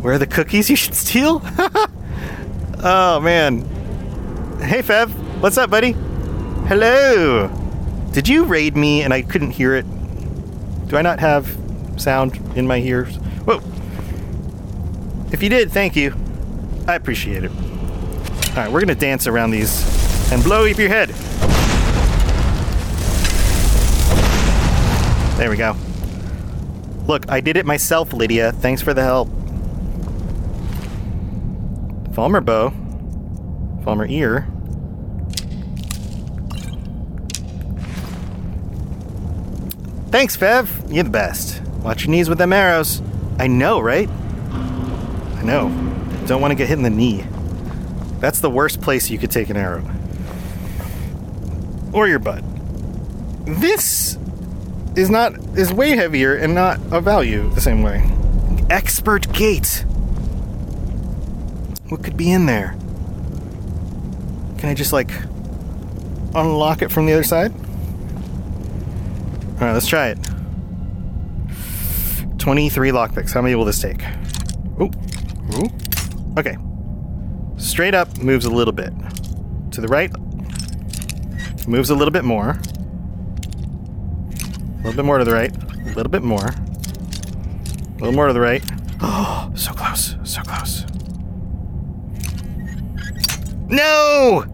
Where 0.01 0.15
are 0.15 0.19
the 0.19 0.27
cookies 0.27 0.71
you 0.71 0.77
should 0.77 0.95
steal? 0.95 1.43
oh, 2.83 3.21
man. 3.23 3.61
Hey, 4.61 4.83
Fev. 4.83 5.11
What's 5.41 5.59
up, 5.59 5.71
buddy? 5.71 5.93
Hello. 6.67 7.49
Did 8.13 8.29
you 8.29 8.45
raid 8.45 8.77
me 8.77 9.03
and 9.03 9.13
I 9.13 9.23
couldn't 9.23 9.51
hear 9.53 9.75
it? 9.75 9.87
Do 10.89 10.97
I 10.97 11.03
not 11.03 11.21
have 11.21 11.57
sound 11.97 12.37
in 12.57 12.67
my 12.67 12.79
ears? 12.79 13.17
Whoa. 13.45 13.61
If 15.33 15.43
you 15.43 15.49
did, 15.49 15.71
thank 15.71 15.97
you. 15.97 16.15
I 16.89 16.95
appreciate 16.95 17.45
it. 17.45 17.53
All 18.51 18.57
right, 18.57 18.73
we're 18.73 18.81
gonna 18.81 18.97
dance 18.97 19.29
around 19.29 19.53
these 19.53 20.33
and 20.33 20.43
blow 20.43 20.67
up 20.67 20.77
your 20.77 20.89
head. 20.89 21.11
There 25.39 25.49
we 25.49 25.57
go. 25.57 25.77
Look, 27.07 27.31
I 27.31 27.41
did 27.41 27.57
it 27.57 27.65
myself, 27.65 28.13
Lydia. 28.13 28.53
Thanks 28.53 28.83
for 28.83 28.93
the 28.93 29.03
help. 29.03 29.29
Falmer 32.11 32.45
bow. 32.45 32.71
Falmer 33.85 34.11
ear. 34.11 34.47
Thanks, 40.11 40.37
Fev. 40.37 40.93
You're 40.93 41.05
the 41.05 41.11
best. 41.11 41.63
Watch 41.85 42.03
your 42.03 42.11
knees 42.11 42.29
with 42.29 42.39
them 42.39 42.53
arrows. 42.53 43.01
I 43.39 43.47
know, 43.47 43.81
right? 43.81 44.09
I 44.51 45.43
know. 45.45 45.69
Don't 46.27 46.41
want 46.41 46.51
to 46.51 46.57
get 46.57 46.69
hit 46.69 46.79
in 46.79 46.83
the 46.83 46.91
knee. 46.91 47.25
That's 48.21 48.41
the 48.41 48.51
worst 48.51 48.81
place 48.83 49.11
you 49.11 49.19
could 49.19 49.31
take 49.31 49.49
an 49.49 49.57
arrow. 49.57 49.83
Or 51.93 52.07
your 52.07 52.19
butt. 52.19 52.45
This 53.47 54.19
is 54.95 55.09
not 55.11 55.35
is 55.57 55.73
way 55.73 55.91
heavier 55.91 56.35
and 56.35 56.55
not 56.55 56.79
of 56.93 57.05
value 57.05 57.51
the 57.51 57.61
same 57.61 57.83
way. 57.83 58.09
Expert 58.69 59.33
gate. 59.33 59.85
What 61.89 62.05
could 62.05 62.17
be 62.17 62.31
in 62.31 62.47
there? 62.47 62.77
Can 64.59 64.69
I 64.69 64.75
just 64.75 64.93
like 64.93 65.11
unlock 66.35 66.83
it 66.83 66.93
from 66.93 67.07
the 67.07 67.13
other 67.15 67.25
side? 67.25 67.53
All 69.55 69.67
right, 69.67 69.73
let's 69.73 69.89
try 69.89 70.09
it. 70.09 70.19
23 72.39 72.91
lockpicks. 72.91 73.33
How 73.33 73.43
many 73.43 73.55
will 73.55 73.65
this 73.65 73.81
take? 73.81 74.03
Ooh. 74.81 74.91
Okay. 76.39 76.57
Straight 77.81 77.95
up 77.95 78.19
moves 78.19 78.45
a 78.45 78.51
little 78.51 78.75
bit. 78.75 78.93
To 79.71 79.81
the 79.81 79.89
right, 79.89 80.13
moves 81.67 81.89
a 81.89 81.95
little 81.95 82.13
bit 82.13 82.25
more. 82.25 82.51
A 82.51 82.59
little 84.85 84.93
bit 84.93 85.05
more 85.07 85.17
to 85.17 85.25
the 85.25 85.33
right. 85.33 85.51
A 85.57 85.95
little 85.95 86.11
bit 86.11 86.23
more. 86.23 86.45
A 86.45 87.95
little 87.95 88.13
more 88.13 88.27
to 88.27 88.35
the 88.35 88.41
right. 88.41 88.63
Oh, 89.01 89.51
so 89.55 89.73
close. 89.73 90.17
So 90.25 90.43
close. 90.43 90.85
No! 93.71 94.45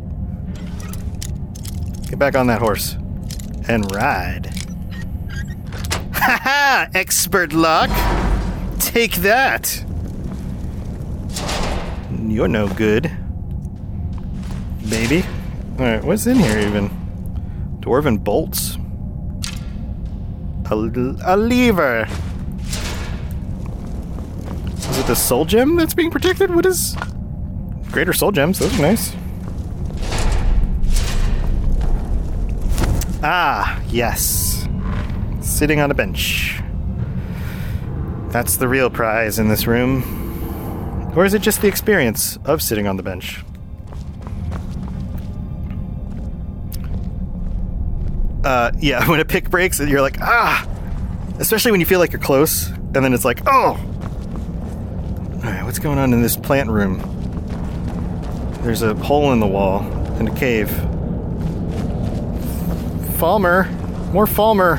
Get 2.09 2.21
back 2.21 2.37
on 2.37 2.47
that 2.47 2.61
horse 2.61 2.93
and 3.67 3.93
ride. 3.93 4.53
Ha 6.15 6.39
ha! 6.43 6.89
Expert 6.95 7.53
luck! 7.53 7.91
Take 8.79 9.17
that! 9.17 9.85
You're 12.37 12.49
no 12.49 12.69
good. 12.69 13.06
Alright, 15.79 16.03
what's 16.03 16.27
in 16.27 16.37
here 16.37 16.59
even? 16.59 16.91
Dwarven 17.79 18.25
bolts. 18.25 18.77
a 21.25 21.37
lever. 21.37 22.09
Is 24.77 24.99
it 24.99 25.07
the 25.07 25.15
soul 25.15 25.45
gem 25.45 25.77
that's 25.77 25.95
being 25.95 26.11
protected? 26.11 26.53
What 26.53 26.67
is. 26.67 26.97
Greater 27.93 28.13
soul 28.13 28.33
gems, 28.33 28.59
those 28.59 28.77
are 28.77 28.83
nice. 28.83 29.15
Ah, 33.23 33.81
yes. 33.87 34.67
Sitting 35.41 35.79
on 35.79 35.93
a 35.93 35.95
bench. 35.95 36.61
That's 38.31 38.57
the 38.57 38.67
real 38.67 38.91
prize 38.91 39.39
in 39.39 39.49
this 39.49 39.69
room. 39.69 41.13
Or 41.15 41.25
is 41.25 41.33
it 41.33 41.43
just 41.43 41.63
the 41.63 41.69
experience 41.69 42.39
of 42.45 42.61
sitting 42.61 42.89
on 42.89 42.97
the 42.97 43.05
bench? 43.05 43.45
Uh, 48.47 48.71
yeah, 48.79 49.05
when 49.11 49.19
a 49.19 49.25
pick 49.25 49.51
breaks, 49.51 49.81
you're 49.81 50.01
like, 50.01 50.21
ah! 50.21 50.65
Especially 51.41 51.73
when 51.73 51.81
you 51.81 51.87
feel 51.87 51.99
like 51.99 52.13
you're 52.13 52.21
close, 52.21 52.69
and 52.69 52.95
then 52.95 53.13
it's 53.13 53.25
like, 53.25 53.41
oh! 53.45 53.73
Alright, 55.45 55.65
what's 55.65 55.81
going 55.81 55.99
on 55.99 56.13
in 56.13 56.23
this 56.23 56.37
plant 56.37 56.71
room? 56.71 57.01
There's 58.63 58.83
a 58.83 58.95
hole 58.95 59.33
in 59.33 59.41
the 59.41 59.49
wall, 59.49 59.83
in 60.21 60.29
a 60.29 60.35
cave. 60.37 60.69
Falmer! 63.19 63.69
More 64.13 64.27
Falmer! 64.27 64.79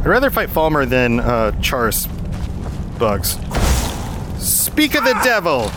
I'd 0.00 0.06
rather 0.06 0.30
fight 0.30 0.48
Falmer 0.48 0.88
than 0.88 1.20
uh, 1.20 1.52
Chaurus 1.60 2.06
bugs. 2.98 3.32
Speak 4.38 4.94
of 4.94 5.04
the 5.04 5.20
devil! 5.22 5.70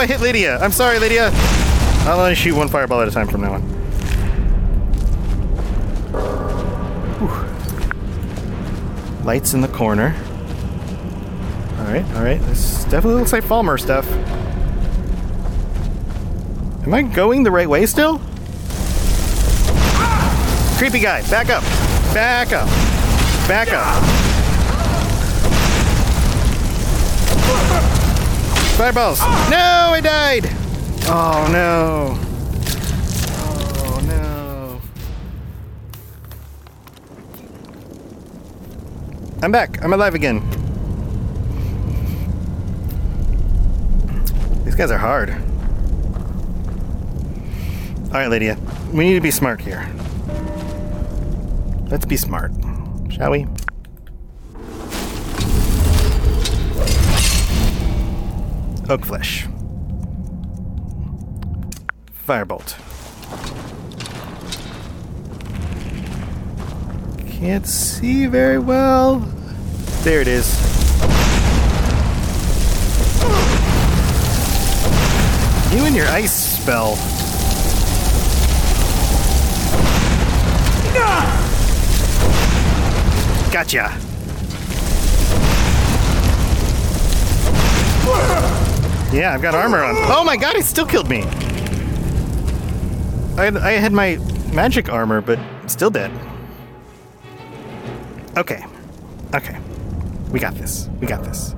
I 0.00 0.06
hit 0.06 0.22
Lydia. 0.22 0.58
I'm 0.60 0.72
sorry, 0.72 0.98
Lydia. 0.98 1.30
I'll 2.06 2.18
only 2.20 2.34
shoot 2.34 2.56
one 2.56 2.68
fireball 2.68 3.02
at 3.02 3.08
a 3.08 3.10
time 3.10 3.28
from 3.28 3.42
now 3.42 3.52
on. 3.52 3.60
Whew. 7.18 7.28
Lights 9.26 9.52
in 9.52 9.60
the 9.60 9.68
corner. 9.68 10.16
Alright, 11.80 12.06
alright. 12.16 12.40
This 12.46 12.84
definitely 12.84 13.20
looks 13.20 13.34
like 13.34 13.44
Falmer 13.44 13.78
stuff. 13.78 14.10
Am 16.86 16.94
I 16.94 17.02
going 17.02 17.42
the 17.42 17.50
right 17.50 17.68
way 17.68 17.84
still? 17.84 18.22
Creepy 20.78 21.00
guy, 21.00 21.20
back 21.28 21.50
up. 21.50 21.62
Back 22.14 22.54
up. 22.54 22.68
Back 23.46 23.70
up. 23.70 24.20
Fireballs. 28.80 29.20
No, 29.50 29.90
I 29.92 30.00
died. 30.00 30.46
Oh 31.04 31.46
no. 31.52 32.16
Oh 33.84 34.00
no. 34.06 34.80
I'm 39.42 39.52
back. 39.52 39.84
I'm 39.84 39.92
alive 39.92 40.14
again. 40.14 40.40
These 44.64 44.76
guys 44.76 44.90
are 44.90 44.96
hard. 44.96 45.28
All 48.06 48.12
right, 48.12 48.28
Lydia. 48.28 48.56
We 48.94 49.04
need 49.04 49.14
to 49.16 49.20
be 49.20 49.30
smart 49.30 49.60
here. 49.60 49.86
Let's 51.90 52.06
be 52.06 52.16
smart, 52.16 52.52
shall 53.10 53.30
we? 53.32 53.46
Oak 58.90 59.04
flesh. 59.04 59.46
Firebolt. 62.26 62.74
Can't 67.38 67.68
see 67.68 68.26
very 68.26 68.58
well. 68.58 69.20
There 70.02 70.20
it 70.20 70.26
is. 70.26 70.58
You 75.72 75.84
and 75.86 75.94
your 75.94 76.08
ice 76.08 76.58
spell. 76.58 76.96
Gotcha. 83.52 83.96
Yeah, 89.12 89.32
I've 89.34 89.42
got 89.42 89.54
armor 89.56 89.82
on. 89.82 89.96
Oh 89.96 90.22
my 90.24 90.36
god, 90.36 90.54
he 90.54 90.62
still 90.62 90.86
killed 90.86 91.08
me. 91.08 91.22
I 93.36 93.44
had, 93.44 93.56
I 93.56 93.72
had 93.72 93.92
my 93.92 94.16
magic 94.52 94.88
armor, 94.88 95.20
but 95.20 95.38
still 95.66 95.90
dead. 95.90 96.12
Okay. 98.36 98.64
Okay. 99.34 99.58
We 100.30 100.38
got 100.38 100.54
this. 100.54 100.88
We 101.00 101.08
got 101.08 101.24
this. 101.24 101.56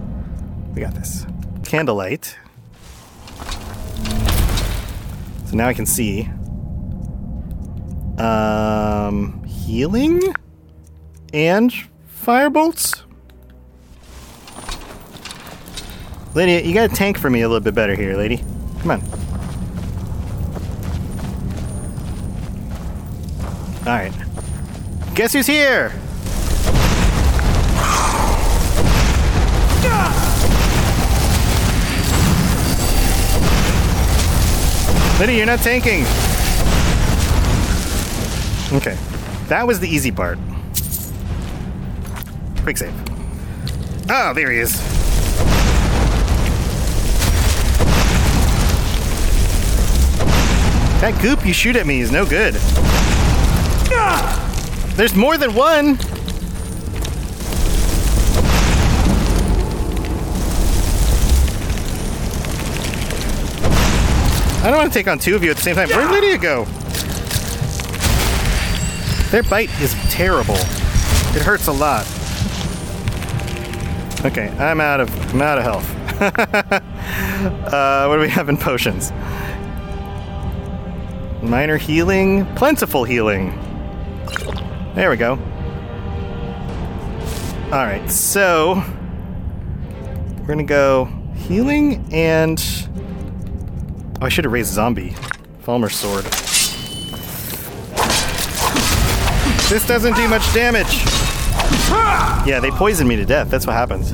We 0.75 0.81
got 0.81 0.95
this. 0.95 1.27
Candlelight. 1.65 2.39
So 5.47 5.57
now 5.57 5.69
I 5.69 5.75
can 5.75 5.85
see. 5.85 6.31
Um, 8.19 9.45
healing 9.45 10.23
and 11.35 11.71
firebolts. 12.25 13.03
Lydia, 16.35 16.63
you 16.63 16.73
gotta 16.73 16.95
tank 16.95 17.19
for 17.19 17.29
me 17.29 17.43
a 17.43 17.49
little 17.49 17.63
bit 17.63 17.75
better 17.75 17.95
here, 17.95 18.17
lady. 18.17 18.39
Come 18.81 18.93
on. 18.93 19.03
Alright. 23.81 24.13
Guess 25.15 25.35
who's 25.35 25.47
here? 25.47 25.93
Lydia, 35.21 35.37
you're 35.37 35.47
not 35.47 35.61
tanking. 35.61 36.05
Okay. 38.73 38.97
That 39.49 39.67
was 39.67 39.79
the 39.79 39.87
easy 39.87 40.11
part. 40.11 40.39
Quick 42.63 42.79
save. 42.79 42.95
Oh, 44.09 44.33
there 44.35 44.51
he 44.51 44.59
is. 44.59 45.02
That 51.03 51.21
goop 51.21 51.45
you 51.45 51.53
shoot 51.53 51.75
at 51.75 51.85
me 51.85 51.99
is 51.99 52.13
no 52.13 52.25
good. 52.25 52.55
There's 54.95 55.17
more 55.17 55.37
than 55.37 55.53
one. 55.53 55.99
I 64.63 64.71
don't 64.71 64.77
want 64.77 64.93
to 64.93 64.97
take 64.97 65.09
on 65.09 65.19
two 65.19 65.35
of 65.35 65.43
you 65.43 65.51
at 65.51 65.57
the 65.57 65.63
same 65.63 65.75
time. 65.75 65.89
Where'd 65.89 66.13
Lydia 66.13 66.39
go? 66.39 66.67
Their 69.33 69.43
bite 69.43 69.71
is 69.81 69.95
terrible. 70.09 70.55
It 71.35 71.43
hurts 71.43 71.67
a 71.67 71.73
lot. 71.73 72.07
Okay, 74.25 74.51
I'm 74.57 74.81
out 74.81 75.01
of 75.01 75.35
I'm 75.35 75.43
out 75.43 75.59
of 75.59 75.65
health. 75.65 76.13
uh, 77.73 78.07
what 78.07 78.15
do 78.15 78.21
we 78.21 78.29
have 78.29 78.49
in 78.49 78.57
potions? 78.57 79.11
Minor 81.43 81.77
healing, 81.77 82.47
plentiful 82.55 83.03
healing. 83.05 83.51
There 84.95 85.11
we 85.11 85.17
go. 85.17 85.33
All 87.73 87.85
right, 87.85 88.09
so 88.11 88.83
we're 90.39 90.47
gonna 90.47 90.63
go 90.63 91.07
healing 91.35 92.07
and 92.13 92.63
oh, 94.21 94.27
I 94.27 94.29
should 94.29 94.45
have 94.45 94.53
raised 94.53 94.73
zombie. 94.73 95.17
Falmer's 95.61 95.97
sword. 95.97 96.25
This 99.69 99.87
doesn't 99.87 100.15
do 100.15 100.29
much 100.29 100.43
damage. 100.53 101.05
Yeah, 102.47 102.61
they 102.61 102.71
poisoned 102.71 103.09
me 103.09 103.17
to 103.17 103.25
death. 103.25 103.51
That's 103.51 103.67
what 103.67 103.75
happens. 103.75 104.13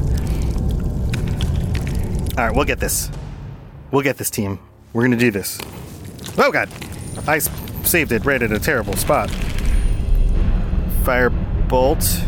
All 2.38 2.46
right, 2.46 2.54
we'll 2.54 2.64
get 2.64 2.78
this. 2.80 3.10
We'll 3.90 4.02
get 4.02 4.16
this 4.16 4.30
team. 4.30 4.60
We're 4.92 5.02
gonna 5.02 5.16
do 5.16 5.30
this. 5.30 5.58
Oh 6.38 6.52
god, 6.52 6.68
I 7.26 7.38
saved 7.38 8.12
it 8.12 8.24
right 8.24 8.42
at 8.42 8.52
a 8.52 8.58
terrible 8.58 8.94
spot. 8.94 9.30
Firebolt. 11.02 12.26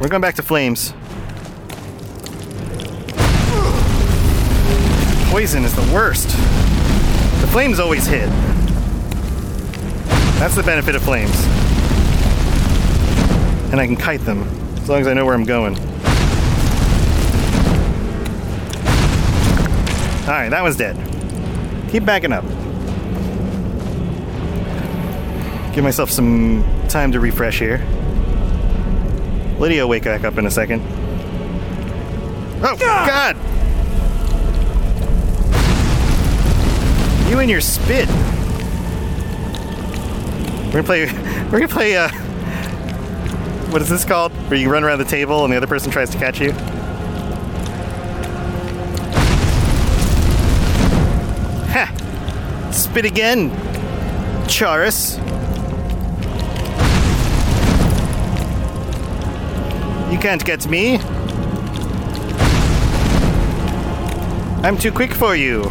We're 0.00 0.08
going 0.08 0.22
back 0.22 0.36
to 0.36 0.42
flames. 0.42 0.92
Poison 5.30 5.64
is 5.64 5.74
the 5.74 5.90
worst. 5.92 6.28
The 6.28 7.48
flames 7.52 7.80
always 7.80 8.06
hit. 8.06 8.28
That's 10.38 10.54
the 10.54 10.62
benefit 10.62 10.94
of 10.94 11.02
flames. 11.02 11.34
And 13.72 13.80
I 13.80 13.86
can 13.86 13.96
kite 13.96 14.20
them 14.20 14.42
as 14.76 14.88
long 14.88 15.00
as 15.00 15.06
I 15.06 15.14
know 15.14 15.26
where 15.26 15.34
I'm 15.34 15.44
going. 15.44 15.76
Alright, 20.28 20.50
that 20.50 20.62
one's 20.62 20.76
dead. 20.76 20.96
Keep 21.90 22.04
backing 22.04 22.32
up. 22.32 22.44
Give 25.78 25.84
myself 25.84 26.10
some 26.10 26.64
time 26.88 27.12
to 27.12 27.20
refresh 27.20 27.60
here. 27.60 27.78
Lydia 29.60 29.82
will 29.82 29.90
wake 29.90 30.02
back 30.02 30.24
up 30.24 30.36
in 30.36 30.44
a 30.44 30.50
second. 30.50 30.82
Oh, 32.64 32.74
God! 32.76 33.36
You 37.30 37.38
and 37.38 37.48
your 37.48 37.60
spit. 37.60 38.08
We're 40.66 40.72
gonna 40.72 40.82
play. 40.82 41.04
We're 41.52 41.60
gonna 41.60 41.68
play. 41.68 41.96
Uh, 41.96 42.08
what 43.70 43.80
is 43.80 43.88
this 43.88 44.04
called? 44.04 44.32
Where 44.50 44.58
you 44.58 44.72
run 44.72 44.82
around 44.82 44.98
the 44.98 45.04
table 45.04 45.44
and 45.44 45.52
the 45.52 45.56
other 45.58 45.68
person 45.68 45.92
tries 45.92 46.10
to 46.10 46.18
catch 46.18 46.40
you. 46.40 46.50
Ha! 51.70 52.68
Spit 52.72 53.04
again, 53.04 53.52
Chaurus. 54.48 55.20
You 60.10 60.18
can't 60.18 60.44
get 60.44 60.66
me. 60.68 60.98
I'm 64.64 64.76
too 64.76 64.90
quick 64.90 65.12
for 65.12 65.36
you. 65.36 65.62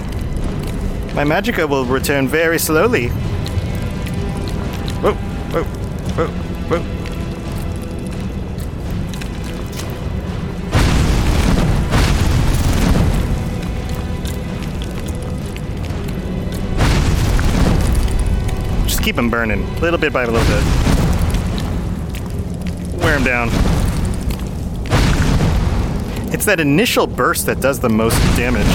My 1.13 1.23
magicka 1.23 1.67
will 1.67 1.85
return 1.85 2.27
very 2.27 2.59
slowly. 2.59 3.09
Whoa, 4.99 5.13
whoa, 5.13 5.63
whoa, 5.63 6.27
whoa. 6.69 6.81
Just 18.85 19.01
keep 19.03 19.15
them 19.15 19.29
burning, 19.29 19.65
little 19.81 19.99
bit 19.99 20.13
by 20.13 20.25
little 20.25 20.39
bit. 20.47 20.63
Wear 23.03 23.19
them 23.19 23.23
down. 23.23 23.76
It's 26.33 26.45
that 26.45 26.59
initial 26.59 27.07
burst 27.07 27.45
that 27.45 27.61
does 27.61 27.79
the 27.79 27.89
most 27.89 28.17
damage. 28.37 28.65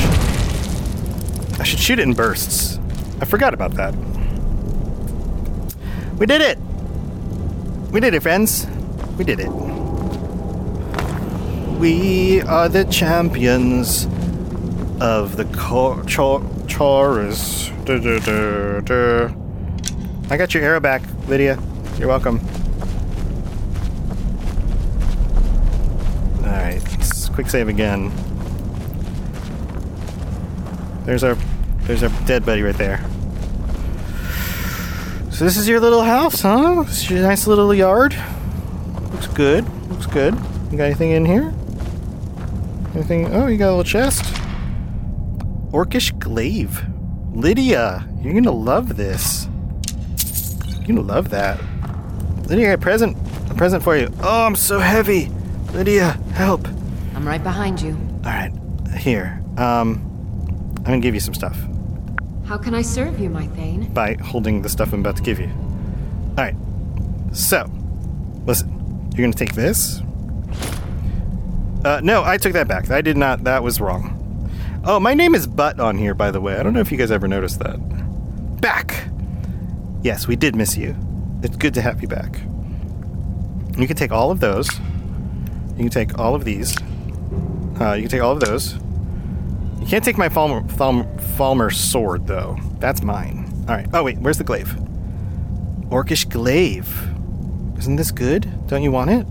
I 1.60 1.64
should 1.64 1.78
shoot 1.78 1.98
it 1.98 2.02
in 2.02 2.14
bursts. 2.14 2.78
I 3.20 3.24
forgot 3.24 3.54
about 3.54 3.74
that. 3.74 3.94
We 6.18 6.26
did 6.26 6.40
it! 6.40 6.58
We 7.90 8.00
did 8.00 8.14
it, 8.14 8.22
friends. 8.22 8.66
We 9.18 9.24
did 9.24 9.38
it. 9.40 9.50
We 11.78 12.40
are 12.42 12.68
the 12.68 12.84
champions 12.84 14.06
of 15.00 15.36
the 15.36 15.44
Cor- 15.56 16.02
Chor- 16.04 16.44
Chaurus. 16.68 17.70
I 20.30 20.36
got 20.36 20.54
your 20.54 20.62
arrow 20.62 20.80
back, 20.80 21.02
Lydia. 21.28 21.58
You're 21.98 22.08
welcome. 22.08 22.40
Alright, 26.44 26.82
let's 26.92 27.21
quick 27.32 27.48
save 27.48 27.68
again. 27.68 28.12
There's 31.04 31.24
our 31.24 31.36
there's 31.82 32.02
our 32.02 32.10
dead 32.26 32.46
buddy 32.46 32.62
right 32.62 32.76
there. 32.76 32.98
So 35.30 35.44
this 35.44 35.56
is 35.56 35.66
your 35.66 35.80
little 35.80 36.02
house, 36.02 36.42
huh? 36.42 36.82
This 36.84 37.02
is 37.02 37.10
your 37.10 37.22
nice 37.22 37.46
little 37.46 37.74
yard. 37.74 38.14
Looks 39.12 39.26
good. 39.28 39.66
Looks 39.88 40.06
good. 40.06 40.34
You 40.70 40.78
got 40.78 40.84
anything 40.84 41.10
in 41.10 41.24
here? 41.24 41.52
Anything? 42.94 43.32
Oh, 43.34 43.46
you 43.46 43.56
got 43.56 43.68
a 43.68 43.74
little 43.74 43.84
chest. 43.84 44.24
Orcish 45.72 46.16
glaive. 46.18 46.84
Lydia, 47.32 48.06
you're 48.20 48.34
gonna 48.34 48.52
love 48.52 48.96
this. 48.96 49.48
You're 50.76 50.86
gonna 50.86 51.00
love 51.00 51.30
that. 51.30 51.58
Lydia, 52.46 52.74
a 52.74 52.78
present. 52.78 53.16
A 53.50 53.54
present 53.54 53.82
for 53.82 53.96
you. 53.96 54.12
Oh, 54.22 54.44
I'm 54.44 54.54
so 54.54 54.78
heavy. 54.78 55.30
Lydia, 55.72 56.10
help. 56.34 56.68
I'm 57.22 57.28
right 57.28 57.44
behind 57.44 57.80
you. 57.80 57.92
All 58.24 58.32
right, 58.32 58.52
here. 58.98 59.40
Um, 59.56 60.04
I'm 60.78 60.82
gonna 60.82 60.98
give 60.98 61.14
you 61.14 61.20
some 61.20 61.34
stuff 61.34 61.56
How 62.46 62.58
can 62.58 62.74
I 62.74 62.82
serve 62.82 63.20
you, 63.20 63.30
my 63.30 63.46
Thane? 63.46 63.92
by 63.94 64.14
holding 64.14 64.62
the 64.62 64.68
stuff 64.68 64.92
I'm 64.92 64.98
about 64.98 65.18
to 65.18 65.22
give 65.22 65.38
you. 65.38 65.46
All 65.46 66.34
right. 66.38 66.56
So, 67.30 67.70
listen. 68.44 69.08
You're 69.14 69.24
gonna 69.24 69.34
take 69.34 69.54
this. 69.54 70.00
Uh, 71.84 72.00
no, 72.02 72.24
I 72.24 72.38
took 72.38 72.54
that 72.54 72.66
back. 72.66 72.90
I 72.90 73.00
did 73.00 73.16
not. 73.16 73.44
That 73.44 73.62
was 73.62 73.80
wrong. 73.80 74.50
Oh, 74.84 74.98
my 74.98 75.14
name 75.14 75.36
is 75.36 75.46
Butt 75.46 75.78
on 75.78 75.96
here, 75.96 76.14
by 76.14 76.32
the 76.32 76.40
way. 76.40 76.56
I 76.56 76.64
don't 76.64 76.72
know 76.72 76.80
if 76.80 76.90
you 76.90 76.98
guys 76.98 77.12
ever 77.12 77.28
noticed 77.28 77.60
that. 77.60 77.76
Back. 78.60 79.04
Yes, 80.02 80.26
we 80.26 80.34
did 80.34 80.56
miss 80.56 80.76
you. 80.76 80.96
It's 81.44 81.56
good 81.56 81.74
to 81.74 81.82
have 81.82 82.02
you 82.02 82.08
back. 82.08 82.40
You 83.78 83.86
can 83.86 83.96
take 83.96 84.10
all 84.10 84.32
of 84.32 84.40
those. 84.40 84.68
You 85.76 85.84
can 85.84 85.90
take 85.90 86.18
all 86.18 86.34
of 86.34 86.44
these. 86.44 86.76
Uh, 87.82 87.94
you 87.94 88.02
can 88.02 88.10
take 88.10 88.22
all 88.22 88.30
of 88.30 88.38
those. 88.38 88.74
You 89.80 89.86
can't 89.88 90.04
take 90.04 90.16
my 90.16 90.28
Falmer, 90.28 90.62
Falmer, 90.70 91.20
Falmer 91.36 91.74
sword, 91.74 92.28
though. 92.28 92.56
That's 92.78 93.02
mine. 93.02 93.52
All 93.68 93.74
right. 93.74 93.88
Oh, 93.92 94.04
wait. 94.04 94.18
Where's 94.18 94.38
the 94.38 94.44
glaive? 94.44 94.68
Orcish 95.88 96.28
glaive. 96.30 96.88
Isn't 97.78 97.96
this 97.96 98.12
good? 98.12 98.68
Don't 98.68 98.84
you 98.84 98.92
want 98.92 99.10
it? 99.10 99.26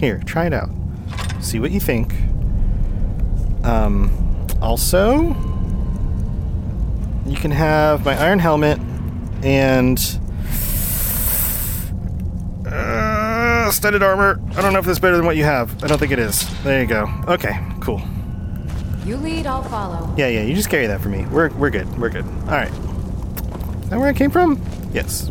Here, 0.00 0.20
try 0.26 0.46
it 0.46 0.52
out. 0.52 0.70
See 1.40 1.60
what 1.60 1.70
you 1.70 1.78
think. 1.78 2.12
Um, 3.62 4.10
also, 4.60 5.28
you 7.26 7.36
can 7.36 7.52
have 7.52 8.04
my 8.04 8.20
iron 8.20 8.40
helmet 8.40 8.80
and 9.44 9.98
uh, 13.64 13.70
studded 13.70 14.02
armor. 14.02 14.40
I 14.56 14.62
don't 14.62 14.72
know 14.72 14.78
if 14.78 14.84
this 14.84 14.92
is 14.96 15.00
better 15.00 15.16
than 15.16 15.26
what 15.26 15.36
you 15.36 15.44
have. 15.44 15.82
I 15.82 15.86
don't 15.86 15.98
think 15.98 16.12
it 16.12 16.18
is. 16.18 16.46
There 16.62 16.80
you 16.80 16.86
go. 16.86 17.08
Okay, 17.28 17.58
cool. 17.80 18.02
You 19.04 19.16
lead, 19.16 19.46
I'll 19.46 19.62
follow. 19.62 20.14
Yeah, 20.16 20.28
yeah, 20.28 20.42
you 20.42 20.54
just 20.54 20.70
carry 20.70 20.86
that 20.86 21.00
for 21.00 21.08
me. 21.08 21.26
We're, 21.26 21.50
we're 21.50 21.70
good. 21.70 21.98
We're 21.98 22.08
good. 22.10 22.24
All 22.24 22.50
right. 22.50 22.72
Is 22.72 23.90
that 23.90 23.98
where 23.98 24.08
I 24.08 24.12
came 24.12 24.30
from? 24.30 24.62
Yes. 24.92 25.28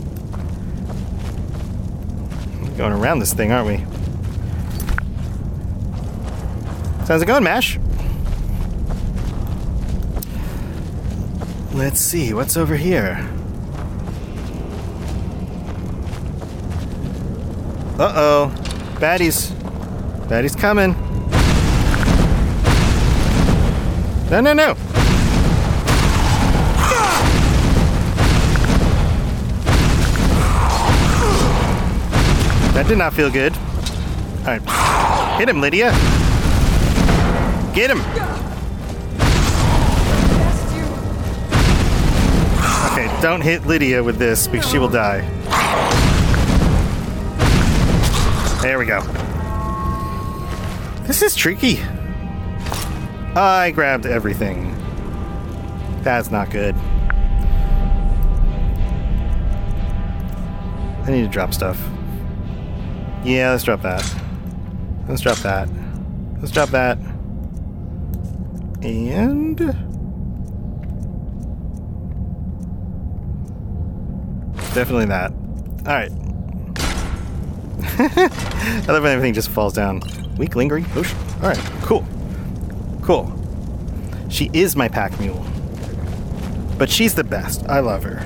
We're 2.62 2.78
going 2.78 2.94
around 2.94 3.20
this 3.20 3.34
thing, 3.34 3.52
aren't 3.52 3.68
we? 3.68 3.78
How's 7.08 7.22
it 7.22 7.26
going, 7.26 7.44
Mash? 7.44 7.80
Let's 11.74 12.00
see, 12.00 12.34
what's 12.34 12.56
over 12.56 12.76
here? 12.78 13.28
Uh 18.00 18.12
oh. 18.16 18.52
Baddies. 18.96 19.52
Baddies 20.28 20.58
coming. 20.60 20.96
No, 24.32 24.42
no, 24.42 24.54
no. 24.54 24.74
That 32.74 32.88
did 32.88 32.98
not 32.98 33.14
feel 33.14 33.30
good. 33.30 33.54
All 34.40 34.58
right. 34.58 35.38
Hit 35.38 35.48
him, 35.48 35.62
Lydia. 35.62 35.92
Get 37.76 37.92
him. 37.92 38.00
Okay, 42.92 43.22
don't 43.22 43.42
hit 43.42 43.68
Lydia 43.68 44.04
with 44.04 44.18
this 44.18 44.48
because 44.48 44.68
she 44.68 44.80
will 44.80 44.90
die. 44.90 45.22
There 48.64 48.80
we 48.80 48.86
go. 48.86 49.02
This 51.06 51.22
is 51.22 51.36
tricky. 51.36 51.82
I 53.36 53.72
grabbed 53.76 54.06
everything. 54.06 54.74
That's 56.02 56.32
not 56.32 56.50
good. 56.50 56.74
I 61.04 61.12
need 61.12 61.24
to 61.24 61.28
drop 61.28 61.54
stuff. 61.54 61.78
Yeah, 63.26 63.52
let's 63.52 63.66
drop 63.66 63.82
that. 63.82 64.16
Let's 65.10 65.20
drop 65.20 65.40
that. 65.40 65.68
Let's 66.40 66.52
drop 66.52 66.70
that. 66.70 66.98
And. 68.82 69.58
Definitely 74.74 75.08
that. 75.08 75.34
Alright. 75.86 76.23
I 78.00 78.86
love 78.88 79.04
when 79.04 79.12
everything 79.12 79.34
just 79.34 79.50
falls 79.50 79.74
down. 79.74 80.02
Weak 80.38 80.56
lingering 80.56 80.86
potion. 80.86 81.18
Alright, 81.42 81.58
cool. 81.82 82.06
Cool. 83.02 83.32
She 84.30 84.50
is 84.54 84.76
my 84.76 84.88
pack 84.88 85.20
mule. 85.20 85.46
But 86.78 86.90
she's 86.90 87.14
the 87.14 87.24
best. 87.24 87.64
I 87.68 87.82
love 87.82 88.04
her. 88.04 88.26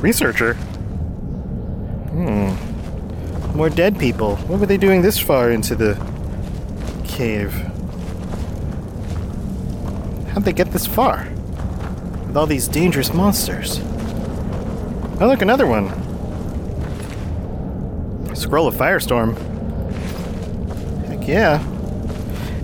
Researcher? 0.00 0.54
Hmm. 2.12 2.54
More 3.56 3.70
dead 3.70 3.98
people. 3.98 4.36
What 4.36 4.60
were 4.60 4.66
they 4.66 4.76
doing 4.76 5.02
this 5.02 5.18
far 5.18 5.50
into 5.50 5.74
the 5.74 5.94
cave? 7.04 7.52
How'd 10.32 10.44
they 10.44 10.52
get 10.52 10.72
this 10.72 10.86
far? 10.86 11.28
With 12.26 12.36
all 12.36 12.46
these 12.46 12.66
dangerous 12.68 13.14
monsters. 13.14 13.78
Oh, 15.20 15.26
look, 15.28 15.42
another 15.42 15.66
one. 15.66 16.03
Scroll 18.34 18.66
of 18.66 18.74
Firestorm. 18.74 19.36
Heck 21.06 21.26
yeah. 21.26 21.58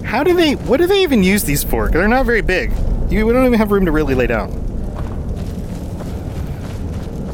How 0.04 0.24
do 0.24 0.34
they. 0.34 0.54
What 0.54 0.78
do 0.78 0.86
they 0.86 1.02
even 1.02 1.22
use 1.22 1.44
these 1.44 1.62
for? 1.62 1.88
They're 1.88 2.08
not 2.08 2.26
very 2.26 2.42
big. 2.42 2.72
You, 3.10 3.26
we 3.26 3.32
don't 3.32 3.46
even 3.46 3.58
have 3.58 3.70
room 3.70 3.86
to 3.86 3.92
really 3.92 4.14
lay 4.14 4.26
down. 4.26 4.50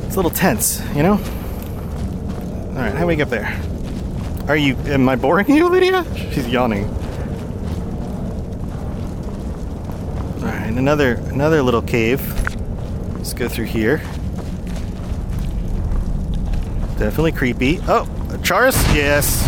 It's 0.06 0.14
a 0.14 0.16
little 0.16 0.30
tense, 0.30 0.82
you 0.94 1.02
know? 1.02 1.14
Alright, 2.74 2.94
how 2.94 3.00
do 3.00 3.06
we 3.06 3.16
get 3.16 3.30
there? 3.30 3.60
Are 4.48 4.56
you. 4.56 4.76
Am 4.86 5.08
I 5.08 5.16
boring 5.16 5.50
you, 5.50 5.68
Lydia? 5.68 6.04
She's 6.32 6.46
yawning. 6.48 6.84
Alright, 10.42 10.72
another 10.72 11.14
another 11.30 11.62
little 11.62 11.82
cave. 11.82 12.20
Let's 13.16 13.34
go 13.34 13.48
through 13.48 13.64
here. 13.64 13.98
Definitely 16.98 17.32
creepy. 17.32 17.80
Oh, 17.88 18.08
Chaurus? 18.42 18.76
Yes. 18.94 19.42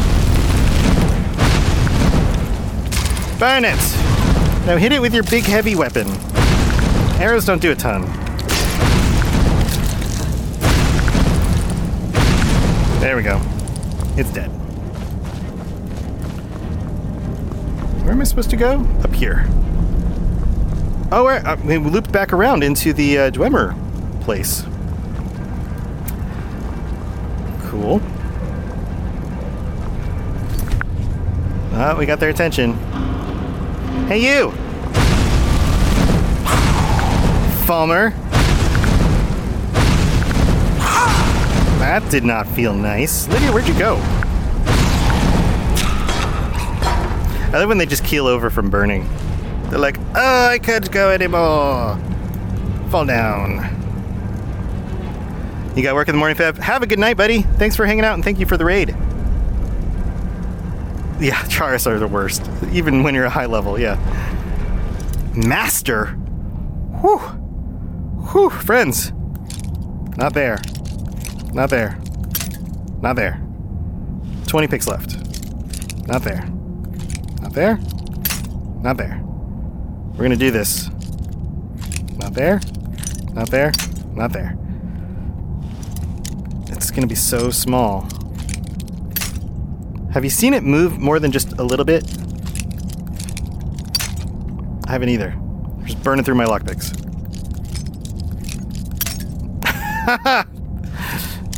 Burn 3.39 3.64
it! 3.64 3.79
Now 4.66 4.76
hit 4.76 4.93
it 4.93 5.01
with 5.01 5.14
your 5.14 5.22
big 5.22 5.45
heavy 5.45 5.76
weapon. 5.76 6.09
Arrows 7.20 7.45
don't 7.45 7.62
do 7.62 7.70
a 7.70 7.74
ton. 7.74 8.03
There 13.01 13.16
we 13.16 13.22
go. 13.22 13.41
It's 14.16 14.33
dead. 14.33 14.49
Where 18.03 18.12
am 18.12 18.20
I 18.20 18.24
supposed 18.24 18.51
to 18.51 18.57
go? 18.57 18.81
Up 19.05 19.14
here. 19.14 19.47
Oh, 21.12 21.24
we're, 21.24 21.37
uh, 21.37 21.57
we 21.64 21.79
looped 21.79 22.11
back 22.11 22.33
around 22.33 22.64
into 22.64 22.93
the 22.93 23.18
uh, 23.18 23.31
Dwemer 23.31 23.74
place. 24.22 24.64
Cool. 27.70 28.01
Ah, 31.81 31.95
we 31.97 32.07
got 32.07 32.18
their 32.18 32.29
attention. 32.29 32.74
Hey, 34.09 34.18
you! 34.18 34.51
Falmer. 37.66 38.12
That 41.79 42.03
did 42.11 42.24
not 42.24 42.49
feel 42.49 42.74
nice. 42.74 43.29
Lydia, 43.29 43.53
where'd 43.53 43.68
you 43.68 43.79
go? 43.79 43.95
I 47.47 47.51
love 47.53 47.68
when 47.68 47.79
they 47.79 47.87
just 47.87 48.05
keel 48.05 48.26
over 48.26 48.51
from 48.51 48.70
burning. 48.70 49.09
They're 49.70 49.79
like, 49.79 49.99
oh, 50.16 50.47
I 50.49 50.59
can't 50.59 50.91
go 50.91 51.11
anymore. 51.11 51.97
Fall 52.91 53.07
down. 53.07 53.74
You 55.76 55.85
got 55.85 55.95
work 55.95 56.09
in 56.09 56.14
the 56.16 56.18
morning, 56.18 56.37
Fab. 56.37 56.59
Have 56.59 56.83
a 56.83 56.89
good 56.89 56.99
night, 56.99 57.16
buddy. 57.16 57.43
Thanks 57.43 57.76
for 57.76 57.87
hanging 57.87 58.05
out 58.05 58.14
and 58.14 58.24
thank 58.24 58.41
you 58.41 58.47
for 58.47 58.57
the 58.57 58.64
raid. 58.64 58.97
Yeah, 61.21 61.43
Chaurus 61.49 61.87
are 61.87 61.99
the 61.99 62.07
worst, 62.07 62.49
even 62.73 63.03
when 63.03 63.14
you're 63.14 63.25
a 63.25 63.31
high 63.31 63.47
level, 63.47 63.79
yeah. 63.79 63.97
Master? 65.35 66.07
Whew. 67.01 67.19
Whew, 68.29 68.51
friends. 68.51 69.12
Not 70.16 70.35
there. 70.35 70.59
Not 71.53 71.71
there. 71.71 71.99
Not 73.01 73.16
there. 73.16 73.41
20 74.47 74.66
picks 74.66 74.87
left. 74.87 75.16
Not 76.07 76.23
there. 76.23 76.45
Not 77.41 77.53
there. 77.53 77.79
Not 78.83 78.97
there. 78.97 79.21
We're 79.23 80.25
gonna 80.25 80.37
do 80.37 80.51
this. 80.51 80.89
Not 82.16 82.35
there. 82.35 82.61
Not 83.33 83.51
there. 83.51 83.73
Not 84.14 84.33
there. 84.33 84.57
It's 86.69 86.91
gonna 86.91 87.07
be 87.07 87.14
so 87.14 87.51
small. 87.51 88.09
Have 90.19 90.25
you 90.25 90.31
seen 90.31 90.53
it 90.53 90.64
move 90.64 90.99
more 90.99 91.21
than 91.21 91.31
just 91.31 91.53
a 91.61 91.62
little 91.62 91.85
bit? 91.85 92.03
I 94.89 94.91
haven't 94.91 95.11
either. 95.11 95.39
Just 95.85 96.03
burning 96.03 96.25
through 96.25 96.35
my 96.35 96.45
lockpicks. 96.45 96.93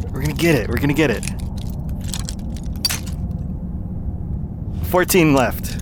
We're 0.12 0.20
gonna 0.20 0.34
get 0.34 0.56
it. 0.56 0.68
We're 0.68 0.76
gonna 0.76 0.92
get 0.92 1.11
it. 1.11 1.24
14 4.90 5.32
left. 5.32 5.78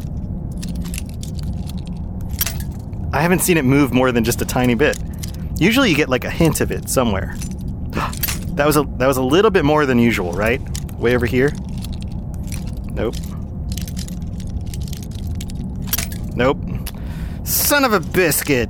I 3.13 3.21
haven't 3.21 3.41
seen 3.41 3.57
it 3.57 3.65
move 3.65 3.93
more 3.93 4.13
than 4.13 4.23
just 4.23 4.41
a 4.41 4.45
tiny 4.45 4.77
bit. 4.77 4.97
Usually 5.59 5.91
you 5.91 5.97
get 5.97 6.09
like 6.09 6.23
a 6.23 6.31
hint 6.31 6.61
of 6.61 6.71
it 6.71 6.89
somewhere. 6.89 7.35
That 8.55 8.67
was 8.67 8.77
a 8.77 8.85
that 8.99 9.07
was 9.09 9.17
a 9.17 9.23
little 9.23 9.53
bit 9.53 9.65
more 9.65 9.85
than 9.85 9.99
usual, 10.01 10.33
right? 10.33 10.61
Way 10.95 11.17
over 11.17 11.27
here. 11.27 11.53
Nope. 12.99 13.15
Nope. 16.35 16.59
Son 17.45 17.85
of 17.85 17.93
a 17.93 18.01
biscuit. 18.01 18.69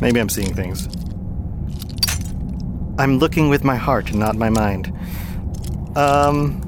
Maybe 0.00 0.20
I'm 0.20 0.28
seeing 0.28 0.54
things. 0.54 0.86
I'm 3.00 3.18
looking 3.18 3.48
with 3.48 3.64
my 3.64 3.74
heart, 3.74 4.10
and 4.10 4.20
not 4.20 4.36
my 4.36 4.48
mind. 4.48 4.92
Um. 5.96 6.62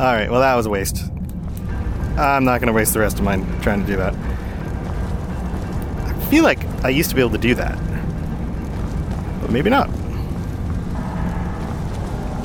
All 0.00 0.14
right. 0.14 0.30
Well, 0.30 0.40
that 0.40 0.54
was 0.54 0.64
a 0.64 0.70
waste. 0.70 1.04
I'm 2.16 2.46
not 2.46 2.62
to 2.62 2.72
waste 2.72 2.94
the 2.94 3.00
rest 3.00 3.18
of 3.18 3.24
mine 3.26 3.44
trying 3.60 3.82
to 3.82 3.86
do 3.86 3.96
that. 3.96 4.14
I 6.06 6.14
feel 6.30 6.44
like 6.44 6.64
I 6.82 6.88
used 6.88 7.10
to 7.10 7.14
be 7.14 7.20
able 7.20 7.32
to 7.32 7.38
do 7.38 7.54
that, 7.56 7.76
but 9.42 9.50
maybe 9.50 9.68
not. 9.68 9.90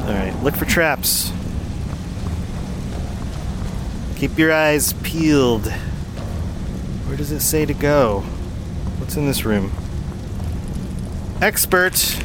All 0.06 0.14
right. 0.14 0.36
Look 0.44 0.58
for 0.58 0.66
traps. 0.66 1.32
Keep 4.18 4.40
your 4.40 4.52
eyes 4.52 4.94
peeled. 5.04 5.68
Where 7.06 7.16
does 7.16 7.32
it 7.32 7.42
say 7.42 7.68
to 7.68 7.74
go? 7.76 8.22
What's 8.98 9.16
in 9.16 9.28
this 9.28 9.46
room? 9.46 9.72
Expert. 11.40 12.20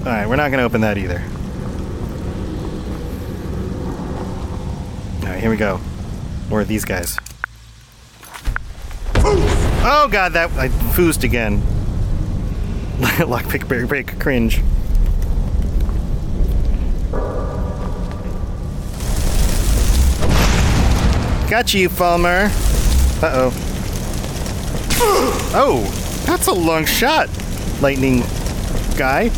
All 0.00 0.06
right, 0.06 0.28
we're 0.28 0.34
not 0.34 0.48
to 0.50 0.62
open 0.62 0.80
that 0.80 0.98
either. 0.98 1.22
All 5.20 5.32
right, 5.32 5.40
here 5.40 5.48
we 5.48 5.56
go. 5.56 5.80
More 6.50 6.60
of 6.60 6.66
these 6.66 6.84
guys. 6.84 7.18
Oh 9.16 10.08
god, 10.10 10.32
that 10.32 10.50
I 10.58 10.70
foosed 10.70 11.22
again. 11.22 11.60
Lockpick 12.98 13.68
break, 13.68 13.86
break 13.86 14.18
cringe. 14.18 14.60
Got 21.54 21.72
you, 21.72 21.88
Falmer. 21.88 22.50
Uh 23.22 23.30
oh. 23.32 23.50
Oh, 25.54 25.84
that's 26.26 26.48
a 26.48 26.52
long 26.52 26.84
shot, 26.84 27.28
lightning 27.80 28.24
guy. 28.96 29.28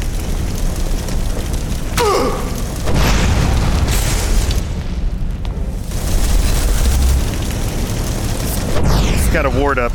He's 9.02 9.28
got 9.30 9.44
a 9.44 9.50
ward 9.50 9.78
up. 9.78 9.92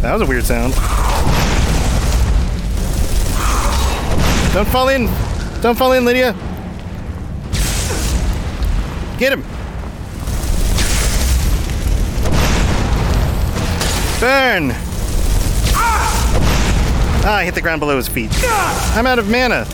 That 0.00 0.14
was 0.14 0.22
a 0.22 0.26
weird 0.26 0.46
sound. 0.46 0.72
Don't 4.54 4.68
fall 4.68 4.88
in. 4.88 5.04
Don't 5.60 5.76
fall 5.76 5.92
in, 5.92 6.06
Lydia. 6.06 6.34
Burn. 14.20 14.72
Ah, 17.24 17.36
I 17.36 17.44
hit 17.44 17.54
the 17.54 17.60
ground 17.60 17.78
below 17.78 17.96
his 17.96 18.08
feet. 18.08 18.30
I'm 18.96 19.06
out 19.06 19.18
of 19.20 19.30
mana. 19.30 19.64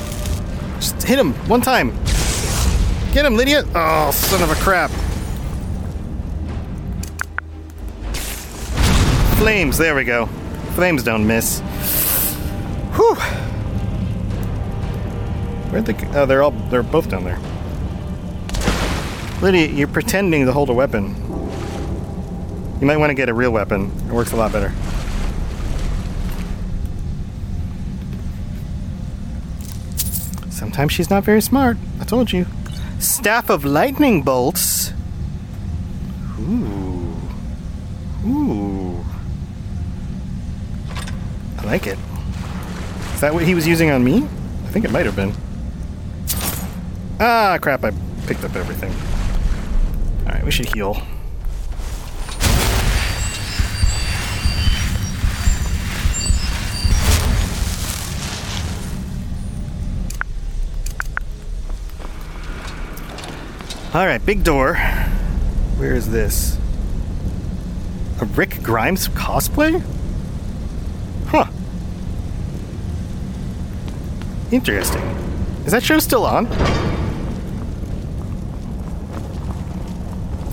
Just 0.77 1.03
hit 1.03 1.19
him 1.19 1.33
one 1.49 1.63
time. 1.63 1.91
Get 3.13 3.25
him, 3.25 3.37
Lydia. 3.37 3.65
Oh, 3.75 4.11
son 4.11 4.43
of 4.43 4.51
a 4.51 4.55
crap. 4.57 4.91
Flames, 9.39 9.79
there 9.79 9.95
we 9.95 10.05
go. 10.05 10.27
Flames 10.75 11.03
don't 11.03 11.27
miss. 11.27 11.61
Whew. 12.97 13.15
Where'd 15.71 15.87
the. 15.87 15.95
Oh, 16.15 16.27
they're 16.27 16.43
all. 16.43 16.51
They're 16.51 16.83
both 16.83 17.09
down 17.09 17.25
there. 17.25 17.39
Lydia, 19.41 19.69
you're 19.69 19.89
pretending 19.89 20.45
to 20.45 20.53
hold 20.53 20.69
a 20.69 20.75
weapon. 20.75 21.15
You 22.85 22.89
might 22.89 22.99
want 22.99 23.09
to 23.09 23.15
get 23.15 23.31
a 23.31 23.33
real 23.33 23.51
weapon. 23.51 23.91
It 24.09 24.13
works 24.13 24.33
a 24.33 24.37
lot 24.37 24.53
better. 24.53 24.71
Sometimes 30.51 30.93
she's 30.93 31.09
not 31.09 31.25
very 31.25 31.41
smart. 31.41 31.79
I 31.99 32.05
told 32.05 32.31
you. 32.31 32.45
Staff 32.99 33.49
of 33.49 33.65
lightning 33.65 34.21
bolts. 34.21 34.93
Ooh. 36.41 37.17
Ooh. 38.27 39.03
I 41.57 41.65
like 41.65 41.87
it. 41.87 41.99
Is 43.15 43.21
that 43.23 43.33
what 43.33 43.45
he 43.45 43.55
was 43.55 43.67
using 43.67 43.89
on 43.89 44.05
me? 44.05 44.19
I 44.19 44.69
think 44.69 44.85
it 44.85 44.91
might 44.91 45.07
have 45.07 45.17
been. 45.17 45.33
Ah, 47.19 47.57
crap, 47.63 47.83
I 47.83 47.93
picked 48.27 48.45
up 48.45 48.55
everything. 48.55 48.93
Alright, 50.27 50.45
we 50.45 50.51
should 50.51 50.67
heal. 50.75 51.01
Alright, 63.95 64.27
big 64.27 64.43
door. 64.43 64.75
Where 65.77 65.95
is 65.95 66.11
this? 66.11 66.59
A 68.21 68.25
Rick 68.25 68.61
Grimes 68.61 69.07
cosplay? 69.07 69.81
Huh. 71.29 71.45
Interesting. 74.51 75.01
Is 75.65 75.71
that 75.71 75.85
show 75.85 76.01
still 76.01 76.27
on? 76.27 76.49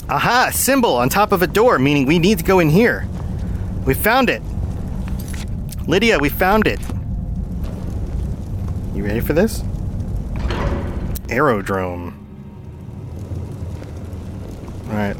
Aha! 0.07 0.51
Symbol 0.53 0.95
on 0.95 1.09
top 1.09 1.31
of 1.31 1.41
a 1.41 1.47
door, 1.47 1.79
meaning 1.79 2.05
we 2.05 2.19
need 2.19 2.37
to 2.37 2.43
go 2.43 2.59
in 2.59 2.69
here. 2.69 3.07
We 3.85 3.95
found 3.95 4.29
it. 4.29 4.43
Lydia, 5.87 6.19
we 6.19 6.29
found 6.29 6.67
it. 6.67 6.79
You 8.93 9.03
ready 9.03 9.19
for 9.19 9.33
this? 9.33 9.63
Aerodrome. 11.27 12.10
Alright. 14.91 15.15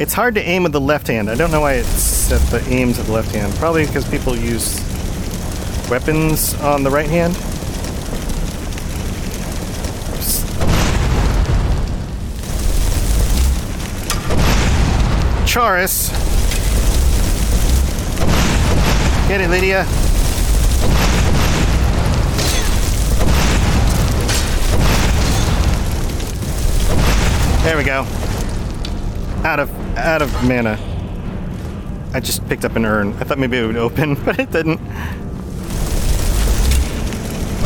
It's 0.00 0.14
hard 0.14 0.34
to 0.36 0.40
aim 0.42 0.62
with 0.62 0.72
the 0.72 0.80
left 0.80 1.08
hand. 1.08 1.28
I 1.28 1.34
don't 1.34 1.50
know 1.50 1.60
why 1.60 1.74
it's 1.74 1.88
set 1.88 2.40
the 2.50 2.66
aims 2.72 2.98
of 2.98 3.08
the 3.08 3.12
left 3.12 3.34
hand. 3.34 3.52
Probably 3.56 3.84
because 3.84 4.08
people 4.08 4.34
use 4.34 4.80
weapons 5.90 6.54
on 6.62 6.84
the 6.84 6.90
right 6.90 7.10
hand. 7.10 7.34
Chaurus. 15.46 16.08
Get 19.28 19.42
it, 19.42 19.50
Lydia. 19.50 20.09
There 27.62 27.76
we 27.76 27.84
go. 27.84 28.06
Out 29.44 29.60
of 29.60 29.70
out 29.96 30.22
of 30.22 30.32
mana. 30.44 30.78
I 32.14 32.18
just 32.18 32.48
picked 32.48 32.64
up 32.64 32.74
an 32.74 32.86
urn. 32.86 33.12
I 33.14 33.24
thought 33.24 33.38
maybe 33.38 33.58
it 33.58 33.66
would 33.66 33.76
open, 33.76 34.14
but 34.24 34.38
it 34.40 34.50
didn't. 34.50 34.78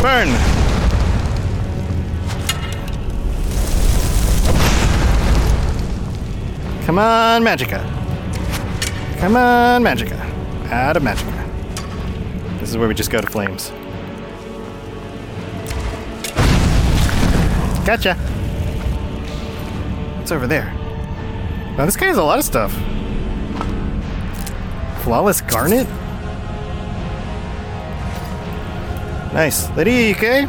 Burn! 0.02 0.28
Come 6.84 6.98
on, 6.98 7.42
Magicka. 7.42 7.80
Come 9.18 9.36
on, 9.36 9.82
Magicka. 9.84 10.18
Out 10.72 10.96
of 10.96 11.04
Magicka. 11.04 12.58
This 12.58 12.68
is 12.68 12.76
where 12.76 12.88
we 12.88 12.94
just 12.94 13.12
go 13.12 13.20
to 13.20 13.26
flames. 13.28 13.70
Gotcha. 17.86 18.33
What's 20.24 20.32
over 20.32 20.46
there? 20.46 20.72
Now 21.76 21.84
this 21.84 21.96
guy 21.96 22.06
has 22.06 22.16
a 22.16 22.24
lot 22.24 22.38
of 22.38 22.46
stuff. 22.46 22.72
Flawless 25.02 25.42
garnet? 25.42 25.86
Nice. 29.34 29.68
Lydia, 29.76 30.08
you 30.08 30.14
okay? 30.14 30.46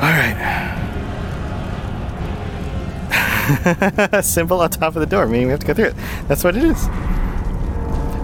Alright. 0.00 0.40
Symbol 4.24 4.62
on 4.62 4.70
top 4.70 4.96
of 4.96 5.00
the 5.00 5.06
door, 5.06 5.26
meaning 5.26 5.48
we 5.48 5.50
have 5.50 5.60
to 5.60 5.66
go 5.66 5.74
through 5.74 5.88
it. 5.88 5.94
That's 6.28 6.42
what 6.42 6.56
it 6.56 6.64
is. 6.64 6.88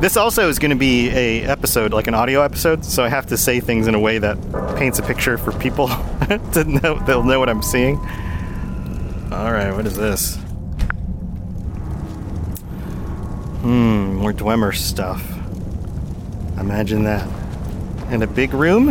This 0.01 0.17
also 0.17 0.49
is 0.49 0.59
going 0.59 0.71
to 0.71 0.77
be 0.77 1.11
a 1.11 1.43
episode, 1.43 1.93
like 1.93 2.07
an 2.07 2.15
audio 2.15 2.41
episode, 2.41 2.87
so 2.87 3.05
I 3.05 3.11
have 3.11 3.27
to 3.27 3.37
say 3.37 3.61
things 3.61 3.87
in 3.87 3.95
a 3.95 4.01
way 4.01 4.17
that 4.17 4.39
paints 4.79 4.99
a 4.99 5.03
picture 5.03 5.37
for 5.37 5.53
people 5.53 5.89
to 6.53 6.65
know. 6.65 6.99
They'll 7.01 7.23
know 7.23 7.39
what 7.39 7.51
I'm 7.51 7.63
seeing. 7.63 8.01
All 9.33 9.53
right, 9.53 9.73
what 9.73 9.87
is 9.87 9.97
this? 9.97 10.37
Hmm, 13.63 14.15
more 14.15 14.33
Dwemer 14.33 14.75
stuff. 14.75 15.29
Imagine 16.59 17.03
that. 17.05 17.29
And 18.09 18.23
a 18.23 18.27
big 18.29 18.55
room? 18.55 18.91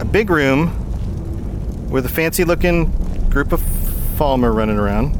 A 0.00 0.04
big 0.04 0.30
room 0.30 0.70
with 1.90 2.06
a 2.06 2.08
fancy 2.08 2.42
looking 2.42 2.90
group 3.30 3.52
of 3.52 3.60
Falmer 4.16 4.52
running 4.54 4.78
around. 4.78 5.16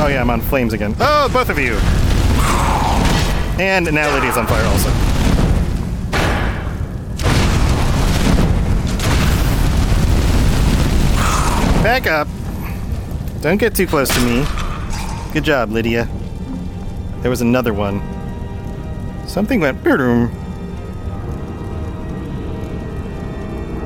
Oh, 0.00 0.06
yeah, 0.08 0.20
I'm 0.20 0.30
on 0.30 0.40
flames 0.40 0.72
again. 0.72 0.94
Oh, 1.00 1.28
both 1.32 1.50
of 1.50 1.58
you! 1.58 1.74
And 3.60 3.92
now 3.92 4.14
Lydia's 4.14 4.36
on 4.36 4.46
fire 4.46 4.64
also. 4.66 5.07
Back 11.88 12.06
up. 12.06 12.28
Don't 13.40 13.56
get 13.56 13.74
too 13.74 13.86
close 13.86 14.10
to 14.10 14.20
me. 14.20 14.44
Good 15.32 15.42
job, 15.42 15.70
Lydia. 15.70 16.06
There 17.22 17.30
was 17.30 17.40
another 17.40 17.72
one. 17.72 18.02
Something 19.26 19.58
went. 19.58 19.82
boom. 19.82 20.30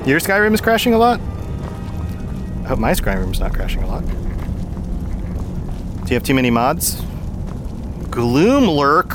Your 0.04 0.18
Skyrim 0.18 0.52
is 0.52 0.60
crashing 0.60 0.94
a 0.94 0.98
lot? 0.98 1.20
I 2.64 2.68
hope 2.70 2.80
my 2.80 2.90
Skyrim's 2.90 3.38
not 3.38 3.54
crashing 3.54 3.84
a 3.84 3.86
lot. 3.86 4.04
Do 6.04 6.08
you 6.08 6.14
have 6.14 6.24
too 6.24 6.34
many 6.34 6.50
mods? 6.50 7.00
Gloom 8.10 8.64
Lurk. 8.64 9.10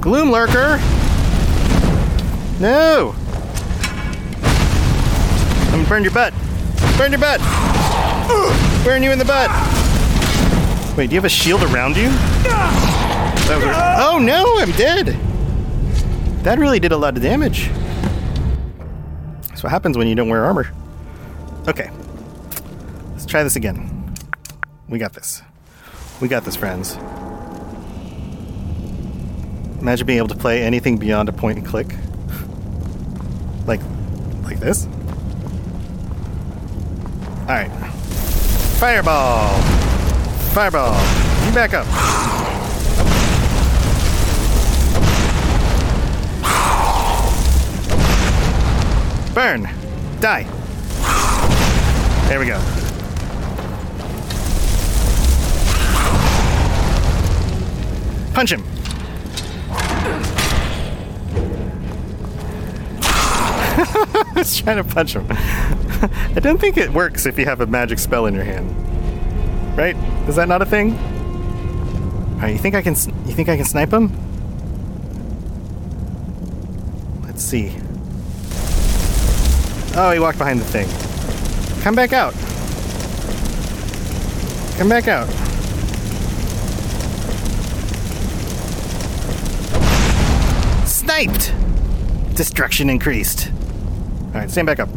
Gloom 0.00 0.30
Lurker. 0.30 0.78
No. 2.60 3.14
I'm 5.66 5.70
gonna 5.72 5.86
burn 5.86 6.02
your 6.02 6.12
butt. 6.12 6.32
Burn 6.96 7.12
your 7.12 7.20
butt. 7.20 7.40
Burn 8.84 9.02
you 9.02 9.10
in 9.10 9.18
the 9.18 9.24
butt. 9.24 9.50
Wait, 10.96 11.08
do 11.08 11.14
you 11.14 11.18
have 11.18 11.24
a 11.24 11.28
shield 11.28 11.62
around 11.62 11.96
you? 11.96 12.08
Oh 13.54 14.18
no, 14.22 14.58
I'm 14.58 14.72
dead. 14.72 15.16
That 16.44 16.58
really 16.58 16.80
did 16.80 16.92
a 16.92 16.96
lot 16.96 17.16
of 17.16 17.22
damage. 17.22 17.70
That's 19.48 19.62
what 19.62 19.70
happens 19.70 19.96
when 19.96 20.08
you 20.08 20.14
don't 20.14 20.28
wear 20.28 20.44
armor. 20.44 20.72
Okay. 21.68 21.90
Let's 23.10 23.26
try 23.26 23.42
this 23.42 23.56
again. 23.56 24.14
We 24.88 24.98
got 24.98 25.12
this. 25.12 25.42
We 26.20 26.28
got 26.28 26.44
this, 26.44 26.56
friends. 26.56 26.96
Imagine 29.80 30.06
being 30.06 30.18
able 30.18 30.28
to 30.28 30.36
play 30.36 30.62
anything 30.62 30.98
beyond 30.98 31.28
a 31.28 31.32
point 31.32 31.58
and 31.58 31.66
click. 31.66 31.94
like 33.66 33.80
like 34.42 34.60
this. 34.60 34.86
Alright. 37.52 37.70
Fireball! 38.80 39.60
Fireball! 40.54 40.94
You 41.44 41.52
back 41.52 41.74
up. 41.74 41.84
Burn! 49.34 49.68
Die! 50.20 50.44
There 52.28 52.40
we 52.40 52.46
go. 52.46 52.58
Punch 58.32 58.52
him! 58.52 58.62
I 63.84 64.32
was 64.36 64.56
trying 64.56 64.78
to 64.78 64.84
punch 64.84 65.14
him. 65.14 65.26
I 66.34 66.40
don't 66.40 66.60
think 66.60 66.76
it 66.76 66.90
works 66.90 67.26
if 67.26 67.38
you 67.38 67.44
have 67.44 67.60
a 67.60 67.66
magic 67.66 68.00
spell 68.00 68.26
in 68.26 68.34
your 68.34 68.42
hand. 68.42 68.68
Right? 69.78 69.94
Is 70.28 70.34
that 70.34 70.48
not 70.48 70.60
a 70.60 70.66
thing? 70.66 70.94
Alright, 72.34 72.52
you 72.54 72.58
think 72.58 72.74
I 72.74 72.82
can 72.82 72.94
you 72.94 73.32
think 73.34 73.48
I 73.48 73.56
can 73.56 73.64
snipe 73.64 73.92
him? 73.92 74.10
Let's 77.22 77.42
see. 77.42 77.76
Oh, 79.94 80.10
he 80.12 80.18
walked 80.18 80.38
behind 80.38 80.60
the 80.60 80.64
thing. 80.64 80.88
Come 81.82 81.94
back 81.94 82.12
out. 82.12 82.34
Come 84.76 84.88
back 84.88 85.06
out. 85.06 85.28
Sniped! 90.88 91.54
Destruction 92.34 92.90
increased. 92.90 93.52
Alright, 94.34 94.50
stand 94.50 94.66
back 94.66 94.80
up. 94.80 94.88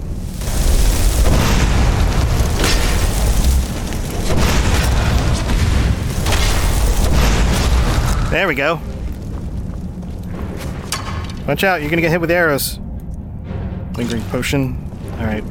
There 8.35 8.49
we 8.49 8.55
go. 8.55 8.81
Watch 11.47 11.63
out, 11.63 11.79
you're 11.79 11.89
gonna 11.89 12.01
get 12.01 12.11
hit 12.11 12.19
with 12.19 12.29
arrows. 12.29 12.81
Lingering 13.95 14.23
potion. 14.23 14.75
Alright. 15.13 15.41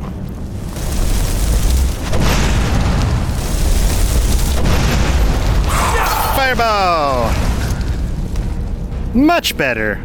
Fireball! 6.37 7.33
Much 9.15 9.57
better. 9.57 9.99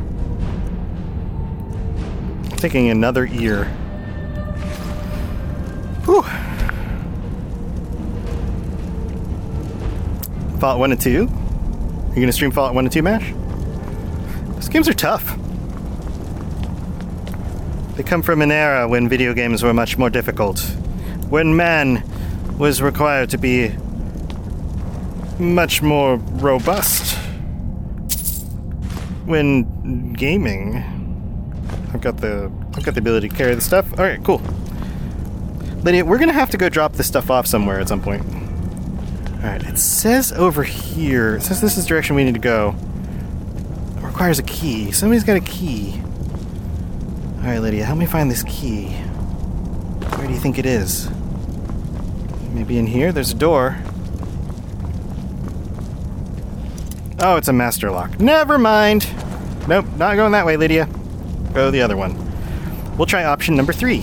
Taking 2.56 2.88
another 2.88 3.26
ear. 3.26 3.66
Whew. 6.06 6.22
Fallout 10.62 10.80
1 10.80 10.92
and 10.94 11.02
2? 11.02 11.30
You 12.10 12.16
gonna 12.16 12.32
stream 12.32 12.52
Fallout 12.52 12.74
1 12.74 12.86
and 12.86 12.92
2 12.92 13.02
MASH? 13.04 13.34
Those 14.56 14.68
games 14.68 14.90
are 14.90 14.94
tough. 14.94 15.38
They 17.96 18.04
come 18.04 18.22
from 18.22 18.42
an 18.42 18.52
era 18.52 18.88
when 18.88 19.08
video 19.08 19.34
games 19.34 19.62
were 19.62 19.74
much 19.74 19.98
more 19.98 20.10
difficult. 20.10 20.60
When 21.30 21.56
man 21.56 22.04
was 22.58 22.82
required 22.82 23.30
to 23.30 23.38
be 23.38 23.72
much 25.38 25.82
more 25.82 26.18
robust. 26.18 27.16
When 29.26 30.14
gaming, 30.14 30.78
I've 31.94 32.02
got 32.02 32.18
the 32.18 32.52
I've 32.76 32.84
got 32.84 32.96
the 32.96 33.00
ability 33.00 33.30
to 33.30 33.36
carry 33.36 33.54
the 33.54 33.62
stuff. 33.62 33.92
All 34.00 34.06
right, 34.06 34.24
cool. 34.24 34.42
Lydia, 35.84 36.04
we're 36.04 36.18
gonna 36.18 36.34
have 36.34 36.50
to 36.50 36.58
go 36.58 36.70
drop 36.70 36.94
this 36.94 37.08
stuff 37.08 37.30
off 37.30 37.48
somewhere 37.48 37.80
at 37.80 37.88
some 37.88 38.02
point. 38.02 38.39
Alright, 39.42 39.64
it 39.64 39.78
says 39.78 40.34
over 40.34 40.64
here, 40.64 41.38
it 41.38 41.44
says 41.44 41.62
this 41.62 41.78
is 41.78 41.86
the 41.86 41.88
direction 41.90 42.16
we 42.16 42.26
need 42.26 42.34
to 42.34 42.42
go. 42.42 42.76
It 43.98 44.04
requires 44.04 44.38
a 44.38 44.44
key. 44.44 44.92
Somebody's 44.92 45.24
got 45.24 45.38
a 45.38 45.42
key. 45.42 46.02
Alright, 47.38 47.62
Lydia, 47.62 47.86
help 47.86 47.98
me 47.98 48.06
find 48.06 48.30
this 48.30 48.44
key. 48.44 48.88
Where 50.18 50.28
do 50.28 50.34
you 50.34 50.40
think 50.40 50.60
it 50.60 50.66
is? 50.66 51.10
Maybe 52.52 52.78
in 52.78 52.86
here? 52.86 53.14
There's 53.14 53.32
a 53.32 53.36
door. 53.36 53.78
Oh, 57.22 57.38
it's 57.38 57.48
a 57.48 57.54
master 57.54 57.92
lock. 57.92 58.20
Never 58.20 58.58
mind. 58.58 59.08
Nope, 59.70 59.86
not 59.96 60.16
going 60.16 60.34
that 60.34 60.46
way, 60.46 60.58
Lydia. 60.58 60.90
Go 61.54 61.72
the 61.72 61.82
other 61.82 61.96
one. 61.96 62.18
We'll 62.98 63.06
try 63.06 63.24
option 63.24 63.56
number 63.56 63.72
three. 63.72 64.00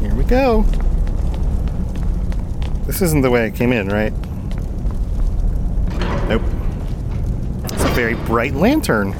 Here 0.00 0.14
we 0.14 0.22
go. 0.22 0.64
This 2.94 3.02
isn't 3.02 3.22
the 3.22 3.30
way 3.30 3.48
it 3.48 3.56
came 3.56 3.72
in, 3.72 3.88
right? 3.88 4.12
Nope. 6.28 6.42
It's 7.64 7.82
a 7.82 7.88
very 7.88 8.14
bright 8.14 8.54
lantern. 8.54 9.10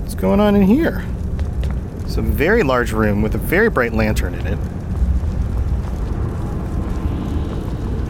What's 0.00 0.14
going 0.14 0.38
on 0.38 0.54
in 0.54 0.62
here? 0.62 1.04
It's 2.02 2.16
a 2.16 2.22
very 2.22 2.62
large 2.62 2.92
room 2.92 3.20
with 3.20 3.34
a 3.34 3.38
very 3.38 3.68
bright 3.68 3.92
lantern 3.92 4.34
in 4.34 4.46
it. 4.46 4.58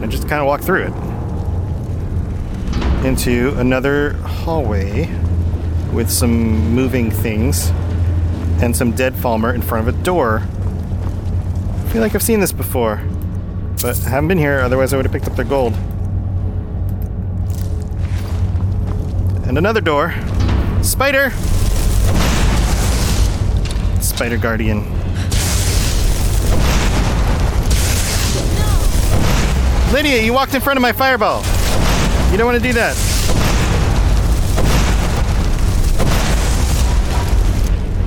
And 0.03 0.11
just 0.11 0.29
kind 0.29 0.41
of 0.41 0.45
walk 0.45 0.61
through 0.61 0.83
it 0.83 0.93
into 3.03 3.57
another 3.57 4.13
hallway 4.17 5.09
with 5.91 6.11
some 6.11 6.75
moving 6.75 7.09
things 7.09 7.71
and 8.61 8.75
some 8.75 8.91
dead 8.91 9.15
Falmer 9.15 9.55
in 9.55 9.63
front 9.63 9.87
of 9.89 9.99
a 9.99 10.03
door. 10.03 10.47
I 11.85 11.89
feel 11.91 12.01
like 12.01 12.15
I've 12.15 12.23
seen 12.23 12.39
this 12.41 12.51
before, 12.51 12.97
but 13.81 13.97
I 14.05 14.09
haven't 14.09 14.27
been 14.27 14.37
here, 14.37 14.59
otherwise, 14.59 14.93
I 14.93 14.97
would 14.97 15.05
have 15.05 15.13
picked 15.13 15.27
up 15.27 15.35
their 15.35 15.45
gold. 15.45 15.73
And 19.47 19.57
another 19.57 19.79
door. 19.79 20.13
Spider! 20.81 21.29
Spider 24.01 24.37
Guardian. 24.37 24.83
Lydia, 29.93 30.21
you 30.21 30.33
walked 30.33 30.53
in 30.53 30.61
front 30.61 30.77
of 30.77 30.81
my 30.81 30.91
fireball. 30.91 31.41
You 32.31 32.37
don't 32.37 32.45
want 32.45 32.61
to 32.61 32.67
do 32.67 32.73
that. 32.73 32.95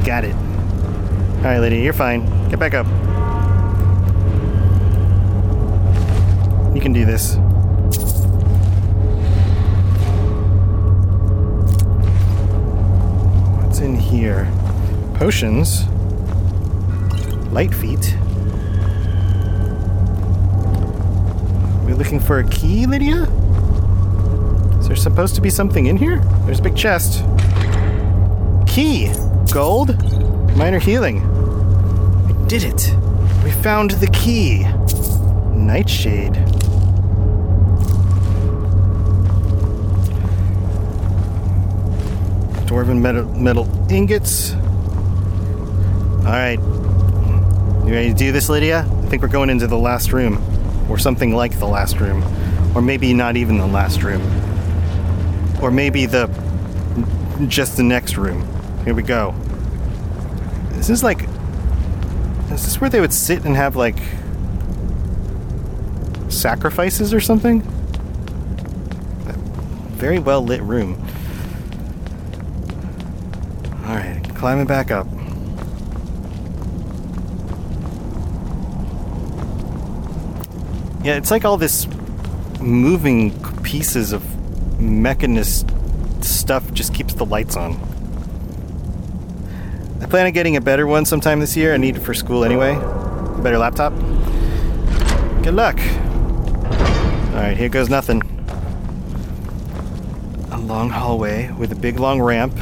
Got 0.05 0.25
it. 0.25 0.35
All 0.35 1.45
right, 1.45 1.59
Lydia, 1.61 1.83
you're 1.83 1.93
fine. 1.95 2.27
Get 2.51 2.59
back 2.59 2.75
up. 2.75 2.87
You 6.79 6.83
can 6.83 6.93
do 6.93 7.05
this. 7.05 7.35
What's 13.57 13.81
in 13.81 13.97
here? 13.97 14.49
Potions. 15.15 15.89
Light 17.51 17.75
feet. 17.75 18.17
We 21.85 21.95
looking 21.95 22.21
for 22.21 22.39
a 22.39 22.49
key, 22.49 22.87
Lydia? 22.87 23.25
Is 24.79 24.87
there 24.87 24.95
supposed 24.95 25.35
to 25.35 25.41
be 25.41 25.51
something 25.51 25.87
in 25.87 25.97
here? 25.97 26.21
There's 26.47 26.61
a 26.61 26.63
big 26.63 26.77
chest. 26.77 27.25
Key! 28.69 29.11
Gold? 29.53 30.01
Minor 30.57 30.79
healing. 30.79 31.27
We 32.29 32.47
did 32.47 32.63
it. 32.63 32.95
We 33.43 33.51
found 33.51 33.91
the 33.91 34.07
key. 34.13 34.63
Nightshade. 35.57 36.48
Dwarven 42.69 43.01
metal, 43.01 43.25
metal 43.25 43.67
ingots. 43.91 44.53
Alright. 46.27 46.61
You 46.61 47.95
ready 47.95 48.09
to 48.11 48.15
do 48.15 48.31
this, 48.31 48.51
Lydia? 48.51 48.81
I 48.81 49.07
think 49.07 49.23
we're 49.23 49.29
going 49.29 49.49
into 49.49 49.67
the 49.67 49.79
last 49.79 50.13
room. 50.13 50.39
Or 50.91 50.99
something 50.99 51.35
like 51.35 51.59
the 51.59 51.67
last 51.67 51.99
room. 51.99 52.23
Or 52.77 52.83
maybe 52.83 53.15
not 53.15 53.39
even 53.39 53.57
the 53.57 53.67
last 53.67 54.03
room. 54.03 54.21
Or 55.63 55.71
maybe 55.71 56.05
the. 56.05 56.27
just 57.49 57.79
the 57.79 57.83
next 57.83 58.19
room. 58.19 58.47
Here 58.85 58.93
we 58.93 59.03
go. 59.03 59.35
This 60.73 60.91
is 60.91 61.03
like. 61.03 61.23
Is 62.51 62.65
this 62.65 62.81
where 62.83 62.91
they 62.91 63.01
would 63.01 63.15
sit 63.15 63.47
and 63.47 63.57
have 63.57 63.77
like. 63.77 63.99
sacrifices 66.29 67.15
or 67.15 67.21
something? 67.21 67.63
Very 69.97 70.19
well 70.19 70.43
lit 70.43 70.61
room. 70.61 71.03
Alright, 73.89 74.35
climbing 74.49 74.67
back 74.67 74.91
up. 74.91 75.07
Yeah, 81.05 81.17
it's 81.17 81.31
like 81.31 81.45
all 81.45 81.59
this 81.59 81.87
moving 82.59 83.39
pieces 83.63 84.13
of 84.13 84.23
mechanist 84.81 85.71
stuff 86.25 86.73
just 86.73 86.95
keeps 86.95 87.13
the 87.13 87.27
lights 87.27 87.59
on. 87.59 87.75
I 90.01 90.07
plan 90.07 90.25
on 90.25 90.33
getting 90.33 90.57
a 90.57 90.63
better 90.63 90.87
one 90.87 91.05
sometime 91.05 91.41
this 91.41 91.55
year. 91.55 91.75
I 91.75 91.77
need 91.77 91.99
it 91.99 92.01
for 92.01 92.15
school 92.15 92.43
anyway. 92.43 92.73
A 92.73 93.41
better 93.43 93.59
laptop. 93.59 93.93
Good 95.43 95.53
luck. 95.53 95.79
Alright, 97.35 97.59
here 97.59 97.69
goes 97.69 97.91
nothing. 97.91 98.23
A 100.53 100.57
long 100.59 100.89
hallway 100.89 101.53
with 101.59 101.71
a 101.71 101.77
big 101.77 102.01
long 102.01 102.23
ramp. 102.23 102.59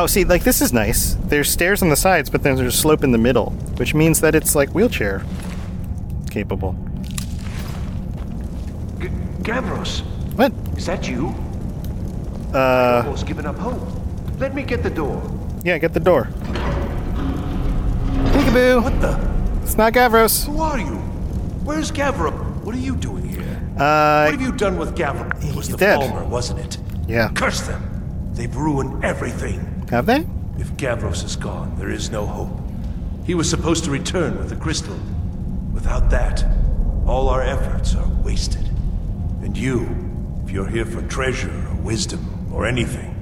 Oh, 0.00 0.06
see, 0.06 0.22
like 0.24 0.44
this 0.44 0.62
is 0.62 0.72
nice. 0.72 1.14
There's 1.24 1.50
stairs 1.50 1.82
on 1.82 1.88
the 1.88 1.96
sides, 1.96 2.30
but 2.30 2.44
then 2.44 2.54
there's 2.54 2.72
a 2.72 2.76
slope 2.78 3.02
in 3.02 3.10
the 3.10 3.18
middle, 3.18 3.50
which 3.78 3.94
means 3.94 4.20
that 4.20 4.34
it's 4.36 4.54
like 4.54 4.70
wheelchair 4.70 5.24
capable. 6.30 6.72
G- 9.00 9.08
Gavros, 9.42 10.02
What? 10.36 10.52
is 10.76 10.86
that 10.86 11.08
you? 11.08 11.34
Uh, 12.54 13.02
Almost 13.04 13.26
given 13.26 13.44
up 13.44 13.56
hope. 13.56 13.80
Let 14.38 14.54
me 14.54 14.62
get 14.62 14.84
the 14.84 14.90
door. 14.90 15.20
yeah, 15.64 15.78
get 15.78 15.94
the 15.94 16.00
door. 16.00 16.28
Peekaboo! 18.32 18.82
What 18.84 19.00
the? 19.00 19.18
It's 19.64 19.76
not 19.76 19.92
Gavros. 19.94 20.46
Who 20.46 20.60
are 20.62 20.78
you? 20.78 20.96
Where's 21.64 21.90
Gavro? 21.90 22.32
What 22.62 22.72
are 22.74 22.78
you 22.78 22.94
doing 22.94 23.28
here? 23.28 23.42
Uh, 23.76 24.26
what 24.30 24.32
have 24.32 24.40
you 24.40 24.52
done 24.52 24.76
with 24.78 24.96
Gavro? 24.96 25.26
It 25.44 25.56
was 25.56 25.68
the 25.68 25.76
dead. 25.76 25.98
Falmer, 25.98 26.24
wasn't 26.28 26.60
it? 26.60 26.78
yeah. 27.08 27.30
Curse 27.34 27.62
them. 27.62 27.82
They've 28.34 28.54
ruined 28.54 29.04
everything. 29.04 29.67
Have 29.90 30.04
they? 30.04 30.26
If 30.58 30.72
Gavros 30.76 31.24
is 31.24 31.34
gone, 31.34 31.74
there 31.78 31.90
is 31.90 32.10
no 32.10 32.26
hope. 32.26 32.50
He 33.24 33.34
was 33.34 33.48
supposed 33.48 33.84
to 33.84 33.90
return 33.90 34.36
with 34.36 34.50
the 34.50 34.56
crystal. 34.56 34.98
Without 35.72 36.10
that, 36.10 36.44
all 37.06 37.28
our 37.28 37.42
efforts 37.42 37.94
are 37.94 38.08
wasted. 38.22 38.66
And 39.42 39.56
you, 39.56 39.88
if 40.44 40.50
you're 40.50 40.66
here 40.66 40.84
for 40.84 41.00
treasure 41.08 41.50
or 41.68 41.74
wisdom 41.76 42.52
or 42.52 42.66
anything, 42.66 43.14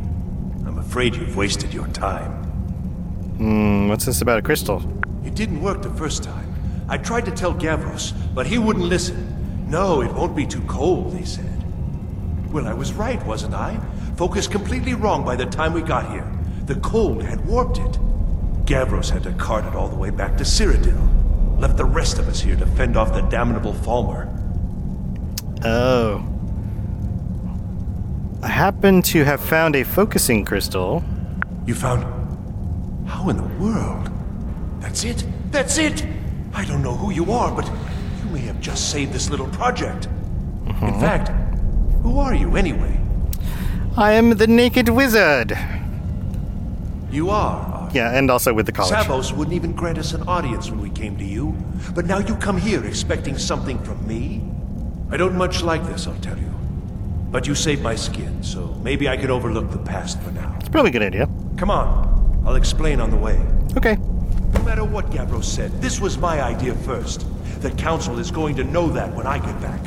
I'm 0.66 0.78
afraid 0.78 1.14
you've 1.14 1.36
wasted 1.36 1.72
your 1.72 1.86
time. 1.88 2.32
Hmm, 3.36 3.88
what's 3.88 4.06
this 4.06 4.20
about 4.20 4.40
a 4.40 4.42
crystal? 4.42 4.82
It 5.24 5.36
didn't 5.36 5.62
work 5.62 5.82
the 5.82 5.90
first 5.90 6.24
time. 6.24 6.52
I 6.88 6.98
tried 6.98 7.26
to 7.26 7.30
tell 7.30 7.54
Gavros, 7.54 8.12
but 8.34 8.46
he 8.46 8.58
wouldn't 8.58 8.86
listen. 8.86 9.68
No, 9.70 10.02
it 10.02 10.12
won't 10.12 10.34
be 10.34 10.46
too 10.46 10.62
cold, 10.62 11.12
they 11.12 11.24
said. 11.24 11.62
Well, 12.52 12.66
I 12.66 12.72
was 12.72 12.92
right, 12.92 13.24
wasn't 13.24 13.54
I? 13.54 13.78
Focused 14.16 14.50
completely 14.50 14.94
wrong 14.94 15.24
by 15.24 15.36
the 15.36 15.46
time 15.46 15.72
we 15.72 15.82
got 15.82 16.10
here. 16.10 16.35
The 16.66 16.74
cold 16.76 17.22
had 17.22 17.46
warped 17.46 17.78
it. 17.78 17.92
Gavros 18.66 19.10
had 19.10 19.22
to 19.22 19.32
cart 19.34 19.64
it 19.64 19.76
all 19.76 19.88
the 19.88 19.96
way 19.96 20.10
back 20.10 20.36
to 20.38 20.44
Cyrodiil. 20.44 21.60
Left 21.60 21.76
the 21.76 21.84
rest 21.84 22.18
of 22.18 22.26
us 22.26 22.40
here 22.40 22.56
to 22.56 22.66
fend 22.66 22.96
off 22.96 23.14
the 23.14 23.22
damnable 23.22 23.72
Falmer. 23.72 24.26
Oh. 25.64 26.26
I 28.42 28.48
happen 28.48 29.00
to 29.02 29.24
have 29.24 29.40
found 29.40 29.76
a 29.76 29.84
focusing 29.84 30.44
crystal. 30.44 31.04
You 31.66 31.74
found. 31.74 32.04
How 33.08 33.28
in 33.28 33.36
the 33.36 33.64
world? 33.64 34.10
That's 34.80 35.04
it? 35.04 35.24
That's 35.52 35.78
it! 35.78 36.04
I 36.52 36.64
don't 36.64 36.82
know 36.82 36.94
who 36.94 37.12
you 37.12 37.30
are, 37.30 37.54
but 37.54 37.66
you 37.66 38.30
may 38.30 38.40
have 38.40 38.60
just 38.60 38.90
saved 38.90 39.12
this 39.12 39.30
little 39.30 39.48
project. 39.48 40.06
In 40.06 40.72
mm-hmm. 40.72 41.00
fact, 41.00 41.28
who 42.02 42.18
are 42.18 42.34
you 42.34 42.56
anyway? 42.56 43.00
I 43.96 44.12
am 44.12 44.30
the 44.30 44.46
Naked 44.46 44.88
Wizard. 44.88 45.56
You 47.16 47.30
are. 47.30 47.88
Yeah, 47.94 48.14
and 48.14 48.30
also 48.30 48.52
with 48.52 48.66
the 48.66 48.72
college. 48.72 48.92
Savos 48.92 49.32
wouldn't 49.32 49.54
even 49.54 49.72
grant 49.72 49.96
us 49.96 50.12
an 50.12 50.28
audience 50.28 50.70
when 50.70 50.82
we 50.82 50.90
came 50.90 51.16
to 51.16 51.24
you. 51.24 51.56
But 51.94 52.04
now 52.04 52.18
you 52.18 52.36
come 52.36 52.58
here 52.58 52.84
expecting 52.84 53.38
something 53.38 53.78
from 53.84 54.06
me? 54.06 54.42
I 55.10 55.16
don't 55.16 55.34
much 55.34 55.62
like 55.62 55.82
this, 55.86 56.06
I'll 56.06 56.20
tell 56.20 56.36
you. 56.36 56.52
But 57.30 57.46
you 57.46 57.54
saved 57.54 57.80
my 57.82 57.94
skin, 57.94 58.42
so 58.42 58.66
maybe 58.84 59.08
I 59.08 59.16
can 59.16 59.30
overlook 59.30 59.70
the 59.70 59.78
past 59.78 60.20
for 60.20 60.30
now. 60.32 60.54
It's 60.60 60.68
probably 60.68 60.90
a 60.90 60.92
good 60.92 61.04
idea. 61.04 61.26
Come 61.56 61.70
on, 61.70 62.42
I'll 62.46 62.56
explain 62.56 63.00
on 63.00 63.10
the 63.10 63.16
way. 63.16 63.40
Okay. 63.78 63.96
No 64.52 64.62
matter 64.62 64.84
what 64.84 65.10
Gavros 65.10 65.44
said, 65.44 65.72
this 65.80 65.98
was 65.98 66.18
my 66.18 66.42
idea 66.42 66.74
first. 66.74 67.24
The 67.62 67.70
Council 67.70 68.18
is 68.18 68.30
going 68.30 68.56
to 68.56 68.64
know 68.64 68.88
that 68.90 69.10
when 69.14 69.26
I 69.26 69.38
get 69.38 69.58
back. 69.62 69.80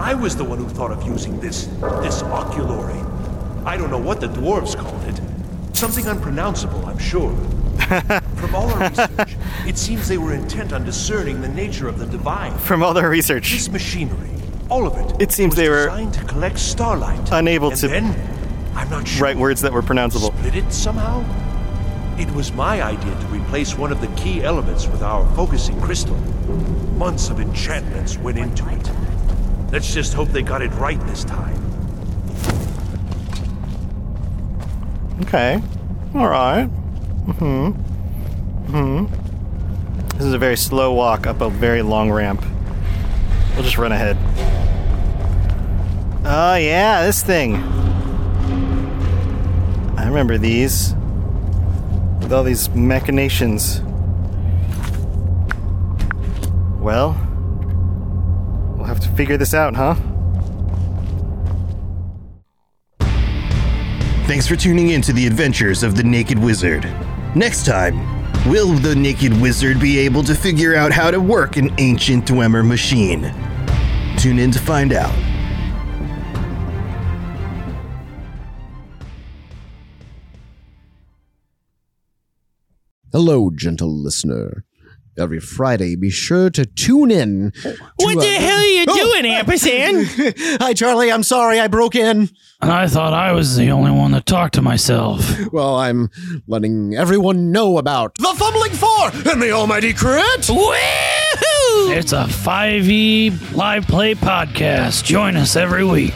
I 0.00 0.14
was 0.14 0.34
the 0.34 0.42
one 0.42 0.58
who 0.58 0.68
thought 0.68 0.90
of 0.90 1.04
using 1.04 1.38
this, 1.38 1.66
this 2.02 2.24
oculory. 2.24 3.00
I 3.64 3.76
don't 3.76 3.92
know 3.92 3.98
what 3.98 4.20
the 4.20 4.26
dwarves 4.26 4.76
called 4.76 5.04
it. 5.04 5.20
Something 5.84 6.06
unpronounceable, 6.06 6.86
I'm 6.86 6.96
sure. 6.96 7.36
From 8.36 8.54
all 8.54 8.70
our 8.70 8.88
research, 8.88 9.36
it 9.66 9.76
seems 9.76 10.08
they 10.08 10.16
were 10.16 10.32
intent 10.32 10.72
on 10.72 10.82
discerning 10.82 11.42
the 11.42 11.48
nature 11.48 11.88
of 11.88 11.98
the 11.98 12.06
divine. 12.06 12.56
From 12.56 12.82
all 12.82 12.94
their 12.94 13.10
research, 13.10 13.52
This 13.52 13.68
machinery, 13.68 14.30
all 14.70 14.86
of 14.86 14.96
it. 14.96 15.20
It 15.20 15.30
seems 15.30 15.54
they 15.54 15.68
were 15.68 15.88
designed 15.88 16.14
to 16.14 16.24
collect 16.24 16.58
starlight. 16.58 17.28
unable 17.32 17.68
and 17.68 17.76
to 17.80 17.88
Then, 17.88 18.16
I'm 18.74 18.88
not 18.88 19.06
sure. 19.06 19.24
write 19.24 19.36
words 19.36 19.60
that 19.60 19.74
were 19.74 19.82
pronounceable. 19.82 20.34
Split 20.38 20.54
it 20.54 20.72
somehow? 20.72 21.22
It 22.18 22.30
was 22.30 22.50
my 22.54 22.80
idea 22.82 23.14
to 23.20 23.26
replace 23.26 23.76
one 23.76 23.92
of 23.92 24.00
the 24.00 24.06
key 24.16 24.42
elements 24.42 24.86
with 24.86 25.02
our 25.02 25.30
focusing 25.36 25.78
crystal. 25.82 26.16
Months 26.96 27.28
of 27.28 27.40
enchantments 27.40 28.16
went 28.16 28.38
into 28.38 28.66
it. 28.70 28.90
Let's 29.70 29.92
just 29.92 30.14
hope 30.14 30.30
they 30.30 30.40
got 30.40 30.62
it 30.62 30.70
right 30.76 30.98
this 31.08 31.24
time. 31.24 31.60
Okay. 35.20 35.60
All 36.14 36.28
right. 36.28 36.66
Hmm. 36.66 37.70
Hmm. 38.70 39.06
This 40.16 40.26
is 40.26 40.32
a 40.32 40.38
very 40.38 40.56
slow 40.56 40.92
walk 40.92 41.26
up 41.26 41.40
a 41.40 41.50
very 41.50 41.82
long 41.82 42.08
ramp. 42.12 42.40
We'll 43.54 43.64
just 43.64 43.78
run 43.78 43.90
ahead. 43.90 44.16
Oh 46.24 46.54
yeah, 46.54 47.04
this 47.04 47.24
thing. 47.24 47.56
I 49.96 50.06
remember 50.06 50.38
these. 50.38 50.94
With 52.20 52.32
all 52.32 52.44
these 52.44 52.68
machinations. 52.70 53.80
Well, 56.78 57.16
we'll 58.76 58.86
have 58.86 59.00
to 59.00 59.08
figure 59.16 59.36
this 59.36 59.52
out, 59.52 59.74
huh? 59.74 59.96
Thanks 64.26 64.46
for 64.46 64.56
tuning 64.56 64.88
in 64.88 65.02
to 65.02 65.12
the 65.12 65.26
adventures 65.26 65.82
of 65.82 65.96
the 65.96 66.02
Naked 66.02 66.38
Wizard. 66.38 66.84
Next 67.36 67.66
time, 67.66 67.98
will 68.48 68.72
the 68.72 68.94
Naked 68.94 69.38
Wizard 69.38 69.78
be 69.78 69.98
able 69.98 70.22
to 70.24 70.34
figure 70.34 70.74
out 70.74 70.92
how 70.92 71.10
to 71.10 71.20
work 71.20 71.58
an 71.58 71.70
ancient 71.76 72.24
Dwemer 72.24 72.66
machine? 72.66 73.34
Tune 74.16 74.38
in 74.38 74.50
to 74.50 74.58
find 74.58 74.94
out. 74.94 75.14
Hello, 83.12 83.50
gentle 83.50 83.94
listener. 83.94 84.64
Every 85.16 85.38
Friday, 85.38 85.94
be 85.94 86.10
sure 86.10 86.50
to 86.50 86.66
tune 86.66 87.10
in. 87.12 87.52
to 87.62 87.76
What 87.96 88.14
the 88.18 88.26
a- 88.26 88.40
hell 88.40 88.58
are 88.58 88.64
you 88.66 88.84
Oh! 88.88 88.96
doing, 88.96 89.26
Ampersand? 89.32 90.06
Hi, 90.60 90.74
Charlie. 90.74 91.12
I'm 91.12 91.22
sorry 91.22 91.60
I 91.60 91.68
broke 91.68 91.94
in. 91.94 92.30
I 92.60 92.88
thought 92.88 93.12
I 93.12 93.30
was 93.32 93.56
the 93.56 93.70
only 93.70 93.92
one 93.92 94.10
that 94.12 94.26
talked 94.26 94.54
to 94.54 94.62
myself. 94.62 95.22
Well, 95.52 95.76
I'm 95.76 96.10
letting 96.48 96.94
everyone 96.96 97.52
know 97.52 97.78
about 97.78 98.16
the 98.16 98.34
Fumbling 98.36 98.72
Four 98.72 99.10
and 99.32 99.40
the 99.40 99.52
Almighty 99.52 99.92
Crit. 99.92 100.24
Woohoo! 100.48 101.96
It's 101.96 102.12
a 102.12 102.24
5e 102.24 103.54
live 103.54 103.86
play 103.86 104.14
podcast. 104.14 105.04
Join 105.04 105.36
us 105.36 105.54
every 105.56 105.84
week. 105.84 106.14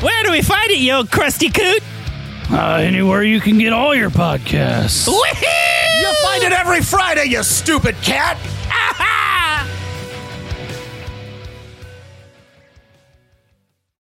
Where 0.00 0.22
do 0.24 0.30
we 0.32 0.40
find 0.42 0.70
it, 0.70 0.78
you 0.78 0.92
old 0.94 1.10
crusty 1.10 1.50
coot? 1.50 1.82
Uh, 2.50 2.76
anywhere 2.76 3.22
you 3.22 3.40
can 3.40 3.58
get 3.58 3.72
all 3.72 3.94
your 3.94 4.10
podcasts. 4.10 5.06
Woohoo! 5.08 5.81
Find 6.32 6.44
it 6.44 6.52
every 6.52 6.80
Friday, 6.80 7.26
you 7.26 7.42
stupid 7.42 7.94
cat. 7.96 8.38